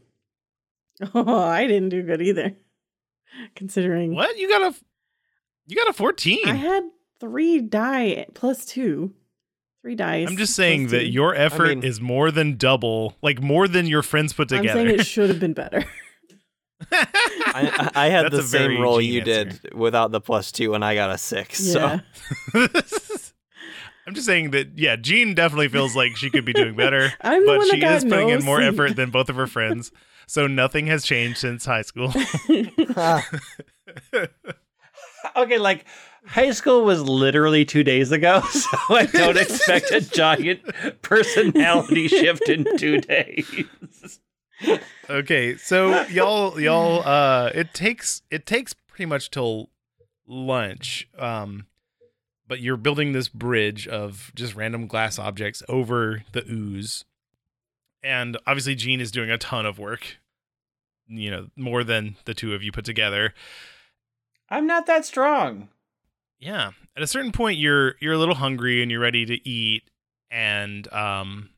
Oh, 1.15 1.39
I 1.39 1.65
didn't 1.65 1.89
do 1.89 2.03
good 2.03 2.21
either. 2.21 2.55
Considering 3.55 4.13
What? 4.13 4.37
You 4.37 4.47
got 4.47 4.71
a 4.71 4.75
you 5.65 5.75
got 5.77 5.89
a 5.89 5.93
14. 5.93 6.47
I 6.47 6.53
had 6.53 6.83
three 7.19 7.59
die 7.59 8.27
plus 8.35 8.65
two. 8.65 9.15
Three 9.81 9.95
dice. 9.95 10.27
I'm 10.29 10.37
just 10.37 10.53
saying 10.55 10.89
that 10.89 10.99
two. 10.99 11.05
your 11.09 11.33
effort 11.33 11.69
mean- 11.69 11.83
is 11.83 11.99
more 11.99 12.29
than 12.29 12.55
double, 12.57 13.15
like 13.23 13.41
more 13.41 13.67
than 13.67 13.87
your 13.87 14.03
friends 14.03 14.31
put 14.33 14.51
I'm 14.51 14.59
together. 14.59 14.79
saying 14.87 14.99
it 14.99 15.07
should 15.07 15.29
have 15.29 15.39
been 15.39 15.53
better. 15.53 15.83
I, 16.91 17.91
I 17.95 18.05
I 18.05 18.09
had 18.09 18.25
That's 18.25 18.37
the 18.37 18.43
same 18.43 18.81
roll 18.81 18.99
you 19.01 19.19
answer. 19.21 19.45
did 19.45 19.73
without 19.73 20.11
the 20.11 20.21
plus 20.21 20.51
two, 20.51 20.73
and 20.73 20.83
I 20.83 20.95
got 20.95 21.09
a 21.11 21.17
six. 21.17 21.59
yeah. 21.65 21.99
So 22.53 22.67
I'm 24.07 24.13
just 24.15 24.25
saying 24.25 24.51
that 24.51 24.77
yeah, 24.77 24.95
Jean 24.95 25.35
definitely 25.35 25.67
feels 25.67 25.95
like 25.95 26.15
she 26.17 26.29
could 26.29 26.45
be 26.45 26.53
doing 26.53 26.75
better, 26.75 27.13
I'm 27.21 27.41
the 27.41 27.47
but 27.47 27.57
one 27.59 27.67
that 27.67 27.75
she 27.75 27.83
is 27.85 28.03
putting 28.05 28.29
in 28.29 28.43
more 28.43 28.61
effort 28.61 28.95
than 28.95 29.09
both 29.11 29.29
of 29.29 29.35
her 29.35 29.47
friends. 29.47 29.91
So 30.27 30.47
nothing 30.47 30.87
has 30.87 31.03
changed 31.05 31.37
since 31.39 31.65
high 31.65 31.81
school. 31.83 32.13
Okay, 35.35 35.57
like 35.57 35.85
high 36.25 36.51
school 36.51 36.83
was 36.85 37.01
literally 37.01 37.65
two 37.65 37.83
days 37.83 38.11
ago, 38.11 38.41
so 38.41 38.77
I 38.89 39.05
don't 39.05 39.37
expect 39.37 39.91
a 39.91 40.01
giant 40.01 40.61
personality 41.01 42.07
shift 42.07 42.47
in 42.47 42.65
two 42.77 42.99
days. 43.01 44.19
Okay, 45.09 45.55
so 45.57 46.05
y'all 46.07 46.59
y'all 46.59 47.01
uh 47.05 47.51
it 47.53 47.73
takes 47.73 48.21
it 48.29 48.45
takes 48.45 48.73
pretty 48.73 49.05
much 49.05 49.31
till 49.31 49.69
lunch. 50.27 51.07
Um 51.17 51.65
but 52.47 52.59
you're 52.59 52.77
building 52.77 53.11
this 53.11 53.29
bridge 53.29 53.87
of 53.87 54.31
just 54.35 54.55
random 54.55 54.87
glass 54.87 55.19
objects 55.19 55.61
over 55.69 56.23
the 56.31 56.43
ooze. 56.49 57.05
And 58.01 58.37
obviously 58.47 58.75
Gene 58.75 59.01
is 59.01 59.11
doing 59.11 59.29
a 59.29 59.37
ton 59.37 59.65
of 59.65 59.77
work. 59.77 60.17
You 61.07 61.31
know, 61.31 61.47
more 61.55 61.83
than 61.83 62.17
the 62.25 62.33
two 62.33 62.53
of 62.53 62.63
you 62.63 62.71
put 62.71 62.85
together. 62.85 63.33
I'm 64.49 64.67
not 64.67 64.85
that 64.87 65.05
strong. 65.05 65.69
Yeah. 66.39 66.71
At 66.95 67.03
a 67.03 67.07
certain 67.07 67.31
point 67.31 67.59
you're 67.59 67.95
you're 67.99 68.13
a 68.13 68.17
little 68.17 68.35
hungry 68.35 68.81
and 68.81 68.91
you're 68.91 68.99
ready 68.99 69.25
to 69.25 69.47
eat 69.47 69.83
and 70.31 70.91
um 70.93 71.49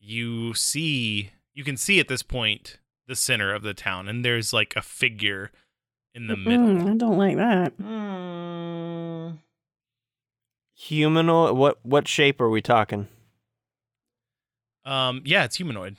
you 0.00 0.52
see 0.54 1.30
you 1.54 1.64
can 1.64 1.76
see 1.76 2.00
at 2.00 2.08
this 2.08 2.22
point 2.22 2.78
the 3.06 3.16
center 3.16 3.52
of 3.52 3.62
the 3.62 3.74
town 3.74 4.08
and 4.08 4.24
there's 4.24 4.52
like 4.52 4.74
a 4.76 4.82
figure 4.82 5.50
in 6.14 6.26
the 6.26 6.36
middle. 6.36 6.66
Mm, 6.66 6.94
I 6.94 6.96
don't 6.96 7.18
like 7.18 7.36
that. 7.36 7.72
Hmm. 7.74 9.36
humanoid. 10.74 11.56
What 11.56 11.84
what 11.84 12.08
shape 12.08 12.40
are 12.40 12.50
we 12.50 12.60
talking? 12.62 13.08
Um 14.84 15.22
yeah, 15.24 15.44
it's 15.44 15.56
humanoid. 15.56 15.96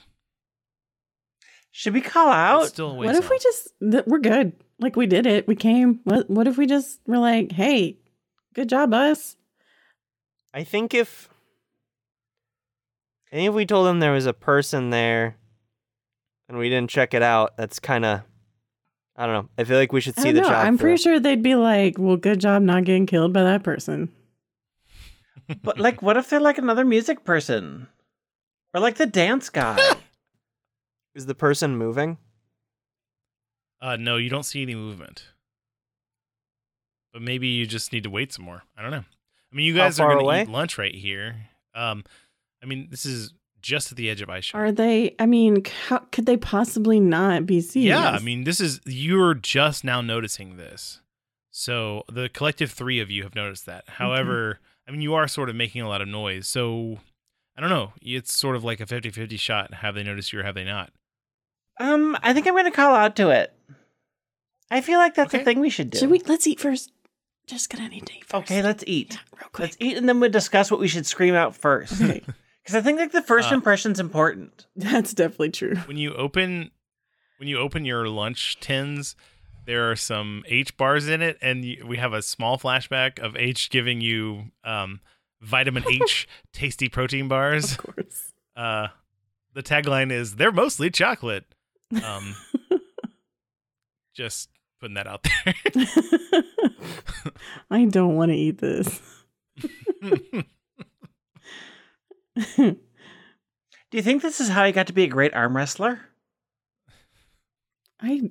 Should 1.70 1.94
we 1.94 2.00
call 2.00 2.28
It's 2.28 2.34
out? 2.36 2.68
still 2.68 2.90
a 2.92 2.94
ways 2.94 3.08
What 3.08 3.16
if 3.16 3.30
we 3.30 3.38
just 3.38 3.68
th- 3.80 4.04
we're 4.06 4.18
good? 4.20 4.52
Like 4.78 4.96
we 4.96 5.06
did 5.06 5.26
it. 5.26 5.46
We 5.48 5.56
came. 5.56 6.00
What 6.04 6.28
what 6.30 6.46
if 6.46 6.56
we 6.56 6.66
just 6.66 7.00
were 7.06 7.18
like, 7.18 7.52
"Hey, 7.52 7.96
good 8.54 8.68
job 8.68 8.92
us." 8.94 9.36
I 10.52 10.62
think 10.64 10.94
if 10.94 11.28
I 13.32 13.36
think 13.36 13.48
if 13.48 13.54
we 13.54 13.66
told 13.66 13.86
them 13.88 13.98
there 14.00 14.12
was 14.12 14.26
a 14.26 14.32
person 14.32 14.90
there 14.90 15.36
and 16.48 16.58
we 16.58 16.68
didn't 16.68 16.90
check 16.90 17.14
it 17.14 17.22
out, 17.22 17.56
that's 17.56 17.78
kind 17.78 18.04
of 18.04 18.20
I 19.16 19.26
don't 19.26 19.34
know. 19.44 19.48
I 19.56 19.64
feel 19.64 19.78
like 19.78 19.92
we 19.92 20.00
should 20.00 20.18
I 20.18 20.22
see 20.22 20.28
don't 20.28 20.34
the 20.36 20.40
know. 20.42 20.48
job. 20.48 20.66
I'm 20.66 20.76
through. 20.76 20.88
pretty 20.90 21.02
sure 21.02 21.20
they'd 21.20 21.42
be 21.42 21.54
like, 21.54 21.98
"Well, 21.98 22.16
good 22.16 22.40
job 22.40 22.62
not 22.62 22.84
getting 22.84 23.06
killed 23.06 23.32
by 23.32 23.44
that 23.44 23.62
person." 23.62 24.10
But 25.62 25.78
like, 25.78 26.00
what 26.02 26.16
if 26.16 26.28
they're 26.30 26.40
like 26.40 26.58
another 26.58 26.84
music 26.84 27.22
person, 27.24 27.86
or 28.72 28.80
like 28.80 28.96
the 28.96 29.06
dance 29.06 29.50
guy? 29.50 29.78
Is 31.14 31.26
the 31.26 31.34
person 31.34 31.76
moving? 31.76 32.18
Uh 33.80 33.96
no, 33.96 34.16
you 34.16 34.30
don't 34.30 34.42
see 34.44 34.62
any 34.62 34.74
movement. 34.74 35.26
But 37.12 37.22
maybe 37.22 37.46
you 37.46 37.66
just 37.66 37.92
need 37.92 38.02
to 38.04 38.10
wait 38.10 38.32
some 38.32 38.44
more. 38.44 38.64
I 38.76 38.82
don't 38.82 38.90
know. 38.90 39.04
I 39.52 39.54
mean, 39.56 39.66
you 39.66 39.74
guys 39.74 40.00
are 40.00 40.06
going 40.08 40.18
to 40.18 40.24
away? 40.24 40.42
eat 40.42 40.48
lunch 40.48 40.78
right 40.78 40.94
here. 40.94 41.36
Um 41.74 42.02
I 42.62 42.66
mean, 42.66 42.88
this 42.90 43.04
is 43.06 43.32
just 43.64 43.90
at 43.90 43.96
the 43.96 44.10
edge 44.10 44.20
of 44.20 44.28
ice 44.28 44.44
Shore. 44.44 44.66
Are 44.66 44.72
they? 44.72 45.14
I 45.18 45.26
mean, 45.26 45.64
how 45.88 45.98
could 46.12 46.26
they 46.26 46.36
possibly 46.36 47.00
not 47.00 47.46
be 47.46 47.60
seen? 47.60 47.84
Yeah, 47.84 48.10
I 48.10 48.18
mean, 48.20 48.44
this 48.44 48.60
is 48.60 48.80
you're 48.84 49.34
just 49.34 49.82
now 49.84 50.00
noticing 50.02 50.56
this. 50.56 51.00
So 51.50 52.04
the 52.12 52.28
collective 52.28 52.70
three 52.70 53.00
of 53.00 53.10
you 53.10 53.22
have 53.22 53.34
noticed 53.34 53.64
that. 53.66 53.84
However, 53.88 54.58
I 54.86 54.90
mean, 54.90 55.00
you 55.00 55.14
are 55.14 55.26
sort 55.26 55.48
of 55.48 55.56
making 55.56 55.80
a 55.82 55.88
lot 55.88 56.02
of 56.02 56.08
noise. 56.08 56.46
So 56.46 56.98
I 57.56 57.60
don't 57.60 57.70
know. 57.70 57.92
It's 58.02 58.34
sort 58.34 58.56
of 58.56 58.64
like 58.64 58.80
a 58.80 58.86
50-50 58.86 59.38
shot. 59.38 59.74
Have 59.74 59.94
they 59.94 60.02
noticed 60.02 60.32
you 60.32 60.40
or 60.40 60.42
have 60.42 60.54
they 60.56 60.64
not? 60.64 60.90
um, 61.80 62.16
I 62.22 62.32
think 62.32 62.46
I'm 62.46 62.54
gonna 62.54 62.70
call 62.70 62.94
out 62.94 63.16
to 63.16 63.30
it. 63.30 63.52
I 64.70 64.80
feel 64.80 64.98
like 64.98 65.14
that's 65.14 65.34
Okay. 65.34 65.42
a 65.42 65.44
thing 65.44 65.60
we 65.60 65.70
should 65.70 65.90
do. 65.90 65.98
should 65.98 66.10
we? 66.10 66.20
Let's 66.20 66.46
eat 66.46 66.60
first. 66.60 66.90
Just 67.46 67.68
gonna 67.70 67.88
need 67.88 68.06
to 68.06 68.12
eat 68.16 68.24
first. 68.24 68.44
Okay, 68.50 68.62
let's 68.62 68.84
eat. 68.86 69.12
Yeah, 69.14 69.18
real 69.40 69.50
Let's 69.58 69.76
eat, 69.80 69.96
and 69.96 70.08
then 70.08 70.18
we'll 70.20 70.30
discuss 70.30 70.70
what 70.70 70.80
we 70.80 70.88
should 70.88 71.04
scream 71.06 71.34
out 71.34 71.54
first. 71.54 72.00
Okay, 72.00 72.22
Because 72.64 72.76
I 72.76 72.80
think 72.80 72.98
like 72.98 73.12
the 73.12 73.22
first 73.22 73.52
Uh, 73.52 73.54
impression's 73.54 74.00
important. 74.00 74.66
that's 74.76 75.12
definitely 75.12 75.50
true. 75.50 75.76
When 75.86 75.96
you 75.98 76.14
open 76.14 76.70
when 77.38 77.48
you 77.48 77.58
open 77.58 77.84
your 77.84 78.08
lunch 78.08 78.58
tins, 78.60 79.16
there 79.66 79.90
are 79.90 79.96
some 79.96 80.44
H 80.46 80.76
bars 80.76 81.08
in 81.08 81.20
it, 81.20 81.36
and 81.42 81.64
you, 81.64 81.84
we 81.86 81.96
have 81.98 82.12
a 82.12 82.22
small 82.22 82.58
flashback 82.58 83.18
of 83.18 83.36
H 83.36 83.70
giving 83.70 84.00
you 84.00 84.44
um, 84.62 85.00
vitamin 85.40 85.84
H 85.90 86.26
tasty 86.52 86.88
protein 86.88 87.28
bars. 87.28 87.72
Of 87.72 87.78
course. 87.78 88.32
Uh, 88.56 88.88
the 89.52 89.62
tagline 89.62 90.10
is 90.12 90.36
"They're 90.36 90.52
mostly 90.52 90.90
chocolate." 90.90 91.44
Um, 92.02 92.34
just 94.14 94.48
putting 94.80 94.94
that 94.94 95.06
out 95.06 95.22
there. 95.24 95.54
I 97.70 97.84
don't 97.84 98.16
want 98.16 98.30
to 98.30 98.36
eat 98.36 98.58
this. 98.58 99.00
Do 102.56 102.76
you 103.92 104.02
think 104.02 104.22
this 104.22 104.40
is 104.40 104.48
how 104.48 104.64
you 104.64 104.72
got 104.72 104.88
to 104.88 104.92
be 104.92 105.04
a 105.04 105.08
great 105.08 105.34
arm 105.34 105.56
wrestler? 105.56 106.00
I 108.00 108.30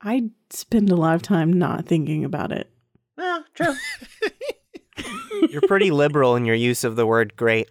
I 0.00 0.30
spend 0.50 0.90
a 0.90 0.96
lot 0.96 1.14
of 1.14 1.22
time 1.22 1.52
not 1.52 1.86
thinking 1.86 2.24
about 2.24 2.52
it. 2.52 2.70
Well, 3.16 3.44
true. 3.54 3.74
You're 5.50 5.62
pretty 5.62 5.90
liberal 5.90 6.36
in 6.36 6.44
your 6.44 6.54
use 6.54 6.84
of 6.84 6.96
the 6.96 7.06
word 7.06 7.36
great. 7.36 7.68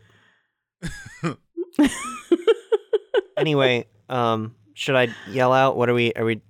Anyway, 3.37 3.87
um 4.09 4.55
should 4.75 4.95
I 4.95 5.07
yell 5.29 5.51
out? 5.51 5.75
What 5.75 5.89
are 5.89 5.93
we 5.93 6.13
are 6.13 6.25
we 6.25 6.35
Do 6.35 6.41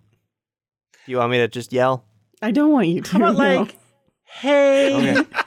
you 1.06 1.17
want 1.17 1.32
me 1.32 1.38
to 1.38 1.47
just 1.47 1.71
yell? 1.71 2.06
I 2.41 2.52
don't 2.52 2.71
want 2.71 2.88
you 2.88 3.02
to. 3.02 3.12
How 3.12 3.17
about 3.17 3.38
no. 3.38 3.60
like, 3.62 3.78
hey, 4.26 4.95
Okay. 5.15 5.41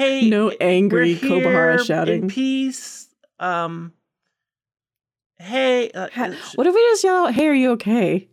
Hey, 0.00 0.28
no 0.30 0.50
angry 0.60 1.12
we're 1.12 1.16
here 1.18 1.40
Kobahara 1.42 1.78
in 1.78 1.84
shouting. 1.84 2.28
peace. 2.28 3.08
Um, 3.38 3.92
hey, 5.38 5.90
uh, 5.90 6.08
What 6.54 6.66
if 6.66 6.74
we 6.74 6.80
just 6.90 7.04
yell, 7.04 7.28
"Hey, 7.28 7.48
are 7.48 7.54
you 7.54 7.70
okay?" 7.72 8.28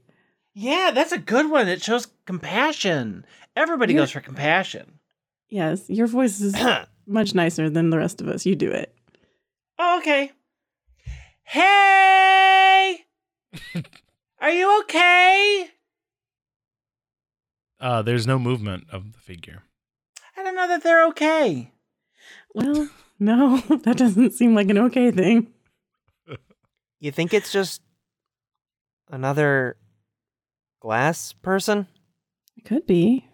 yeah, 0.54 0.92
that's 0.94 1.12
a 1.12 1.18
good 1.18 1.50
one. 1.52 1.68
It 1.68 1.84
shows 1.84 2.08
compassion. 2.26 3.26
Everybody 3.56 3.94
Yeah. 3.94 4.00
goes 4.02 4.12
for 4.12 4.22
compassion. 4.22 5.00
Yes, 5.50 5.90
your 5.90 6.08
voice 6.08 6.42
is 6.42 6.56
much 7.06 7.34
nicer 7.36 7.70
than 7.70 7.90
the 7.90 7.98
rest 7.98 8.22
of 8.22 8.28
us. 8.28 8.46
You 8.46 8.56
do 8.56 8.72
it. 8.72 8.94
Oh, 9.80 10.00
okay. 10.00 10.32
Hey, 11.44 13.06
are 14.42 14.50
you 14.52 14.80
okay? 14.82 15.70
uh, 17.80 18.02
there's 18.02 18.28
no 18.28 18.38
movement 18.40 18.86
of 18.92 19.14
the 19.14 19.20
figure. 19.20 19.64
I 20.48 20.52
know 20.52 20.68
that 20.70 20.82
they're 20.84 21.06
okay. 21.08 21.72
Well, 22.54 22.90
no, 23.20 23.58
that 23.84 23.98
doesn't 23.98 24.32
seem 24.32 24.56
like 24.56 24.70
an 24.70 24.78
okay 24.78 25.12
thing. 25.12 25.48
You 27.00 27.12
think 27.12 27.34
it's 27.34 27.52
just 27.52 27.82
another 29.12 29.78
glass 30.82 31.34
person? 31.34 31.88
It 32.56 32.66
could 32.66 32.88
be. 32.88 33.28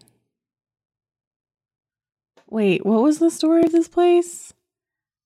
Wait, 2.48 2.84
what 2.84 3.02
was 3.02 3.20
the 3.20 3.30
story 3.30 3.62
of 3.64 3.72
this 3.72 3.88
place? 3.88 4.52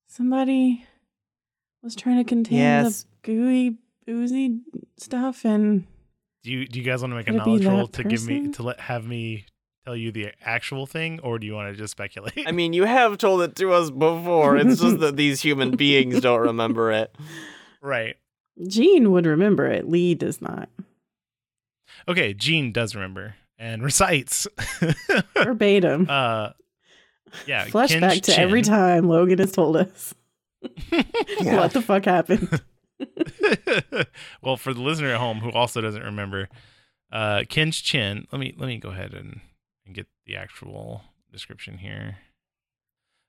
Somebody 0.07 0.85
was 1.83 1.97
trying 1.97 2.19
to 2.19 2.25
contain 2.25 2.59
Yes. 2.59 3.03
the 3.03 3.09
gooey, 3.23 3.79
oozy 4.09 4.61
stuff, 4.99 5.45
and 5.45 5.87
Do 6.45 6.53
you 6.53 6.67
do 6.67 6.79
you 6.79 6.85
guys 6.85 7.01
want 7.01 7.13
to 7.13 7.17
make 7.17 7.27
Could 7.27 7.35
a 7.35 7.39
knowledge 7.39 7.67
roll 7.67 7.87
that 7.87 7.93
to 7.95 8.05
give 8.05 8.25
me 8.27 8.49
to 8.53 8.63
let 8.63 8.79
have 8.81 9.05
me 9.07 9.47
tell 9.89 9.97
you 9.97 10.13
the 10.13 10.33
actual 10.45 10.87
thing, 10.87 11.19
or 11.21 11.39
do 11.39 11.47
you 11.47 11.55
want 11.55 11.73
to 11.73 11.77
just 11.81 11.93
speculate? 11.93 12.45
I 12.47 12.53
mean, 12.53 12.73
you 12.75 12.85
have 12.85 13.17
told 13.17 13.41
it 13.41 13.57
to 13.57 13.73
us 13.73 13.91
before. 13.91 14.57
It's 14.59 14.81
just 14.81 14.99
that 15.01 15.17
these 15.17 15.41
human 15.41 15.77
beings 15.77 16.21
don't 16.21 16.41
remember 16.41 16.93
it. 16.93 17.15
right. 17.81 18.17
Jean 18.67 19.13
would 19.13 19.25
remember 19.25 19.67
it. 19.67 19.89
Lee 19.89 20.15
does 20.15 20.43
not. 20.43 20.69
Okay, 22.09 22.35
Gene 22.35 22.73
does 22.73 22.95
remember 22.95 23.37
and 23.59 23.83
recites. 23.83 24.47
Verbatim. 25.35 26.07
uh, 26.09 26.51
Yeah, 27.47 27.67
Flashback 27.67 28.13
Kin's 28.15 28.21
to 28.27 28.39
every 28.39 28.63
time 28.63 29.09
Logan 29.09 29.39
has 29.39 29.53
told 29.53 29.77
us 29.77 30.13
what 31.41 31.73
the 31.73 31.81
fuck 31.83 32.05
happened. 32.05 32.61
well, 34.43 34.57
for 34.57 34.75
the 34.75 34.83
listener 34.83 35.13
at 35.13 35.19
home 35.21 35.39
who 35.39 35.53
also 35.53 35.81
doesn't 35.81 36.03
remember, 36.03 36.49
uh, 37.13 37.45
Ken's 37.49 37.81
chin. 37.81 38.27
Let 38.33 38.41
me 38.41 38.55
let 38.57 38.67
me 38.67 38.79
go 38.79 38.89
ahead 38.91 39.15
and, 39.15 39.25
and 39.25 39.39
get 39.39 39.48
the 40.29 40.37
actual 40.37 41.03
description 41.33 41.79
here. 41.79 42.19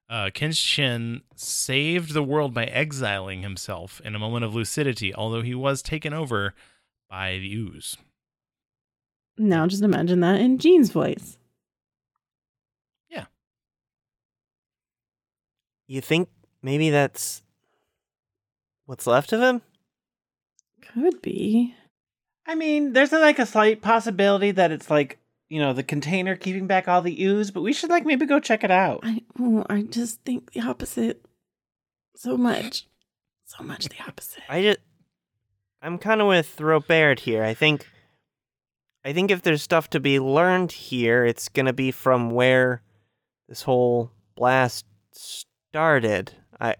Uh, 0.09 0.29
Ken's 0.33 0.59
chin 0.59 1.21
saved 1.35 2.13
the 2.13 2.23
world 2.23 2.53
by 2.53 2.65
exiling 2.65 3.41
himself 3.41 4.01
in 4.03 4.15
a 4.15 4.19
moment 4.19 4.43
of 4.43 4.53
lucidity, 4.53 5.13
although 5.13 5.41
he 5.41 5.55
was 5.55 5.81
taken 5.81 6.13
over 6.13 6.53
by 7.09 7.33
the 7.33 7.53
ooze. 7.53 7.95
Now 9.37 9.65
just 9.67 9.83
imagine 9.83 10.19
that 10.19 10.41
in 10.41 10.57
Jean's 10.57 10.91
voice. 10.91 11.37
Yeah. 13.09 13.25
You 15.87 16.01
think 16.01 16.27
maybe 16.61 16.89
that's 16.89 17.43
what's 18.85 19.07
left 19.07 19.31
of 19.31 19.41
him? 19.41 19.61
Could 20.81 21.21
be. 21.21 21.75
I 22.47 22.55
mean, 22.55 22.93
there's 22.93 23.11
like 23.11 23.37
a 23.37 23.45
slight 23.45 23.81
possibility 23.81 24.51
that 24.51 24.71
it's 24.71 24.89
like 24.89 25.18
you 25.49 25.59
know 25.59 25.73
the 25.73 25.83
container 25.83 26.35
keeping 26.35 26.67
back 26.67 26.87
all 26.87 27.01
the 27.01 27.23
ooze, 27.23 27.51
but 27.51 27.61
we 27.61 27.73
should 27.73 27.89
like 27.89 28.05
maybe 28.05 28.25
go 28.25 28.39
check 28.39 28.63
it 28.63 28.71
out. 28.71 29.01
I 29.03 29.23
oh, 29.39 29.65
I 29.69 29.81
just 29.81 30.21
think 30.21 30.53
the 30.53 30.61
opposite. 30.61 31.25
So 32.15 32.37
much. 32.37 32.87
So 33.45 33.63
much 33.63 33.89
the 33.89 34.01
opposite. 34.07 34.43
I 34.47 34.61
just 34.61 34.79
I'm 35.81 35.97
kind 35.97 36.21
of 36.21 36.27
with 36.27 36.59
Robert 36.61 37.21
here. 37.21 37.43
I 37.43 37.53
think 37.53 37.87
I 39.03 39.13
think 39.13 39.31
if 39.31 39.41
there's 39.41 39.63
stuff 39.63 39.89
to 39.91 39.99
be 39.99 40.19
learned 40.19 40.71
here, 40.71 41.25
it's 41.25 41.49
going 41.49 41.65
to 41.65 41.73
be 41.73 41.91
from 41.91 42.29
where 42.29 42.83
this 43.47 43.63
whole 43.63 44.11
blast 44.35 44.85
started. 45.13 46.33
I 46.59 46.75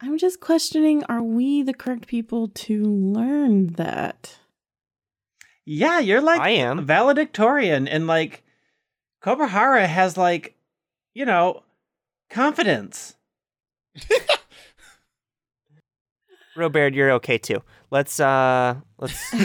I'm 0.00 0.16
just 0.16 0.40
questioning 0.40 1.02
are 1.04 1.22
we 1.22 1.62
the 1.62 1.74
correct 1.74 2.06
people 2.06 2.48
to 2.48 2.84
learn 2.84 3.68
that? 3.74 4.38
Yeah, 5.70 5.98
you're 5.98 6.22
like 6.22 6.40
I 6.40 6.48
am. 6.50 6.86
valedictorian, 6.86 7.86
and 7.86 8.06
like 8.06 8.42
Kobahara 9.22 9.86
has 9.86 10.16
like 10.16 10.56
you 11.12 11.26
know 11.26 11.62
confidence. 12.30 13.16
Robert, 16.56 16.94
you're 16.94 17.10
okay 17.12 17.36
too. 17.36 17.62
Let's 17.90 18.18
uh 18.18 18.76
let's 18.98 19.34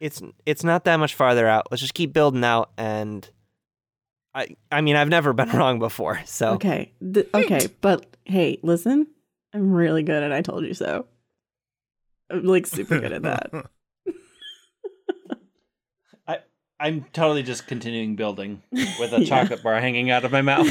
it's 0.00 0.22
it's 0.46 0.62
not 0.62 0.84
that 0.84 0.96
much 0.98 1.14
farther 1.16 1.48
out. 1.48 1.66
Let's 1.72 1.80
just 1.80 1.94
keep 1.94 2.12
building 2.12 2.44
out 2.44 2.70
and 2.78 3.28
I 4.32 4.54
I 4.70 4.80
mean, 4.80 4.94
I've 4.94 5.08
never 5.08 5.32
been 5.32 5.48
wrong 5.54 5.80
before. 5.80 6.20
So 6.24 6.52
Okay. 6.52 6.92
th- 7.12 7.28
okay, 7.34 7.68
but 7.80 8.06
hey, 8.26 8.60
listen. 8.62 9.08
I'm 9.52 9.72
really 9.72 10.02
good 10.04 10.22
at 10.22 10.32
I 10.32 10.42
told 10.42 10.64
you 10.64 10.74
so. 10.74 11.06
I'm 12.30 12.44
like 12.44 12.66
super 12.66 12.98
good 13.00 13.12
at 13.12 13.22
that. 13.22 13.50
I 16.28 16.38
I'm 16.80 17.04
totally 17.12 17.42
just 17.42 17.66
continuing 17.66 18.16
building 18.16 18.62
with 18.72 19.12
a 19.12 19.20
Yeah. 19.22 19.26
chocolate 19.42 19.62
bar 19.62 19.80
hanging 19.80 20.10
out 20.10 20.24
of 20.24 20.32
my 20.32 20.42
mouth. 20.42 20.66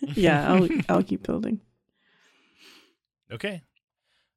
yeah, 0.16 0.52
I'll 0.52 0.68
I'll 0.88 1.02
keep 1.02 1.22
building. 1.26 1.60
Okay. 3.32 3.62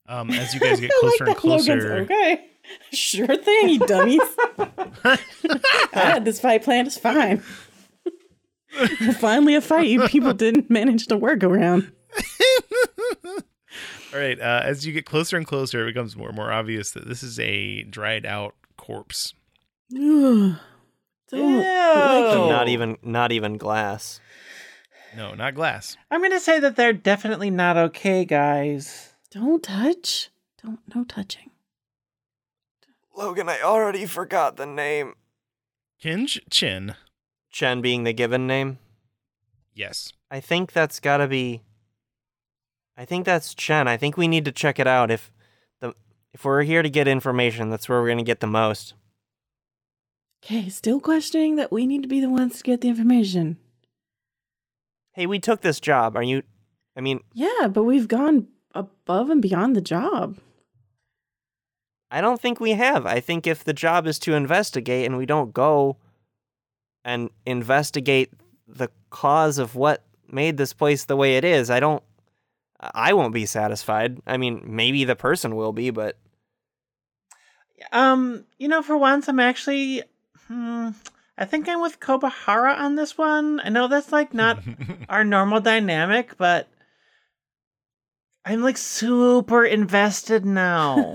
Um, 0.07 0.29
as 0.31 0.53
you 0.53 0.59
guys 0.59 0.79
get 0.81 0.91
closer 0.99 1.25
like 1.25 1.37
and 1.37 1.37
that 1.37 1.43
Logan's 1.45 1.65
closer, 1.65 1.93
okay. 2.01 2.45
Sure 2.91 3.35
thing, 3.37 3.69
you 3.69 3.79
dummies. 3.79 4.21
I 4.59 5.17
had 5.93 6.25
this 6.25 6.39
fight 6.41 6.63
planned. 6.63 6.87
It's 6.87 6.97
fine. 6.97 7.41
Finally, 9.19 9.55
a 9.55 9.61
fight 9.61 9.87
you 9.87 10.05
people 10.07 10.33
didn't 10.33 10.69
manage 10.69 11.07
to 11.07 11.15
work 11.17 11.43
around. 11.43 11.91
All 14.13 14.19
right. 14.19 14.39
Uh, 14.39 14.61
as 14.63 14.85
you 14.85 14.93
get 14.93 15.05
closer 15.05 15.37
and 15.37 15.45
closer, 15.45 15.83
it 15.83 15.93
becomes 15.93 16.15
more 16.15 16.27
and 16.27 16.35
more 16.35 16.51
obvious 16.51 16.91
that 16.91 17.07
this 17.07 17.23
is 17.23 17.39
a 17.39 17.83
dried 17.83 18.25
out 18.25 18.55
corpse. 18.77 19.33
Don't 19.91 20.57
like 21.31 22.33
so 22.33 22.49
not 22.49 22.67
even 22.67 22.97
not 23.01 23.31
even 23.31 23.57
glass. 23.57 24.19
No, 25.15 25.33
not 25.33 25.55
glass. 25.55 25.97
I'm 26.11 26.21
gonna 26.21 26.39
say 26.39 26.59
that 26.59 26.75
they're 26.75 26.93
definitely 26.93 27.49
not 27.49 27.77
okay, 27.77 28.25
guys. 28.25 29.13
Don't 29.31 29.63
touch. 29.63 30.29
Don't 30.63 30.79
no 30.93 31.03
touching. 31.03 31.49
Logan, 33.15 33.49
I 33.49 33.61
already 33.61 34.05
forgot 34.05 34.57
the 34.57 34.65
name. 34.65 35.13
Kinj 36.03 36.39
Chin. 36.49 36.95
Chen 37.51 37.81
being 37.81 38.03
the 38.03 38.13
given 38.13 38.47
name. 38.47 38.79
Yes. 39.73 40.13
I 40.31 40.39
think 40.39 40.73
that's 40.73 40.99
got 40.99 41.17
to 41.17 41.27
be 41.27 41.61
I 42.97 43.05
think 43.05 43.25
that's 43.25 43.53
Chen. 43.53 43.87
I 43.87 43.97
think 43.97 44.17
we 44.17 44.27
need 44.27 44.45
to 44.45 44.51
check 44.51 44.79
it 44.79 44.87
out 44.87 45.09
if 45.09 45.31
the 45.81 45.93
if 46.33 46.45
we're 46.45 46.63
here 46.63 46.83
to 46.83 46.89
get 46.89 47.07
information, 47.07 47.69
that's 47.69 47.89
where 47.89 48.01
we're 48.01 48.07
going 48.07 48.17
to 48.19 48.23
get 48.23 48.39
the 48.39 48.47
most. 48.47 48.93
Okay, 50.43 50.69
still 50.69 50.99
questioning 50.99 51.55
that 51.55 51.71
we 51.71 51.87
need 51.87 52.01
to 52.01 52.07
be 52.09 52.19
the 52.19 52.29
ones 52.29 52.57
to 52.57 52.63
get 52.63 52.81
the 52.81 52.89
information. 52.89 53.57
Hey, 55.13 55.25
we 55.25 55.39
took 55.39 55.61
this 55.61 55.79
job. 55.79 56.17
Are 56.17 56.23
you 56.23 56.43
I 56.95 57.01
mean, 57.01 57.21
Yeah, 57.33 57.67
but 57.67 57.83
we've 57.83 58.07
gone 58.07 58.47
above 58.75 59.29
and 59.29 59.41
beyond 59.41 59.75
the 59.75 59.81
job. 59.81 60.37
I 62.11 62.21
don't 62.21 62.39
think 62.39 62.59
we 62.59 62.71
have. 62.71 63.07
I 63.07 63.19
think 63.19 63.47
if 63.47 63.63
the 63.63 63.73
job 63.73 64.05
is 64.05 64.19
to 64.19 64.35
investigate 64.35 65.05
and 65.05 65.17
we 65.17 65.25
don't 65.25 65.51
go 65.51 65.97
and 67.03 67.31
investigate 67.45 68.31
the 68.67 68.89
cause 69.09 69.57
of 69.57 69.75
what 69.75 70.03
made 70.27 70.57
this 70.57 70.73
place 70.73 71.05
the 71.05 71.15
way 71.15 71.37
it 71.37 71.43
is, 71.43 71.71
I 71.71 71.79
don't 71.79 72.03
I 72.93 73.13
won't 73.13 73.33
be 73.33 73.45
satisfied. 73.45 74.19
I 74.25 74.37
mean, 74.37 74.61
maybe 74.65 75.03
the 75.03 75.15
person 75.15 75.55
will 75.55 75.73
be, 75.73 75.89
but 75.89 76.17
Um, 77.91 78.45
you 78.57 78.67
know, 78.67 78.81
for 78.81 78.97
once, 78.97 79.27
I'm 79.27 79.39
actually. 79.39 80.03
Hmm, 80.47 80.89
I 81.37 81.45
think 81.45 81.67
I'm 81.67 81.81
with 81.81 81.99
Kobahara 81.99 82.77
on 82.77 82.95
this 82.95 83.17
one. 83.17 83.59
I 83.63 83.69
know 83.69 83.87
that's 83.87 84.11
like 84.11 84.33
not 84.33 84.59
our 85.09 85.23
normal 85.23 85.61
dynamic, 85.61 86.37
but 86.37 86.67
I'm 88.45 88.61
like 88.61 88.77
super 88.77 89.63
invested 89.65 90.45
now. 90.45 91.13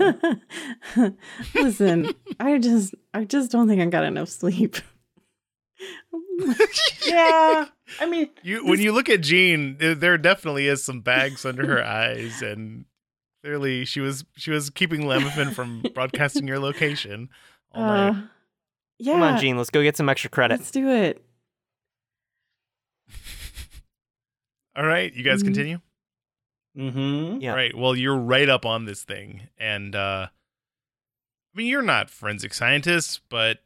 Listen, 1.55 2.13
I 2.39 2.57
just 2.57 2.95
I 3.13 3.23
just 3.23 3.51
don't 3.51 3.67
think 3.67 3.81
I 3.81 3.85
got 3.85 4.03
enough 4.03 4.29
sleep. 4.29 4.77
yeah, 7.05 7.65
I 7.99 8.05
mean, 8.05 8.29
You 8.43 8.65
when 8.65 8.79
you 8.79 8.91
look 8.91 9.09
at 9.09 9.21
Jean, 9.21 9.77
there- 9.77 9.95
there 9.95 10.17
definitely 10.17 10.67
is 10.67 10.83
some 10.83 11.01
bags 11.01 11.45
under 11.45 11.65
her 11.65 11.83
eyes, 11.83 12.41
and 12.41 12.85
clearly 13.43 13.85
she 13.85 13.99
was 13.99 14.25
she 14.37 14.51
was 14.51 14.69
keeping 14.69 15.05
Lemon 15.07 15.51
from 15.51 15.83
broadcasting 15.93 16.47
your 16.47 16.59
location 16.59 17.29
all 17.71 17.83
uh, 17.83 18.11
night. 18.11 18.23
yeah, 18.97 19.13
come 19.13 19.21
on, 19.23 19.39
Jean, 19.39 19.57
let's 19.57 19.69
go 19.69 19.81
get 19.83 19.95
some 19.97 20.09
extra 20.09 20.29
credit. 20.29 20.59
let's 20.59 20.71
do 20.71 20.89
it. 20.89 21.23
All 24.75 24.85
right, 24.85 25.13
you 25.13 25.23
guys 25.23 25.41
Mhm. 25.41 25.45
continue. 25.45 25.79
mm-hmm. 26.77 27.41
Yeah. 27.41 27.49
All 27.51 27.55
right. 27.57 27.75
Well, 27.75 27.95
you're 27.95 28.15
right 28.17 28.47
up 28.47 28.65
on 28.65 28.85
this 28.85 29.03
thing, 29.03 29.49
and 29.57 29.95
uh 29.95 30.27
I 30.31 31.57
mean, 31.57 31.67
you're 31.67 31.81
not 31.81 32.09
forensic 32.11 32.53
scientists, 32.53 33.19
but 33.29 33.59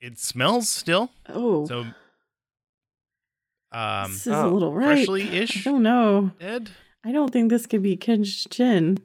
it 0.00 0.18
smells 0.18 0.68
still. 0.70 1.10
Oh, 1.28 1.66
So, 1.66 1.84
um, 3.72 4.12
this 4.12 4.26
is 4.26 4.32
oh, 4.32 4.48
a 4.48 4.50
little 4.50 4.74
right. 4.74 4.96
freshly-ish? 4.96 5.66
I 5.66 5.70
don't 5.70 5.82
know. 5.82 6.32
dead. 6.38 6.70
I 7.04 7.12
don't 7.12 7.32
think 7.32 7.50
this 7.50 7.66
could 7.66 7.82
be 7.82 7.96
Ken's 7.96 8.46
chin. 8.50 8.98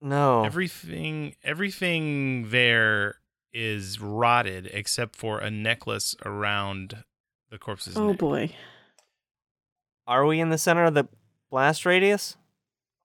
No. 0.00 0.44
Everything, 0.44 1.34
everything 1.44 2.50
there 2.50 3.16
is 3.52 4.00
rotted 4.00 4.70
except 4.72 5.16
for 5.16 5.38
a 5.38 5.50
necklace 5.50 6.14
around 6.24 7.04
the 7.50 7.58
corpse's 7.58 7.96
Oh 7.96 8.08
neck. 8.10 8.18
boy. 8.18 8.54
Are 10.06 10.24
we 10.26 10.40
in 10.40 10.50
the 10.50 10.58
center 10.58 10.84
of 10.84 10.94
the 10.94 11.08
blast 11.50 11.84
radius? 11.84 12.36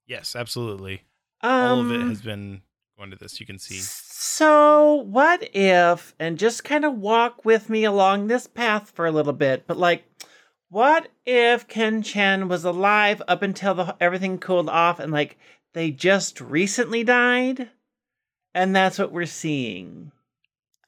Yes, 0.05 0.35
absolutely. 0.35 1.03
Um, 1.41 1.51
All 1.51 1.79
of 1.79 1.91
it 1.91 2.01
has 2.01 2.21
been 2.21 2.61
going 2.97 3.11
to 3.11 3.17
this. 3.17 3.39
You 3.39 3.45
can 3.45 3.57
see. 3.57 3.79
So, 3.79 4.95
what 4.95 5.49
if, 5.55 6.13
and 6.19 6.37
just 6.37 6.63
kind 6.63 6.85
of 6.85 6.95
walk 6.97 7.43
with 7.43 7.69
me 7.69 7.83
along 7.85 8.27
this 8.27 8.45
path 8.45 8.91
for 8.91 9.05
a 9.05 9.11
little 9.11 9.33
bit, 9.33 9.65
but 9.65 9.77
like, 9.77 10.03
what 10.71 11.09
if 11.25 11.67
Ken 11.67 12.01
Chen 12.01 12.47
was 12.47 12.63
alive 12.63 13.21
up 13.27 13.41
until 13.41 13.75
the, 13.75 13.95
everything 13.99 14.39
cooled 14.39 14.69
off 14.69 14.99
and 14.99 15.11
like 15.11 15.37
they 15.73 15.91
just 15.91 16.39
recently 16.39 17.03
died? 17.03 17.69
And 18.55 18.73
that's 18.75 18.97
what 18.97 19.11
we're 19.11 19.25
seeing. 19.25 20.11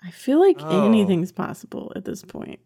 I 0.02 0.10
feel 0.12 0.40
like 0.40 0.58
Oh. 0.62 0.86
anything's 0.86 1.32
possible 1.34 1.92
at 1.96 2.06
this 2.06 2.24
point. 2.24 2.60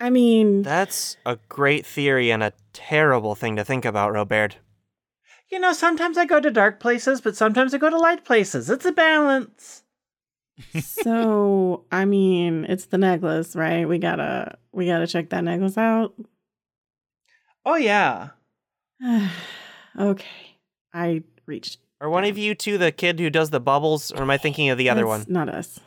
I 0.00 0.10
mean, 0.10 0.62
That's 0.62 1.16
a 1.24 1.38
great 1.48 1.86
theory 1.86 2.30
and 2.32 2.42
a 2.42 2.52
terrible 2.72 3.34
thing 3.34 3.56
to 3.56 3.64
think 3.64 3.84
about, 3.84 4.12
Robert. 4.12 4.56
You 5.50 5.60
know, 5.60 5.72
sometimes 5.72 6.18
I 6.18 6.24
go 6.24 6.40
to 6.40 6.50
dark 6.50 6.80
places, 6.80 7.20
but 7.20 7.36
sometimes 7.36 7.74
I 7.74 7.78
go 7.78 7.90
to 7.90 7.96
light 7.98 8.24
places. 8.24 8.68
It's 8.68 8.84
a 8.84 8.92
balance. 8.92 9.83
So 10.80 11.84
I 11.90 12.04
mean, 12.04 12.64
it's 12.68 12.86
the 12.86 12.98
necklace, 12.98 13.56
right? 13.56 13.88
We 13.88 13.98
gotta 13.98 14.58
we 14.72 14.86
gotta 14.86 15.06
check 15.06 15.30
that 15.30 15.44
necklace 15.44 15.76
out. 15.78 16.14
Oh 17.64 17.76
yeah. 17.76 18.30
okay, 19.98 20.58
I 20.92 21.22
reached. 21.46 21.78
Are 22.00 22.10
one 22.10 22.24
of 22.24 22.36
you 22.36 22.54
two 22.54 22.78
the 22.78 22.92
kid 22.92 23.18
who 23.18 23.30
does 23.30 23.50
the 23.50 23.60
bubbles, 23.60 24.12
or 24.12 24.22
am 24.22 24.30
I 24.30 24.38
thinking 24.38 24.68
of 24.68 24.78
the 24.78 24.90
other 24.90 25.06
That's 25.06 25.26
one? 25.26 25.26
Not 25.28 25.48
us. 25.48 25.80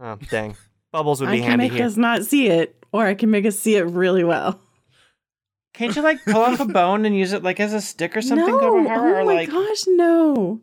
Oh, 0.00 0.16
dang. 0.30 0.56
Bubbles 0.92 1.20
would 1.20 1.26
be 1.26 1.32
I 1.32 1.36
be 1.36 1.40
can 1.40 1.50
handy 1.50 1.64
make 1.68 1.72
here. 1.72 1.86
us 1.86 1.96
not 1.96 2.24
see 2.24 2.48
it, 2.48 2.84
or 2.92 3.06
I 3.06 3.14
can 3.14 3.30
make 3.30 3.46
us 3.46 3.58
see 3.58 3.76
it 3.76 3.82
really 3.84 4.24
well. 4.24 4.60
Can't 5.74 5.94
you 5.94 6.02
like 6.02 6.24
pull 6.24 6.42
off 6.42 6.60
a 6.60 6.64
bone 6.66 7.04
and 7.04 7.16
use 7.16 7.32
it 7.32 7.42
like 7.42 7.60
as 7.60 7.72
a 7.72 7.80
stick 7.80 8.16
or 8.16 8.22
something, 8.22 8.46
no, 8.46 8.60
oh 8.60 8.76
or 8.76 8.82
my 8.82 9.22
like 9.22 9.50
gosh, 9.50 9.84
no. 9.86 10.60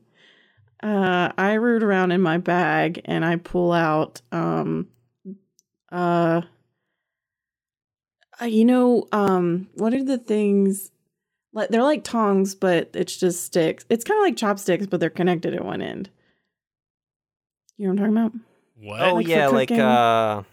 Uh, 0.84 1.32
I 1.38 1.53
root 1.53 1.82
around 1.84 2.11
in 2.11 2.21
my 2.21 2.38
bag 2.38 3.01
and 3.05 3.25
I 3.25 3.38
pull 3.38 3.71
out 3.71 4.21
um, 4.32 4.88
uh, 5.91 6.41
uh, 8.39 8.45
you 8.45 8.63
know, 8.65 9.07
um, 9.11 9.67
what 9.73 9.93
are 9.93 10.03
the 10.03 10.17
things? 10.19 10.91
Like 11.53 11.69
they're 11.69 11.82
like 11.84 12.03
tongs, 12.03 12.53
but 12.53 12.91
it's 12.93 13.17
just 13.17 13.43
sticks. 13.43 13.86
It's 13.89 14.03
kind 14.03 14.19
of 14.19 14.23
like 14.23 14.38
chopsticks, 14.38 14.86
but 14.86 14.99
they're 14.99 15.09
connected 15.09 15.55
at 15.55 15.65
one 15.65 15.82
end. 15.82 16.09
You 17.78 17.88
know 17.88 17.93
what 17.93 18.07
I'm 18.07 18.15
talking 18.15 18.17
about? 18.17 18.88
What? 18.88 19.01
Oh 19.01 19.15
Like 19.15 19.28
yeah, 19.28 19.47
like 19.47 19.71
uh, 19.71 20.43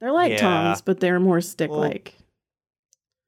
They're 0.00 0.12
like 0.12 0.32
Yeah. 0.32 0.38
tongs, 0.40 0.82
but 0.82 1.00
they're 1.00 1.18
more 1.20 1.40
stick 1.40 1.70
like. 1.70 2.14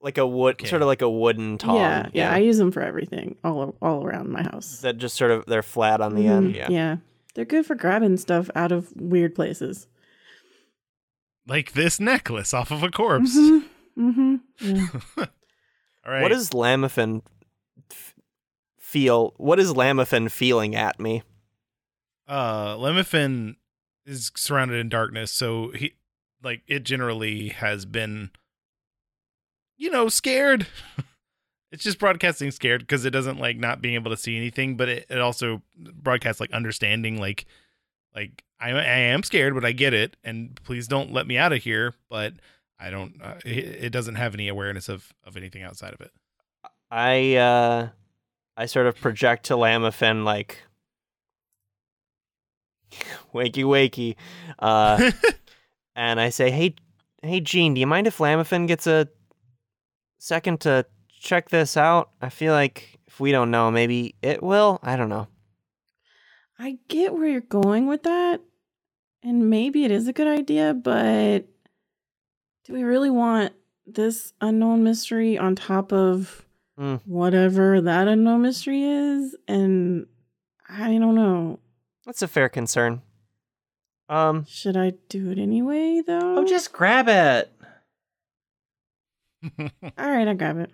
Like 0.03 0.19
a 0.19 0.27
wood, 0.27 0.57
Okay. 0.57 0.67
sort 0.69 0.83
of 0.83 0.89
like 0.89 1.01
a 1.01 1.09
wooden 1.09 1.59
tong. 1.59 1.77
yeah, 1.77 2.09
yeah, 2.13 2.33
I 2.33 2.39
use 2.39 2.59
them 2.59 2.73
for 2.73 2.83
everything, 2.83 3.37
all 3.45 3.77
all 3.81 4.05
around 4.05 4.31
my 4.31 4.43
house. 4.43 4.81
that 4.81 4.99
just 4.99 5.15
sort 5.17 5.31
of 5.31 5.47
they're 5.47 5.63
flat 5.63 6.01
on 6.01 6.17
the 6.17 6.27
end. 6.27 6.55
Mhm, 6.55 6.57
Yeah. 6.57 6.69
yeah, 6.71 6.97
they're 7.35 7.45
good 7.45 7.65
for 7.65 7.77
grabbing 7.77 8.17
stuff 8.17 8.51
out 8.57 8.73
of 8.73 8.93
weird 8.97 9.35
places. 9.37 9.87
like 11.47 11.73
this 11.73 11.99
necklace 12.01 12.53
off 12.55 12.71
of 12.71 12.83
a 12.83 12.91
corpse. 12.91 13.37
Mm-hmm. 13.37 14.37
Yeah. 14.61 14.87
All 16.05 16.13
right. 16.13 16.23
What 16.23 16.29
does 16.31 16.51
Lamafin 16.51 17.23
f- 17.91 18.15
feel? 18.79 19.35
What 19.37 19.59
is 19.61 19.73
Lamafin 19.73 20.31
feeling 20.31 20.75
at 20.75 20.99
me? 21.01 21.23
uh 22.29 22.77
Lamafin 22.77 23.57
is 24.07 24.31
surrounded 24.37 24.79
in 24.81 24.89
darkness, 24.89 25.31
so 25.33 25.71
he 25.73 25.95
like 26.43 26.63
it 26.67 26.85
generally 26.85 27.49
has 27.51 27.85
been 27.87 28.31
you 29.83 29.91
know, 29.91 30.09
scared. 30.09 30.69
it's 31.73 31.83
just 31.83 31.99
broadcasting 31.99 32.53
scared 32.53 32.83
because 32.83 33.05
it 33.05 33.11
doesn't 33.11 33.41
like 33.41 33.57
not 33.57 33.83
being 33.83 33.97
able 33.97 34.13
to 34.13 34.17
see 34.17 34.37
anything, 34.37 34.77
but 34.77 34.89
it, 34.89 35.07
it 35.11 35.19
also 35.19 35.61
broadcasts 35.77 36.41
like 36.41 36.53
understanding 36.53 37.19
like 37.19 37.47
like 38.15 38.45
I, 38.61 38.71
I 38.71 38.85
am 38.85 39.25
scared, 39.25 39.55
but 39.55 39.65
I 39.65 39.73
get 39.73 39.93
it 39.93 40.17
and 40.23 40.55
please 40.63 40.87
don't 40.87 41.13
let 41.13 41.27
me 41.27 41.37
out 41.37 41.53
of 41.53 41.65
here, 41.65 41.95
but 42.09 42.35
I 42.79 42.91
don't 42.91 43.21
uh, 43.21 43.35
it, 43.45 43.87
it 43.87 43.91
doesn't 43.91 44.15
have 44.15 44.35
any 44.35 44.47
awareness 44.47 44.89
of 44.89 45.13
of 45.25 45.37
anything 45.37 45.65
outside 45.65 45.95
of 45.95 46.01
it. 46.01 46.13
I 46.89 47.35
uh 47.35 47.89
I 48.57 48.67
sort 48.67 48.87
of 48.87 49.01
project 49.01 49.47
to 49.47 49.55
Lamafin 49.55 50.23
like 50.23 50.63
wakey 53.35 53.65
wakey. 53.65 54.15
Uh 54.61 55.11
and 55.97 56.21
I 56.21 56.29
say, 56.29 56.53
"Hey 56.53 56.77
hey 57.23 57.41
Gene, 57.41 57.75
do 57.75 57.81
you 57.81 57.87
mind 57.89 58.07
if 58.07 58.19
Lamafin 58.19 58.69
gets 58.69 58.87
a 58.87 59.09
second 60.23 60.61
to 60.61 60.87
check 61.21 61.49
this 61.51 61.77
out? 61.77 62.11
I 62.21 62.29
feel 62.29 62.53
like 62.53 63.01
if 63.07 63.19
we 63.21 63.33
don't 63.33 63.51
know, 63.51 63.71
maybe 63.71 64.15
it 64.23 64.43
will. 64.43 64.79
I 64.83 64.97
don't 64.97 65.09
know." 65.09 65.27
I 66.59 66.79
get 66.89 67.13
where 67.15 67.27
you're 67.27 67.41
going 67.41 67.87
with 67.89 68.05
that, 68.05 68.41
and 69.23 69.51
maybe 69.51 69.85
it 69.85 69.91
is 69.91 70.07
a 70.07 70.13
good 70.13 70.29
idea, 70.29 70.75
but 70.75 71.41
do 72.65 72.73
we 72.73 72.85
really 72.85 73.11
want 73.11 73.53
this 73.87 74.33
unknown 74.41 74.85
mystery 74.85 75.37
on 75.37 75.57
top 75.57 75.93
of 75.93 76.47
Hmm. 76.79 76.97
whatever 77.05 77.81
that 77.81 78.07
unknown 78.09 78.43
mystery 78.43 78.83
is? 78.85 79.35
And 79.49 80.07
I 80.69 80.97
don't 80.99 81.17
know. 81.17 81.59
That's 82.07 82.23
a 82.23 82.29
fair 82.29 82.49
concern. 82.49 83.03
Um 84.09 84.45
Should 84.47 84.77
I 84.77 84.93
do 85.09 85.31
it 85.31 85.39
anyway, 85.39 86.01
though? 86.07 86.39
Oh, 86.39 86.45
just 86.47 86.73
grab 86.73 87.09
it. 87.09 87.51
All 89.59 90.11
right, 90.11 90.29
I 90.29 90.35
grab 90.35 90.59
it 90.59 90.71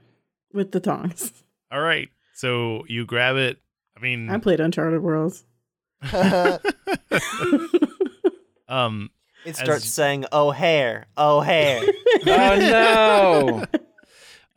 with 0.53 0.73
the 0.73 0.81
tongs. 0.81 1.33
All 1.73 1.81
right. 1.81 2.09
So 2.35 2.85
you 2.89 3.05
grab 3.07 3.37
it. 3.37 3.59
I 3.97 4.01
mean, 4.01 4.31
I 4.31 4.39
played 4.39 4.61
Uncharted 4.61 5.03
Worlds. 5.03 5.45
um, 8.69 9.11
It 9.45 9.51
As- 9.51 9.59
starts 9.59 9.89
saying, 9.89 10.25
"Oh 10.33 10.51
hair, 10.51 11.07
oh 11.17 11.41
hair." 11.41 11.83
Oh 12.27 12.57
no. 12.59 13.65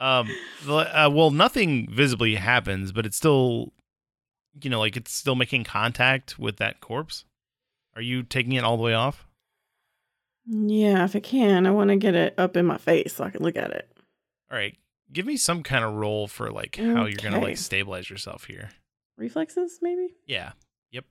um, 0.06 0.30
uh, 0.68 1.10
well, 1.12 1.32
nothing 1.32 1.88
visibly 1.92 2.36
happens, 2.36 2.92
but 2.92 3.06
it's 3.06 3.18
still, 3.18 3.72
you 4.62 4.70
know, 4.70 4.80
like 4.80 4.96
it's 4.98 5.14
still 5.14 5.36
making 5.36 5.64
contact 5.64 6.38
with 6.40 6.58
that 6.58 6.82
corpse. 6.82 7.26
Are 7.96 8.02
you 8.02 8.24
taking 8.24 8.54
it 8.54 8.64
all 8.64 8.78
the 8.78 8.84
way 8.84 8.94
off? 8.94 9.26
yeah, 10.48 11.04
if 11.06 11.16
I 11.16 11.20
can, 11.20 11.68
I 11.68 11.72
want 11.72 11.90
to 11.92 11.96
get 11.98 12.16
it 12.16 12.34
up 12.38 12.58
in 12.58 12.66
my 12.66 12.78
face 12.78 13.14
so 13.16 13.24
I 13.24 13.30
can 13.30 13.44
look 13.44 13.56
at 13.56 13.72
it. 13.72 13.91
All 14.52 14.58
right. 14.58 14.78
Give 15.14 15.26
me 15.26 15.38
some 15.38 15.64
kind 15.64 15.84
of 15.84 15.94
roll 15.94 16.28
for 16.28 16.52
like 16.52 16.76
how 16.76 17.06
you're 17.06 17.18
gonna 17.22 17.38
Okay. 17.38 17.46
like 17.48 17.58
stabilize 17.58 18.10
yourself 18.10 18.46
here. 18.46 18.70
Reflexes, 19.18 19.80
maybe? 19.82 20.16
Yeah. 20.26 20.54
Yep. 20.92 21.06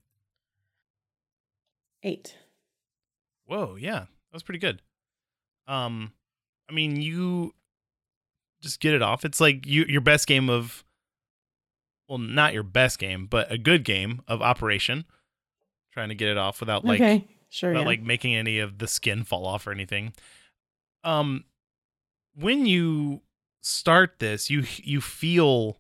Eight. 2.03 2.37
Whoa. 3.47 3.77
Yeah. 3.77 4.01
That 4.01 4.33
was 4.33 4.43
pretty 4.43 4.59
good. 4.59 4.81
Um, 5.67 6.13
I 6.69 6.73
mean, 6.73 7.01
you 7.01 7.55
just 8.63 8.81
get 8.81 8.95
it 8.95 9.03
off. 9.03 9.25
It's 9.25 9.41
like 9.41 9.67
you 9.67 9.85
your 9.85 10.01
best 10.01 10.27
game 10.27 10.49
of, 10.49 10.85
well, 12.09 12.19
not 12.19 12.55
your 12.55 12.63
best 12.63 12.99
game, 12.99 13.27
but 13.27 13.51
a 13.53 13.59
good 13.59 13.85
game 13.85 14.23
of 14.29 14.41
Operation. 14.43 15.05
Trying 15.93 16.09
to 16.11 16.15
get 16.15 16.29
it 16.29 16.39
off 16.39 16.61
without 16.61 16.85
like 16.85 17.01
okay, 17.01 17.27
sure. 17.49 17.71
without 17.71 17.83
Yeah. 17.83 17.87
like 17.87 18.03
making 18.03 18.35
any 18.35 18.61
of 18.61 18.79
the 18.79 18.87
skin 18.87 19.25
fall 19.25 19.45
off 19.47 19.67
or 19.67 19.73
anything. 19.73 20.13
Um, 21.05 21.45
when 22.35 22.65
you 22.67 23.23
start 23.61 24.19
this, 24.19 24.51
you 24.51 24.65
you 24.77 25.01
feel 25.01 25.79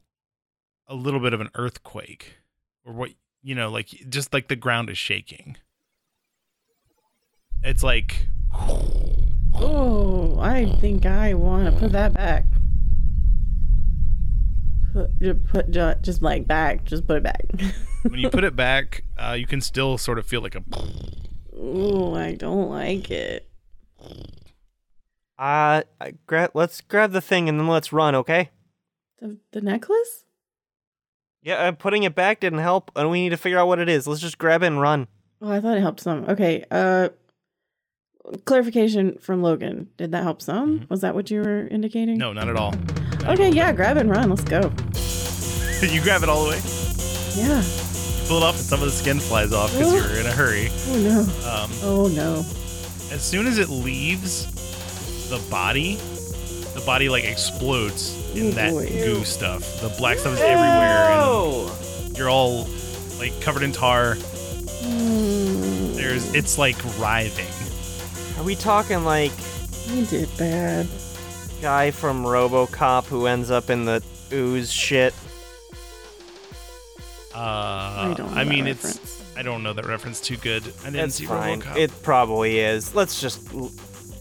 a 0.86 0.94
little 0.94 1.20
bit 1.20 1.32
of 1.32 1.40
an 1.40 1.50
earthquake, 1.54 2.38
or 2.84 2.92
what 2.92 3.10
you 3.42 3.54
know, 3.54 3.70
like 3.70 3.88
just 4.08 4.32
like 4.32 4.48
the 4.48 4.56
ground 4.56 4.90
is 4.90 4.98
shaking. 4.98 5.56
It's 7.62 7.82
like 7.82 8.28
Oh, 9.54 10.38
I 10.40 10.66
think 10.80 11.06
I 11.06 11.34
want 11.34 11.72
to 11.72 11.78
put 11.78 11.92
that 11.92 12.14
back. 12.14 12.44
Put, 14.92 15.44
put 15.44 15.70
just 16.02 16.22
like 16.22 16.46
back, 16.46 16.84
just 16.84 17.06
put 17.06 17.18
it 17.18 17.22
back. 17.22 17.44
when 18.02 18.18
you 18.18 18.30
put 18.30 18.44
it 18.44 18.56
back, 18.56 19.04
uh, 19.18 19.36
you 19.38 19.46
can 19.46 19.60
still 19.60 19.98
sort 19.98 20.18
of 20.18 20.26
feel 20.26 20.40
like 20.40 20.54
a. 20.54 20.64
oh, 21.56 22.14
I 22.14 22.34
don't 22.34 22.70
like 22.70 23.10
it. 23.10 23.48
Uh, 25.40 25.82
I 26.00 26.12
gra- 26.26 26.50
let's 26.52 26.82
grab 26.82 27.12
the 27.12 27.20
thing 27.22 27.48
and 27.48 27.58
then 27.58 27.66
let's 27.66 27.92
run, 27.94 28.14
okay? 28.14 28.50
The 29.20 29.38
the 29.52 29.60
necklace? 29.62 30.24
Yeah, 31.42 31.54
uh, 31.54 31.72
putting 31.72 32.02
it 32.02 32.14
back 32.14 32.40
didn't 32.40 32.58
help, 32.58 32.90
and 32.94 33.10
we 33.10 33.22
need 33.22 33.30
to 33.30 33.38
figure 33.38 33.58
out 33.58 33.66
what 33.66 33.78
it 33.78 33.88
is. 33.88 34.06
Let's 34.06 34.20
just 34.20 34.36
grab 34.36 34.62
it 34.62 34.66
and 34.66 34.78
run. 34.80 35.08
Oh, 35.40 35.50
I 35.50 35.60
thought 35.60 35.78
it 35.78 35.80
helped 35.80 36.00
some. 36.00 36.26
Okay. 36.28 36.66
Uh, 36.70 37.08
clarification 38.44 39.16
from 39.18 39.42
Logan. 39.42 39.88
Did 39.96 40.12
that 40.12 40.22
help 40.22 40.42
some? 40.42 40.80
Mhm. 40.80 40.90
Was 40.90 41.00
that 41.00 41.14
what 41.14 41.30
you 41.30 41.40
were 41.40 41.66
indicating? 41.68 42.18
No, 42.18 42.32
not 42.34 42.48
at 42.48 42.56
all. 42.56 42.74
Okay, 43.24 43.50
yeah, 43.50 43.72
grab 43.72 43.96
it 43.96 44.00
and 44.00 44.10
run. 44.10 44.28
Let's 44.28 44.44
go. 44.44 44.68
Did 45.80 45.90
you 45.94 46.02
grab 46.02 46.22
it 46.22 46.28
all 46.28 46.44
the 46.44 46.50
way, 46.50 46.60
Yeah. 47.34 47.62
pull 48.28 48.36
it 48.38 48.42
off, 48.42 48.56
and 48.56 48.64
some 48.64 48.80
of 48.80 48.86
the 48.86 48.92
skin 48.92 49.18
flies 49.18 49.52
off 49.54 49.72
because 49.72 49.92
you're 49.94 50.20
in 50.20 50.26
a 50.26 50.32
hurry. 50.32 50.68
Oh 50.88 50.98
no. 50.98 51.20
Um, 51.50 51.70
Oh 51.82 52.08
no. 52.08 52.44
as 53.14 53.22
soon 53.22 53.46
as 53.46 53.56
it 53.58 53.70
leaves 53.70 54.44
the 55.30 55.38
body, 55.50 55.94
the 56.74 56.82
body 56.84 57.08
like 57.08 57.24
explodes 57.24 58.14
in 58.36 58.48
Oh, 58.48 58.50
that 58.52 58.70
boy. 58.72 58.86
goo 58.88 59.24
stuff. 59.24 59.80
The 59.80 59.88
black 59.98 60.18
stuff 60.18 60.34
is 60.34 60.40
everywhere, 60.40 61.08
Oh. 61.12 61.78
and 62.04 62.18
you're 62.18 62.28
all 62.30 62.68
like 63.18 63.38
covered 63.40 63.62
in 63.62 63.72
tar. 63.72 64.16
Mm, 64.16 65.94
There's, 65.94 66.34
it's 66.34 66.58
like 66.58 66.76
writhing. 66.98 67.46
Are 68.40 68.44
we 68.44 68.54
talking 68.56 69.04
like 69.04 69.32
you 69.88 70.04
did 70.06 70.28
bad. 70.38 70.86
guy 71.60 71.90
from 71.90 72.24
RoboCop 72.24 73.04
who 73.06 73.26
ends 73.26 73.50
up 73.50 73.68
in 73.70 73.84
the 73.84 74.02
ooze 74.32 74.72
shit? 74.72 75.12
Uh, 77.34 77.38
I 77.38 78.14
don't. 78.16 78.32
Know 78.34 78.40
I 78.40 78.44
mean, 78.44 78.64
that 78.64 78.70
it's. 78.84 79.20
I 79.36 79.42
don't 79.42 79.62
know 79.62 79.72
that 79.72 79.86
reference 79.86 80.20
too 80.20 80.36
good. 80.36 80.62
I 80.82 80.86
didn't 80.90 81.06
It's 81.06 81.14
see 81.16 81.26
fine. 81.26 81.60
RoboCop. 81.62 81.76
It 81.76 82.02
probably 82.02 82.58
is. 82.58 82.94
Let's 82.94 83.20
just. 83.20 83.40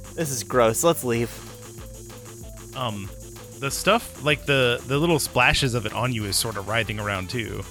L- 0.10 0.16
This 0.16 0.32
is 0.32 0.44
gross. 0.44 0.84
Let's 0.84 1.04
leave. 1.04 1.30
um, 2.76 3.10
the 3.60 3.70
stuff 3.72 4.24
like 4.24 4.46
the 4.46 4.82
the 4.88 4.98
little 4.98 5.20
splashes 5.20 5.74
of 5.74 5.86
it 5.86 5.94
on 5.94 6.14
you 6.14 6.26
is 6.26 6.38
sort 6.38 6.56
of 6.58 6.68
writhing 6.68 7.00
around 7.00 7.30
too. 7.30 7.64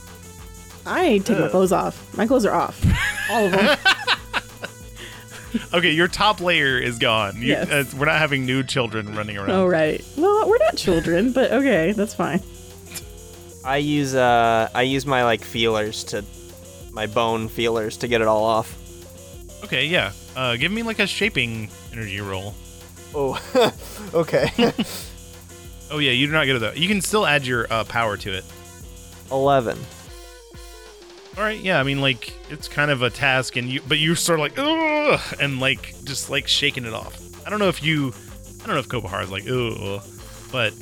I 0.87 1.19
take 1.19 1.39
my 1.39 1.49
clothes 1.49 1.73
off. 1.73 2.17
My 2.17 2.27
clothes 2.27 2.45
are 2.47 2.55
off. 2.55 2.83
All 3.31 3.47
of 3.47 3.53
them. 3.53 3.79
Okay, 5.73 5.93
your 5.93 6.09
top 6.09 6.41
layer 6.43 6.79
is 6.79 6.99
gone. 6.99 7.37
You, 7.37 7.49
Yes. 7.49 7.71
uh, 7.71 7.85
we're 7.97 8.05
not 8.05 8.19
having 8.19 8.45
new 8.45 8.63
children 8.63 9.15
running 9.17 9.39
around. 9.39 9.51
oh, 9.51 9.67
right. 9.67 10.05
Well, 10.17 10.47
we're 10.47 10.59
not 10.59 10.77
children, 10.77 11.33
but 11.33 11.51
okay, 11.53 11.93
that's 11.93 12.13
fine. 12.15 12.43
I 13.65 13.79
use 13.79 14.15
uh 14.15 14.69
I 14.75 14.83
use 14.83 15.07
my 15.07 15.25
like 15.25 15.43
feelers 15.43 16.05
to 16.05 16.23
my 16.93 17.07
bone 17.07 17.49
feelers 17.49 17.97
to 17.99 18.09
get 18.09 18.21
it 18.21 18.29
all 18.29 18.45
off. 18.45 18.75
Okay, 19.65 19.87
yeah. 19.87 20.13
Uh, 20.37 20.57
give 20.57 20.71
me 20.71 20.83
like 20.83 20.99
a 20.99 21.07
shaping 21.07 21.69
energy 21.99 22.21
roll. 22.21 22.55
Oh, 23.15 23.41
okay. 24.15 24.51
Oh 25.91 25.97
yeah, 26.01 26.11
you 26.11 26.27
do 26.27 26.35
not 26.35 26.45
get 26.45 26.55
it 26.57 26.59
though. 26.59 26.73
You 26.73 26.87
can 26.87 27.01
still 27.01 27.25
add 27.25 27.47
your 27.47 27.67
uh, 27.73 27.83
power 27.85 28.19
to 28.19 28.31
it. 28.35 28.45
Eleven. 29.33 29.79
All 31.39 31.43
right, 31.43 31.59
yeah. 31.59 31.81
I 31.81 31.83
mean, 31.83 32.03
like 32.03 32.35
it's 32.51 32.69
kind 32.69 32.91
of 32.91 33.01
a 33.01 33.09
task, 33.09 33.57
and 33.57 33.71
you, 33.71 33.81
but 33.89 33.97
you're 33.97 34.15
sort 34.15 34.39
of 34.39 34.43
like, 34.43 34.59
ugh, 34.59 35.19
and 35.41 35.61
like 35.61 35.95
just 36.05 36.29
like 36.29 36.47
shaking 36.47 36.85
it 36.85 36.93
off. 36.93 37.19
I 37.47 37.49
don't 37.49 37.59
know 37.59 37.69
if 37.69 37.83
you, 37.83 38.13
I 38.63 38.67
don't 38.67 38.75
know 38.75 38.81
if 38.81 38.89
Kobahar 38.89 39.23
is 39.23 39.31
like, 39.31 39.45
ugh, 39.49 40.03
but 40.53 40.75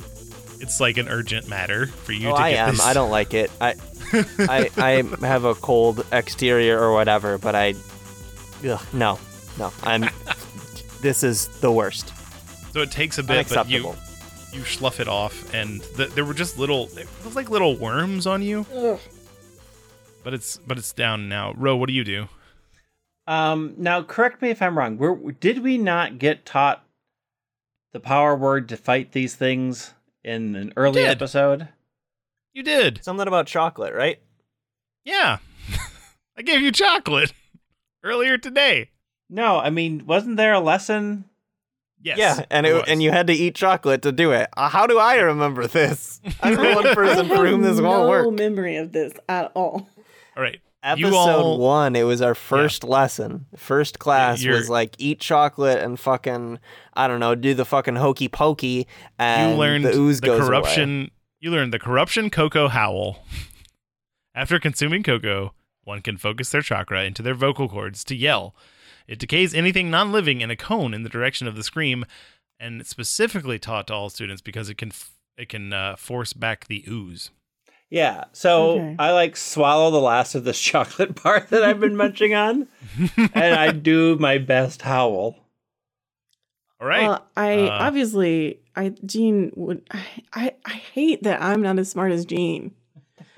it's 0.59 0.81
like 0.81 0.97
an 0.97 1.07
urgent 1.07 1.47
matter 1.47 1.85
for 1.87 2.11
you 2.11 2.27
Oh, 2.27 2.35
to 2.35 2.41
I 2.41 2.51
get 2.51 2.67
am. 2.67 2.73
this. 2.73 2.83
I 2.85 2.91
don't 2.93 3.09
like 3.09 3.33
it. 3.33 3.49
I, 3.61 3.75
I, 4.39 4.69
I 4.75 5.25
have 5.25 5.45
a 5.45 5.55
cold 5.55 6.05
exterior 6.11 6.77
or 6.77 6.91
whatever, 6.91 7.37
but 7.37 7.55
I, 7.55 7.75
ugh, 8.67 8.85
no, 8.91 9.19
no. 9.57 9.71
I'm. 9.83 10.09
This 11.01 11.23
is 11.23 11.47
the 11.59 11.71
worst. 11.71 12.13
So 12.73 12.81
it 12.81 12.91
takes 12.91 13.17
a 13.17 13.23
bit, 13.23 13.49
but 13.49 13.69
you 13.69 13.93
you 14.53 14.63
slough 14.63 14.99
it 14.99 15.07
off, 15.07 15.53
and 15.53 15.81
the, 15.95 16.05
there 16.07 16.25
were 16.25 16.33
just 16.33 16.57
little, 16.57 16.85
it 16.97 17.07
was 17.23 17.35
like 17.35 17.49
little 17.49 17.75
worms 17.75 18.25
on 18.25 18.41
you. 18.41 18.65
But 20.23 20.33
it's 20.33 20.57
but 20.57 20.77
it's 20.77 20.93
down 20.93 21.29
now. 21.29 21.53
Ro, 21.55 21.75
what 21.75 21.87
do 21.87 21.93
you 21.93 22.03
do? 22.03 22.27
Um, 23.27 23.73
now, 23.77 24.03
correct 24.03 24.41
me 24.41 24.49
if 24.49 24.61
I'm 24.61 24.77
wrong. 24.77 24.97
We're, 24.97 25.15
did 25.33 25.59
we 25.63 25.77
not 25.77 26.17
get 26.17 26.45
taught 26.45 26.83
the 27.91 27.99
power 27.99 28.35
word 28.35 28.69
to 28.69 28.77
fight 28.77 29.11
these 29.11 29.35
things 29.35 29.93
in 30.23 30.55
an 30.55 30.73
early 30.77 31.01
did. 31.01 31.09
episode? 31.09 31.67
You 32.53 32.63
did, 32.63 33.03
Something 33.03 33.27
about 33.27 33.47
chocolate, 33.47 33.93
right? 33.93 34.19
yeah. 35.03 35.37
I 36.37 36.41
gave 36.41 36.61
you 36.61 36.71
chocolate 36.71 37.33
earlier 38.03 38.37
today. 38.37 38.89
No, 39.29 39.57
I 39.59 39.69
mean, 39.69 40.05
wasn't 40.05 40.37
there 40.37 40.53
a 40.53 40.59
lesson? 40.59 41.25
Yes. 42.01 42.17
yeah, 42.19 42.45
and 42.51 42.65
there 42.65 42.77
it, 42.77 42.85
and 42.87 43.01
you 43.01 43.11
had 43.11 43.27
to 43.27 43.33
eat 43.33 43.55
chocolate 43.55 44.03
to 44.03 44.11
do 44.11 44.31
it. 44.31 44.47
Uh, 44.55 44.69
how 44.69 44.85
do 44.87 44.99
I 44.99 45.15
remember 45.15 45.65
this? 45.67 46.21
I'm 46.41 46.55
the 46.55 46.73
one 46.75 46.93
person 46.95 47.31
I 47.31 47.35
for 47.35 47.47
whom 47.47 47.63
have 47.63 47.75
this 47.75 47.81
no 47.81 47.89
won't 47.89 48.09
work. 48.09 48.33
memory 48.35 48.77
of 48.77 48.91
this 48.91 49.13
at 49.27 49.51
all. 49.55 49.89
All 50.37 50.43
right. 50.43 50.61
Episode 50.83 51.07
You 51.07 51.15
all- 51.15 51.57
one, 51.57 51.95
it 51.95 52.03
was 52.03 52.21
our 52.21 52.35
first 52.35 52.83
lesson. 52.83 53.47
First 53.57 53.97
class 53.99 54.41
you're- 54.43 54.55
was 54.57 54.69
like 54.69 54.95
eat 54.99 55.19
chocolate 55.19 55.79
and 55.79 55.99
fucking 55.99 56.59
I 56.93 57.07
don't 57.07 57.19
know, 57.19 57.33
do 57.35 57.53
the 57.55 57.65
fucking 57.65 57.95
hokey 57.95 58.29
pokey 58.29 58.87
and 59.17 59.53
you 59.53 59.57
learned 59.57 59.83
the 59.85 59.95
ooze 59.95 60.21
the 60.21 60.27
goes 60.27 60.39
away. 60.41 60.47
corruption. 60.47 61.11
You 61.39 61.49
learned 61.51 61.73
the 61.73 61.79
corruption 61.79 62.29
cocoa 62.29 62.67
howl. 62.67 63.25
After 64.35 64.59
consuming 64.59 65.01
cocoa, 65.03 65.53
one 65.83 66.01
can 66.01 66.17
focus 66.17 66.51
their 66.51 66.61
chakra 66.61 67.03
into 67.03 67.21
their 67.23 67.33
vocal 67.35 67.67
cords 67.67 68.03
to 68.05 68.15
yell. 68.15 68.55
It 69.07 69.19
decays 69.19 69.53
anything 69.53 69.89
non-living 69.89 70.41
in 70.41 70.51
a 70.51 70.55
cone 70.55 70.93
in 70.93 71.03
the 71.03 71.09
direction 71.09 71.47
of 71.47 71.55
the 71.55 71.63
scream, 71.63 72.05
and 72.59 72.81
it's 72.81 72.89
specifically 72.89 73.57
taught 73.59 73.87
to 73.87 73.93
all 73.93 74.09
students 74.09 74.41
because 74.41 74.69
it 74.69 74.77
can 74.77 74.89
f- 74.89 75.11
it 75.37 75.49
can 75.49 75.71
uh, 75.71 75.95
force 75.95 76.33
back 76.33 76.67
the 76.67 76.83
ooze. 76.87 77.29
Yeah. 77.89 78.25
So 78.33 78.71
Okay. 78.71 78.95
I 78.99 79.11
like 79.11 79.37
swallow 79.37 79.91
the 79.91 80.01
last 80.01 80.35
of 80.35 80.43
this 80.43 80.59
chocolate 80.69 81.21
bar 81.23 81.47
that 81.49 81.63
I've 81.63 81.79
been 81.79 81.95
munching 81.95 82.33
on, 82.33 82.67
and 83.33 83.53
I 83.55 83.71
do 83.71 84.17
my 84.17 84.37
best 84.39 84.81
howl. 84.81 85.37
All 86.81 86.87
right. 86.87 87.07
Well, 87.07 87.25
I 87.37 87.59
Uh, 87.61 87.69
obviously, 87.69 88.59
I 88.75 88.89
Gene 89.05 89.51
would. 89.55 89.87
I, 89.89 90.03
I 90.33 90.53
I 90.65 90.73
hate 90.73 91.23
that 91.23 91.41
I'm 91.41 91.61
not 91.61 91.79
as 91.79 91.89
smart 91.89 92.11
as 92.11 92.25
Gene. 92.25 92.71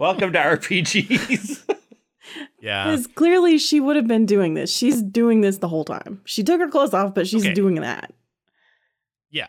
Welcome 0.00 0.32
to 0.32 0.38
RPGs. 0.38 1.62
Yeah. 2.60 2.84
Because 2.84 3.06
clearly 3.06 3.58
she 3.58 3.80
would 3.80 3.96
have 3.96 4.06
been 4.06 4.26
doing 4.26 4.54
this. 4.54 4.72
She's 4.74 5.00
doing 5.02 5.40
this 5.40 5.58
the 5.58 5.68
whole 5.68 5.84
time. 5.84 6.20
She 6.24 6.42
took 6.42 6.60
her 6.60 6.68
clothes 6.68 6.94
off, 6.94 7.14
but 7.14 7.26
she's 7.26 7.44
Okay. 7.44 7.54
doing 7.54 7.76
that. 7.76 8.12
Yeah. 9.30 9.46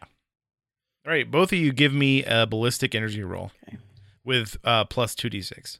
All 1.05 1.11
right. 1.11 1.29
Both 1.29 1.51
of 1.53 1.59
you 1.59 1.71
give 1.71 1.93
me 1.93 2.23
a 2.23 2.45
ballistic 2.45 2.93
energy 2.95 3.23
roll 3.23 3.51
Okay. 3.67 3.77
with 4.23 4.57
uh, 4.63 4.85
plus 4.85 5.15
two 5.15 5.29
d 5.29 5.41
six. 5.41 5.79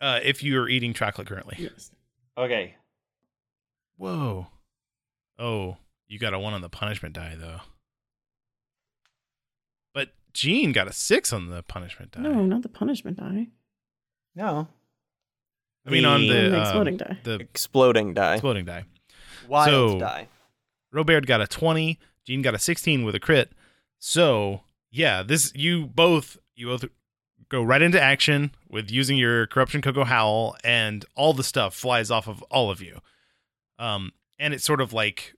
Uh, 0.00 0.18
if 0.24 0.42
you 0.42 0.58
are 0.60 0.68
eating 0.68 0.92
chocolate 0.94 1.26
currently. 1.28 1.56
Yes. 1.58 1.90
okay. 2.36 2.74
Whoa. 3.96 4.48
Oh, 5.38 5.76
you 6.08 6.18
got 6.18 6.34
a 6.34 6.38
one 6.38 6.54
on 6.54 6.60
the 6.60 6.68
punishment 6.68 7.14
die 7.14 7.36
though. 7.38 7.60
But 9.94 10.08
Gene 10.32 10.72
got 10.72 10.88
a 10.88 10.92
six 10.92 11.32
on 11.32 11.48
the 11.50 11.62
punishment 11.62 12.12
die. 12.12 12.20
No, 12.22 12.44
not 12.44 12.62
the 12.62 12.68
punishment 12.68 13.18
die. 13.18 13.48
No. 14.34 14.68
I 15.86 15.90
mean 15.90 16.04
on 16.04 16.20
The- 16.22 16.28
the, 16.28 16.48
the 16.50 16.56
um, 16.56 16.62
exploding 16.62 16.96
die. 16.96 17.18
The 17.24 17.34
Exploding 17.40 18.14
die. 18.14 18.32
exploding 18.34 18.64
die. 18.64 18.84
Wild 19.48 19.68
So- 19.68 19.98
die. 19.98 20.28
Robert 20.92 21.26
got 21.26 21.40
a 21.40 21.46
twenty. 21.46 21.98
Gene 22.26 22.42
got 22.42 22.54
a 22.54 22.58
sixteen 22.58 23.04
with 23.04 23.14
a 23.14 23.20
crit. 23.20 23.52
So 23.98 24.60
yeah, 24.90 25.22
this 25.22 25.52
you 25.54 25.86
both 25.86 26.36
you 26.54 26.66
both 26.66 26.84
go 27.48 27.62
right 27.62 27.82
into 27.82 28.00
action 28.00 28.50
with 28.68 28.90
using 28.90 29.16
your 29.18 29.46
corruption 29.46 29.80
cocoa 29.82 30.04
howl, 30.04 30.56
and 30.62 31.04
all 31.16 31.32
the 31.32 31.42
stuff 31.44 31.74
flies 31.74 32.10
off 32.10 32.28
of 32.28 32.42
all 32.44 32.70
of 32.70 32.80
you. 32.82 32.98
Um, 33.78 34.12
and 34.38 34.52
it 34.54 34.60
sort 34.62 34.80
of 34.80 34.92
like 34.92 35.34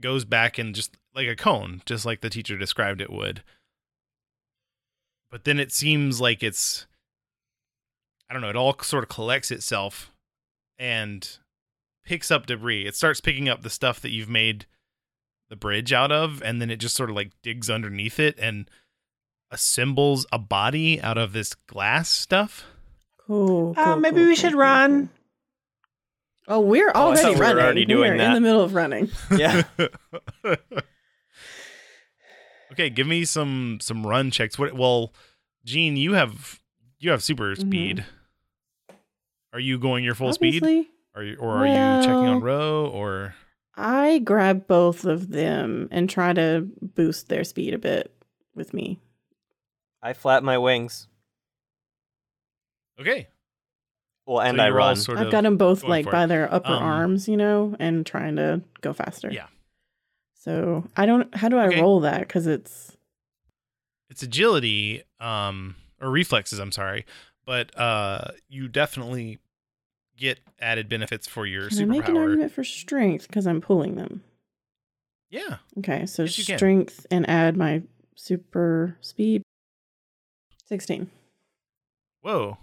goes 0.00 0.24
back 0.24 0.58
and 0.58 0.74
just 0.74 0.96
like 1.14 1.26
a 1.28 1.36
cone, 1.36 1.80
just 1.86 2.04
like 2.04 2.20
the 2.20 2.30
teacher 2.30 2.56
described 2.58 3.00
it 3.00 3.10
would. 3.10 3.42
But 5.30 5.44
then 5.44 5.58
it 5.60 5.72
seems 5.72 6.20
like 6.20 6.42
it's 6.42 6.86
I 8.28 8.32
don't 8.34 8.42
know, 8.42 8.50
it 8.50 8.56
all 8.56 8.76
sort 8.82 9.04
of 9.04 9.08
collects 9.08 9.50
itself 9.50 10.10
and 10.78 11.38
picks 12.04 12.30
up 12.30 12.46
debris. 12.46 12.86
It 12.86 12.94
starts 12.96 13.20
picking 13.20 13.48
up 13.48 13.62
the 13.62 13.70
stuff 13.70 14.00
that 14.00 14.10
you've 14.10 14.28
made 14.28 14.66
the 15.48 15.56
bridge 15.56 15.92
out 15.92 16.12
of, 16.12 16.42
and 16.42 16.60
then 16.60 16.70
it 16.70 16.76
just 16.76 16.94
sort 16.96 17.08
of 17.10 17.16
like 17.16 17.32
digs 17.42 17.70
underneath 17.70 18.18
it 18.20 18.38
and 18.38 18.68
assembles 19.50 20.26
a 20.30 20.38
body 20.38 21.00
out 21.00 21.16
of 21.16 21.32
this 21.32 21.54
glass 21.54 22.08
stuff. 22.10 22.64
Cool. 23.26 23.72
Uh, 23.76 23.96
maybe 23.96 24.16
cool, 24.16 24.24
we 24.24 24.28
cool, 24.28 24.36
should 24.36 24.52
cool, 24.52 24.60
run. 24.60 25.06
cool. 25.06 26.56
Oh, 26.56 26.60
we're 26.60 26.90
Oh, 26.94 27.14
running. 27.14 27.38
We're 27.38 27.44
already 27.46 27.84
doing 27.86 28.16
we're 28.16 28.22
in 28.24 28.32
the 28.34 28.40
middle 28.40 28.62
of 28.62 28.74
running. 28.74 29.10
Yeah. 29.36 29.62
okay, 32.72 32.90
give 32.90 33.06
me 33.06 33.24
some 33.24 33.78
some 33.80 34.06
run 34.06 34.30
checks. 34.30 34.58
What? 34.58 34.72
Well, 34.74 35.12
Gene, 35.64 35.96
you 35.96 36.12
have 36.14 36.60
you 36.98 37.10
have 37.10 37.22
super 37.22 37.54
Mhm. 37.54 37.60
speed. 37.60 38.06
Are 39.52 39.60
you 39.60 39.78
going 39.78 40.04
your 40.04 40.14
full 40.14 40.32
speed? 40.32 40.62
Obviously, 40.62 40.90
Are 41.14 41.22
you 41.22 41.36
or 41.36 41.58
are 41.58 41.66
you 41.66 41.72
checking 42.04 42.12
on 42.28 42.40
Well- 42.40 42.40
row 42.40 42.86
or? 42.86 43.34
I 43.74 44.18
grab 44.18 44.66
both 44.66 45.04
of 45.04 45.28
them 45.30 45.88
and 45.92 46.10
try 46.10 46.32
to 46.32 46.68
boost 46.82 47.28
their 47.28 47.44
speed 47.44 47.74
a 47.74 47.78
bit 47.78 48.12
with 48.54 48.74
me. 48.74 48.98
I 50.02 50.12
flap 50.14 50.42
my 50.42 50.58
wings. 50.58 51.06
Okay, 53.00 53.28
Well, 54.26 54.40
and 54.40 54.56
so 54.58 54.62
I 54.62 54.66
you're 54.66 54.76
run. 54.76 54.96
sort 54.96 55.18
I've 55.18 55.30
got 55.30 55.42
them 55.44 55.56
both 55.56 55.84
like 55.84 56.04
for 56.04 56.10
it. 56.10 56.12
by 56.12 56.26
their 56.26 56.52
upper 56.52 56.72
Um, 56.72 56.82
arms, 56.82 57.28
you 57.28 57.36
know, 57.36 57.76
and 57.78 58.04
trying 58.04 58.34
to 58.36 58.62
go 58.80 58.92
faster. 58.92 59.30
Yeah. 59.32 59.46
So 60.34 60.84
I 60.96 61.06
don't. 61.06 61.32
How 61.36 61.48
do 61.48 61.58
I 61.58 61.68
Okay. 61.68 61.80
roll 61.80 62.00
that? 62.00 62.20
Because 62.22 62.46
it's 62.48 62.96
it's 64.10 64.22
agility, 64.24 65.02
um, 65.20 65.76
or 66.00 66.10
reflexes. 66.10 66.58
I'm 66.58 66.72
sorry, 66.72 67.06
but 67.48 67.76
uh, 67.80 68.32
you 68.50 68.68
definitely 68.68 69.38
get 70.18 70.38
added 70.60 70.86
benefits 70.86 71.26
for 71.26 71.46
your 71.46 71.70
can 71.70 71.80
I 71.80 71.84
make 71.86 72.06
an 72.06 72.18
argument 72.18 72.52
for 72.52 72.62
strength 72.62 73.26
because 73.26 73.46
I'm 73.46 73.62
pulling 73.62 73.94
them. 73.94 74.22
Yeah. 75.30 75.56
Okay, 75.78 76.04
so 76.04 76.24
Yes, 76.24 76.34
strength 76.34 77.06
and 77.10 77.28
add 77.28 77.56
my 77.56 77.82
super 78.14 78.98
speed. 79.00 79.40
Sixteen. 80.66 81.10
Whoa. 82.20 82.58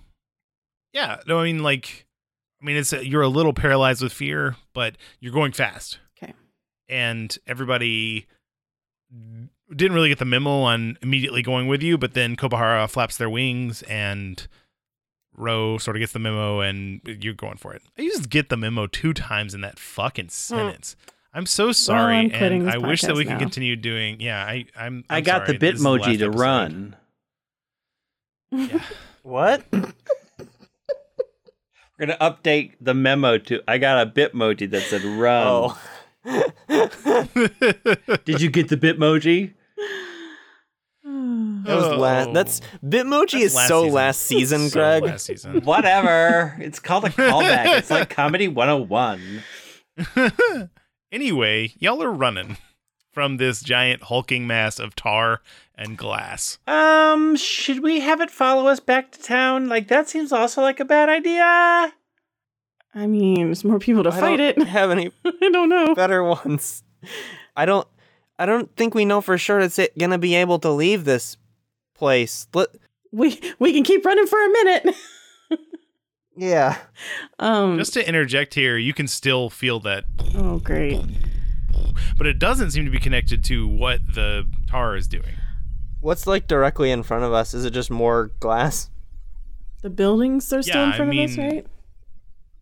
Yeah. 0.93 1.17
No, 1.27 1.39
I 1.39 1.45
mean, 1.45 1.63
like, 1.63 2.05
I 2.61 2.65
mean, 2.65 2.77
it's 2.77 2.93
you're 2.93 3.23
a 3.23 3.27
little 3.27 3.53
paralyzed 3.53 4.03
with 4.03 4.13
fear, 4.13 4.55
but 4.75 4.97
you're 5.19 5.33
going 5.33 5.53
fast. 5.53 5.97
Okay. 6.15 6.33
And 6.87 7.35
everybody 7.47 8.27
didn't 9.75 9.95
really 9.95 10.09
get 10.09 10.19
the 10.19 10.25
memo 10.25 10.59
on 10.59 10.99
immediately 11.01 11.41
going 11.41 11.65
with 11.67 11.81
you, 11.81 11.97
but 11.97 12.13
then 12.13 12.35
Kobahara 12.35 12.87
flaps 12.87 13.17
their 13.17 13.31
wings 13.31 13.81
and 13.83 14.47
Ro 15.37 15.77
sort 15.77 15.95
of 15.97 15.99
gets 15.99 16.13
the 16.13 16.19
memo 16.19 16.59
and 16.61 17.01
you're 17.05 17.33
going 17.33 17.57
for 17.57 17.73
it. 17.73 17.81
I 17.97 18.03
just 18.03 18.29
get 18.29 18.49
the 18.49 18.57
memo 18.57 18.87
two 18.87 19.13
times 19.13 19.53
in 19.53 19.61
that 19.61 19.77
fucking 19.79 20.29
sentence. 20.29 20.95
I'm 21.33 21.45
so 21.45 21.71
sorry, 21.73 22.15
I'm 22.15 22.31
and 22.33 22.69
I 22.69 22.77
wish 22.77 23.01
that 23.01 23.11
podcast 23.11 23.17
we 23.17 23.25
could 23.25 23.39
continue 23.39 23.75
doing. 23.75 24.21
Yeah, 24.21 24.41
I, 24.41 24.65
I'm. 24.77 25.03
i 25.09 25.17
I'm 25.17 25.23
got 25.23 25.45
sorry. 25.45 25.57
the 25.57 25.71
This 25.71 25.79
is 25.79 25.85
last 25.85 26.01
Bitmoji 26.03 26.17
to 26.19 26.25
episode. 26.25 26.39
run. 26.39 26.95
Yeah. 28.51 28.79
What? 29.23 29.65
We're 29.71 29.87
gonna 31.99 32.17
update 32.21 32.73
the 32.79 32.93
memo 32.93 33.37
to. 33.39 33.61
I 33.67 33.79
got 33.79 34.05
a 34.07 34.09
Bitmoji 34.09 34.69
that 34.69 34.83
said 34.83 35.03
run. 35.03 35.47
Oh. 35.47 35.77
Did 38.25 38.41
you 38.41 38.49
get 38.51 38.69
the 38.69 38.77
Bitmoji? 38.77 39.53
That 41.65 41.75
was 41.75 41.97
last. 41.99 42.29
Oh. 42.29 42.33
That's 42.33 42.61
Bitmoji 42.83 43.31
That's 43.31 43.43
is 43.45 43.55
last 43.55 43.67
so 43.67 43.81
season. 43.83 43.93
last 43.95 44.21
season, 44.21 44.69
So 44.69 44.79
Greg. 44.79 45.03
last 45.03 45.25
season. 45.25 45.61
Whatever. 45.63 46.55
it's 46.59 46.79
called 46.79 47.05
a 47.05 47.09
callback. 47.09 47.77
It's 47.77 47.89
like 47.91 48.09
comedy 48.09 48.47
101. 48.47 49.43
anyway, 51.11 51.73
y'all 51.79 52.01
are 52.03 52.11
running 52.11 52.57
from 53.11 53.37
this 53.37 53.61
giant 53.61 54.03
hulking 54.03 54.45
mass 54.45 54.79
of 54.79 54.95
tar 54.95 55.41
and 55.75 55.97
glass. 55.97 56.57
Um, 56.67 57.35
should 57.35 57.81
we 57.81 58.01
have 58.01 58.21
it 58.21 58.29
follow 58.31 58.67
us 58.67 58.79
back 58.79 59.11
to 59.13 59.21
town? 59.21 59.67
Like 59.67 59.87
that 59.87 60.09
seems 60.09 60.31
also 60.31 60.61
like 60.61 60.79
a 60.79 60.85
bad 60.85 61.09
idea. 61.09 61.93
I 62.97 63.07
mean, 63.07 63.45
there's 63.47 63.63
more 63.63 63.79
people 63.79 64.03
to 64.03 64.09
I 64.09 64.19
fight 64.19 64.37
don't 64.37 64.57
it. 64.61 64.63
Have 64.67 64.89
any 64.89 65.11
I 65.25 65.49
don't 65.51 65.67
know. 65.67 65.93
better 65.95 66.23
ones? 66.23 66.81
I 67.55 67.65
don't. 67.65 67.85
I 68.39 68.45
don't 68.45 68.73
think 68.77 68.93
we 68.95 69.03
know 69.05 69.19
for 69.21 69.37
sure 69.37 69.59
it's 69.59 69.79
gonna 69.97 70.17
be 70.17 70.35
able 70.35 70.59
to 70.59 70.69
leave 70.69 71.03
this 71.03 71.35
place. 71.95 72.47
Let, 72.53 72.67
We 73.11 73.39
we 73.59 73.73
can 73.73 73.83
keep 73.83 74.05
running 74.05 74.27
for 74.27 74.43
a 74.43 74.49
minute. 74.49 74.95
yeah. 76.37 76.77
Um. 77.39 77.77
Just 77.77 77.93
to 77.93 78.07
interject 78.07 78.53
here, 78.53 78.77
you 78.77 78.93
can 78.93 79.07
still 79.07 79.49
feel 79.49 79.79
that, 79.81 80.05
oh, 80.35 80.59
great. 80.59 80.99
but 82.17 82.27
it 82.27 82.39
doesn't 82.39 82.71
seem 82.71 82.85
to 82.85 82.91
be 82.91 82.99
connected 82.99 83.43
to 83.45 83.67
what 83.67 84.01
the 84.13 84.45
tar 84.69 84.95
is 84.95 85.07
doing. 85.07 85.35
What's 86.01 86.27
like 86.27 86.47
directly 86.47 86.91
in 86.91 87.03
front 87.03 87.23
of 87.23 87.33
us? 87.33 87.53
Is 87.53 87.65
it 87.65 87.71
just 87.71 87.89
more 87.89 88.31
glass? 88.39 88.89
The 89.81 89.89
buildings 89.89 90.51
are 90.53 90.61
still 90.61 90.75
Yeah, 90.81 90.87
in 90.87 90.93
I 90.93 90.97
front 90.97 91.17
of 91.17 91.29
us, 91.29 91.37
right? 91.37 91.67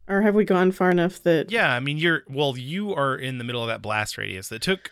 Or 0.08 0.22
have 0.22 0.36
we 0.36 0.44
gone 0.46 0.72
far 0.72 0.92
enough 0.92 1.24
that? 1.24 1.52
Yeah, 1.52 1.74
I 1.74 1.80
mean, 1.80 1.98
you're 1.98 2.24
well, 2.30 2.58
you 2.58 2.94
are 2.94 3.16
in 3.16 3.38
the 3.38 3.44
middle 3.44 3.62
of 3.62 3.68
that 3.70 3.82
blast 3.82 4.18
radius 4.18 4.50
that 4.50 4.62
took 4.62 4.92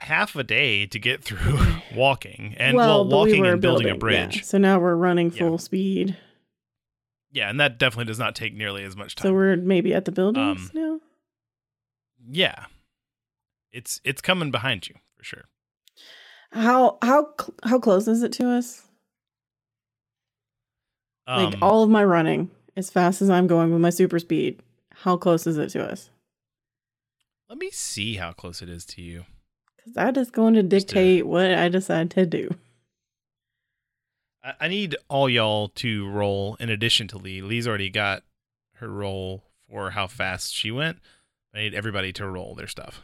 half 0.00 0.34
a 0.36 0.42
day 0.44 0.86
to 0.86 0.98
get 0.98 1.22
through 1.22 1.58
walking, 1.94 2.54
and 2.58 2.76
well, 2.76 3.04
but 3.04 3.08
we 3.10 3.14
walking 3.16 3.40
were 3.42 3.52
and 3.52 3.60
building, 3.62 3.86
a 3.90 3.94
building, 3.94 4.12
yeah. 4.14 4.26
bridge. 4.26 4.44
So 4.44 4.58
now 4.58 4.78
we're 4.78 4.94
running 4.96 5.30
Yeah. 5.32 5.38
full 5.38 5.58
speed. 5.58 6.16
Yeah. 7.32 7.48
and 7.48 7.60
that 7.60 7.78
definitely 7.78 8.06
does 8.06 8.18
not 8.18 8.34
take 8.34 8.54
nearly 8.54 8.82
as 8.84 8.96
much 8.96 9.14
time. 9.14 9.28
So 9.28 9.32
we're 9.32 9.56
maybe 9.56 9.94
at 9.94 10.04
the 10.04 10.12
buildings 10.12 10.62
Um, 10.62 10.70
now. 10.74 11.00
yeah, 12.28 12.64
it's 13.72 14.00
it's 14.04 14.20
coming 14.20 14.50
behind 14.50 14.88
you 14.88 14.96
for 15.16 15.22
sure. 15.24 15.44
How 16.52 16.98
how 17.02 17.32
cl- 17.40 17.54
how 17.64 17.78
close 17.78 18.08
is 18.08 18.22
it 18.24 18.32
to 18.32 18.48
us? 18.50 18.82
Um, 21.26 21.44
like 21.50 21.62
all 21.62 21.84
of 21.84 21.90
my 21.90 22.02
running, 22.04 22.50
as 22.76 22.90
fast 22.90 23.22
as 23.22 23.30
I'm 23.30 23.46
going 23.46 23.70
with 23.72 23.80
my 23.80 23.90
super 23.90 24.18
speed. 24.18 24.60
How 24.92 25.16
close 25.16 25.46
is 25.46 25.56
it 25.56 25.70
to 25.70 25.84
us? 25.84 26.10
let 27.48 27.58
me 27.58 27.70
see 27.70 28.14
how 28.14 28.32
close 28.32 28.62
it 28.62 28.68
is 28.68 28.84
to 28.86 29.02
you. 29.02 29.24
Because 29.80 29.94
that 29.94 30.16
is 30.16 30.30
going 30.30 30.54
to 30.54 30.62
Just 30.62 30.88
to- 30.88 30.94
dictate 30.94 31.26
what 31.26 31.52
I 31.54 31.68
decide 31.68 32.10
to 32.12 32.26
do. 32.26 32.54
I, 34.44 34.52
I 34.60 34.68
need 34.68 34.96
all 35.08 35.28
y'all 35.28 35.68
to 35.68 36.08
roll 36.08 36.56
in 36.60 36.68
addition 36.68 37.08
to 37.08 37.18
Lee. 37.18 37.40
Lee's 37.40 37.66
already 37.66 37.90
got 37.90 38.22
her 38.74 38.88
roll 38.88 39.44
for 39.70 39.90
how 39.90 40.06
fast 40.06 40.52
she 40.54 40.70
went. 40.70 40.98
I 41.54 41.58
need 41.58 41.74
everybody 41.74 42.12
to 42.14 42.26
roll 42.28 42.54
their 42.54 42.66
stuff. 42.66 43.02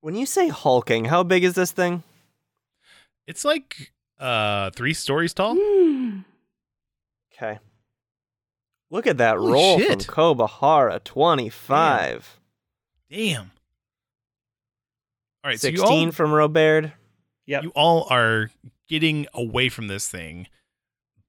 When 0.00 0.14
you 0.14 0.26
say 0.26 0.48
hulking, 0.48 1.06
how 1.06 1.22
big 1.22 1.42
is 1.44 1.54
this 1.54 1.72
thing? 1.72 2.02
It's 3.26 3.44
like 3.44 3.92
uh 4.18 4.70
three 4.70 4.94
stories 4.94 5.34
tall. 5.34 5.56
Hmm. 5.58 6.20
Okay. 7.34 7.58
Look 8.90 9.06
at 9.06 9.18
that 9.18 9.36
Holy 9.36 9.52
roll 9.52 9.78
shit. 9.78 10.04
from 10.04 10.14
Kobahara. 10.14 11.02
Twenty-five. 11.02 12.38
Damn. 13.10 13.50
All 15.46 15.50
right, 15.50 15.60
so 15.60 15.68
you 15.68 15.76
Sixteen 15.76 16.08
all, 16.08 16.12
from 16.12 16.32
Robert. 16.32 16.90
Yep. 17.46 17.62
you 17.62 17.70
all 17.76 18.08
are 18.10 18.50
getting 18.88 19.28
away 19.32 19.68
from 19.68 19.86
this 19.86 20.08
thing, 20.08 20.48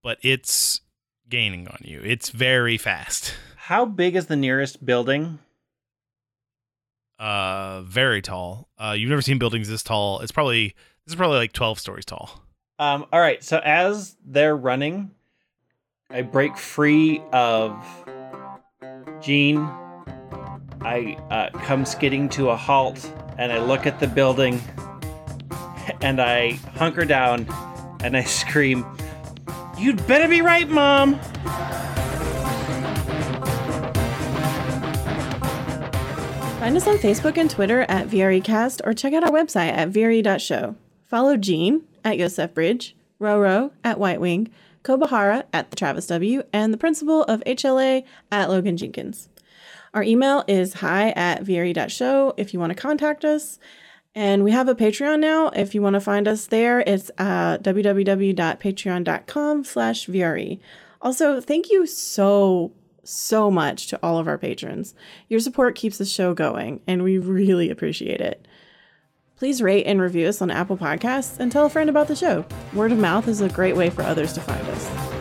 but 0.01 0.18
it's 0.24 0.82
gaining 1.30 1.68
on 1.68 1.78
you. 1.84 2.01
It's 2.03 2.32
very 2.32 2.80
fast. 2.80 3.36
How 3.57 3.86
big 3.86 4.15
is 4.15 4.26
the 4.26 4.36
nearest 4.36 4.84
building? 4.84 5.38
Uh, 7.20 7.84
very 7.84 8.24
tall. 8.24 8.70
Uh, 8.80 8.95
you've 8.97 9.11
never 9.11 9.22
seen 9.22 9.38
buildings 9.38 9.70
this 9.70 9.84
tall. 9.84 10.22
It's 10.22 10.32
probably 10.32 10.70
this 11.05 11.11
is 11.11 11.15
probably 11.15 11.38
like 11.38 11.53
twelve 11.53 11.78
stories 11.78 12.05
tall. 12.05 12.43
Um, 12.80 13.05
all 13.13 13.20
right, 13.20 13.43
so 13.43 13.61
as 13.63 14.18
they're 14.26 14.57
running, 14.57 15.11
I 16.09 16.24
break 16.24 16.57
free 16.57 17.22
of 17.32 17.86
Jean. 19.22 19.59
I 20.82 21.20
uh, 21.30 21.55
come 21.59 21.86
skidding 21.86 22.30
to 22.30 22.49
a 22.49 22.55
halt 22.55 23.13
and 23.38 23.52
I 23.52 23.60
look 23.60 23.86
at 23.86 24.00
the 24.00 24.08
building 24.08 24.62
and 26.02 26.22
I 26.22 26.52
hunker 26.76 27.06
down 27.06 27.48
and 28.04 28.16
I 28.16 28.24
scream, 28.24 28.86
You'd 29.78 30.06
better 30.08 30.28
be 30.28 30.42
right, 30.42 30.68
Mom! 30.68 31.20
Find 36.60 36.76
us 36.76 36.88
on 36.88 36.98
Facebook 36.98 37.38
and 37.38 37.50
Twitter 37.50 37.82
at 37.88 38.10
VREcast 38.10 38.82
or 38.86 38.94
check 38.94 39.14
out 39.14 39.24
our 39.24 39.32
website 39.32 39.72
at 39.72 39.92
VRE.show. 39.92 40.76
Follow 41.06 41.38
Gene 41.38 41.84
at 42.04 42.18
Yosef 42.18 42.54
Bridge, 42.54 42.96
Roro 43.22 43.72
at 43.84 44.00
White 44.00 44.20
Wing, 44.20 44.50
Kobahara 44.84 45.46
at 45.54 45.70
the 45.70 45.76
Travis 45.78 46.08
W, 46.08 46.44
and 46.52 46.74
the 46.74 46.78
principal 46.78 47.24
of 47.24 47.42
HLA 47.46 48.04
at 48.32 48.50
Logan 48.50 48.76
Jenkins. 48.76 49.30
Our 49.98 50.04
email 50.04 50.43
is 50.48 50.76
hi 50.76 51.10
at 51.10 51.43
VRE.show 51.43 52.36
if 52.38 52.54
you 52.54 52.60
want 52.60 52.70
to 52.70 52.76
contact 52.76 53.26
us. 53.26 53.58
And 54.14 54.43
we 54.43 54.52
have 54.52 54.68
a 54.68 54.76
Patreon 54.76 55.20
now. 55.20 55.50
If 55.50 55.74
you 55.74 55.82
want 55.82 55.95
to 55.95 56.00
find 56.00 56.28
us 56.28 56.45
there, 56.45 56.82
it's 56.82 57.10
uh, 57.18 57.58
www.patreon.com 57.58 59.64
slash 59.64 60.06
VRE. 60.06 60.60
Also, 61.02 61.41
thank 61.41 61.72
you 61.72 61.88
so, 61.88 62.74
so 63.04 63.50
much 63.50 63.88
to 63.88 64.00
all 64.04 64.20
of 64.20 64.28
our 64.28 64.38
patrons. 64.38 64.93
Your 65.30 65.39
support 65.39 65.74
keeps 65.74 65.98
the 65.98 66.06
show 66.06 66.36
going, 66.36 66.82
and 66.86 67.02
we 67.02 67.18
really 67.18 67.72
appreciate 67.72 68.22
it. 68.22 68.48
Please 69.36 69.64
rate 69.64 69.88
and 69.88 70.00
review 70.00 70.28
us 70.28 70.43
on 70.43 70.52
Apple 70.52 70.78
Podcasts 70.78 71.39
and 71.39 71.52
tell 71.52 71.66
a 71.66 71.72
friend 71.72 71.89
about 71.89 72.08
the 72.08 72.16
show. 72.16 72.45
Word 72.72 72.91
of 72.91 73.00
mouth 73.00 73.28
is 73.28 73.41
a 73.41 73.50
great 73.50 73.76
way 73.76 73.89
for 73.89 74.04
others 74.04 74.32
to 74.34 74.41
find 74.41 74.62
us. 74.68 75.16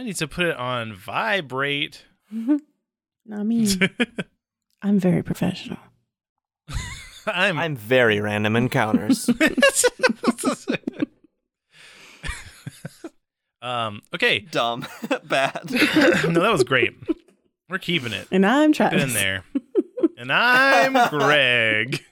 Whoa! 0.00 0.06
need 0.06 0.16
to 0.16 0.28
put 0.28 0.46
it 0.46 0.56
on 0.56 0.92
vibrate. 0.94 2.04
Not 3.26 3.44
me. 3.44 3.66
I'm 4.82 4.98
very 4.98 5.22
professional. 5.22 5.78
I'm. 7.26 7.58
I'm 7.58 7.76
very 7.76 8.18
random 8.20 8.56
encounters. 8.56 9.28
um. 13.62 14.00
Okay. 14.14 14.40
Dumb. 14.40 14.86
Bad. 15.24 15.70
no, 15.70 16.40
that 16.40 16.52
was 16.52 16.64
great. 16.64 16.94
We're 17.68 17.78
keeping 17.78 18.12
it. 18.12 18.26
And 18.32 18.46
I'm 18.46 18.72
Keep 18.72 18.86
it 18.86 18.90
Travis. 18.90 19.02
in 19.02 19.12
there. 19.12 19.44
And 20.16 20.32
I'm 20.32 21.08
Greg. 21.10 22.02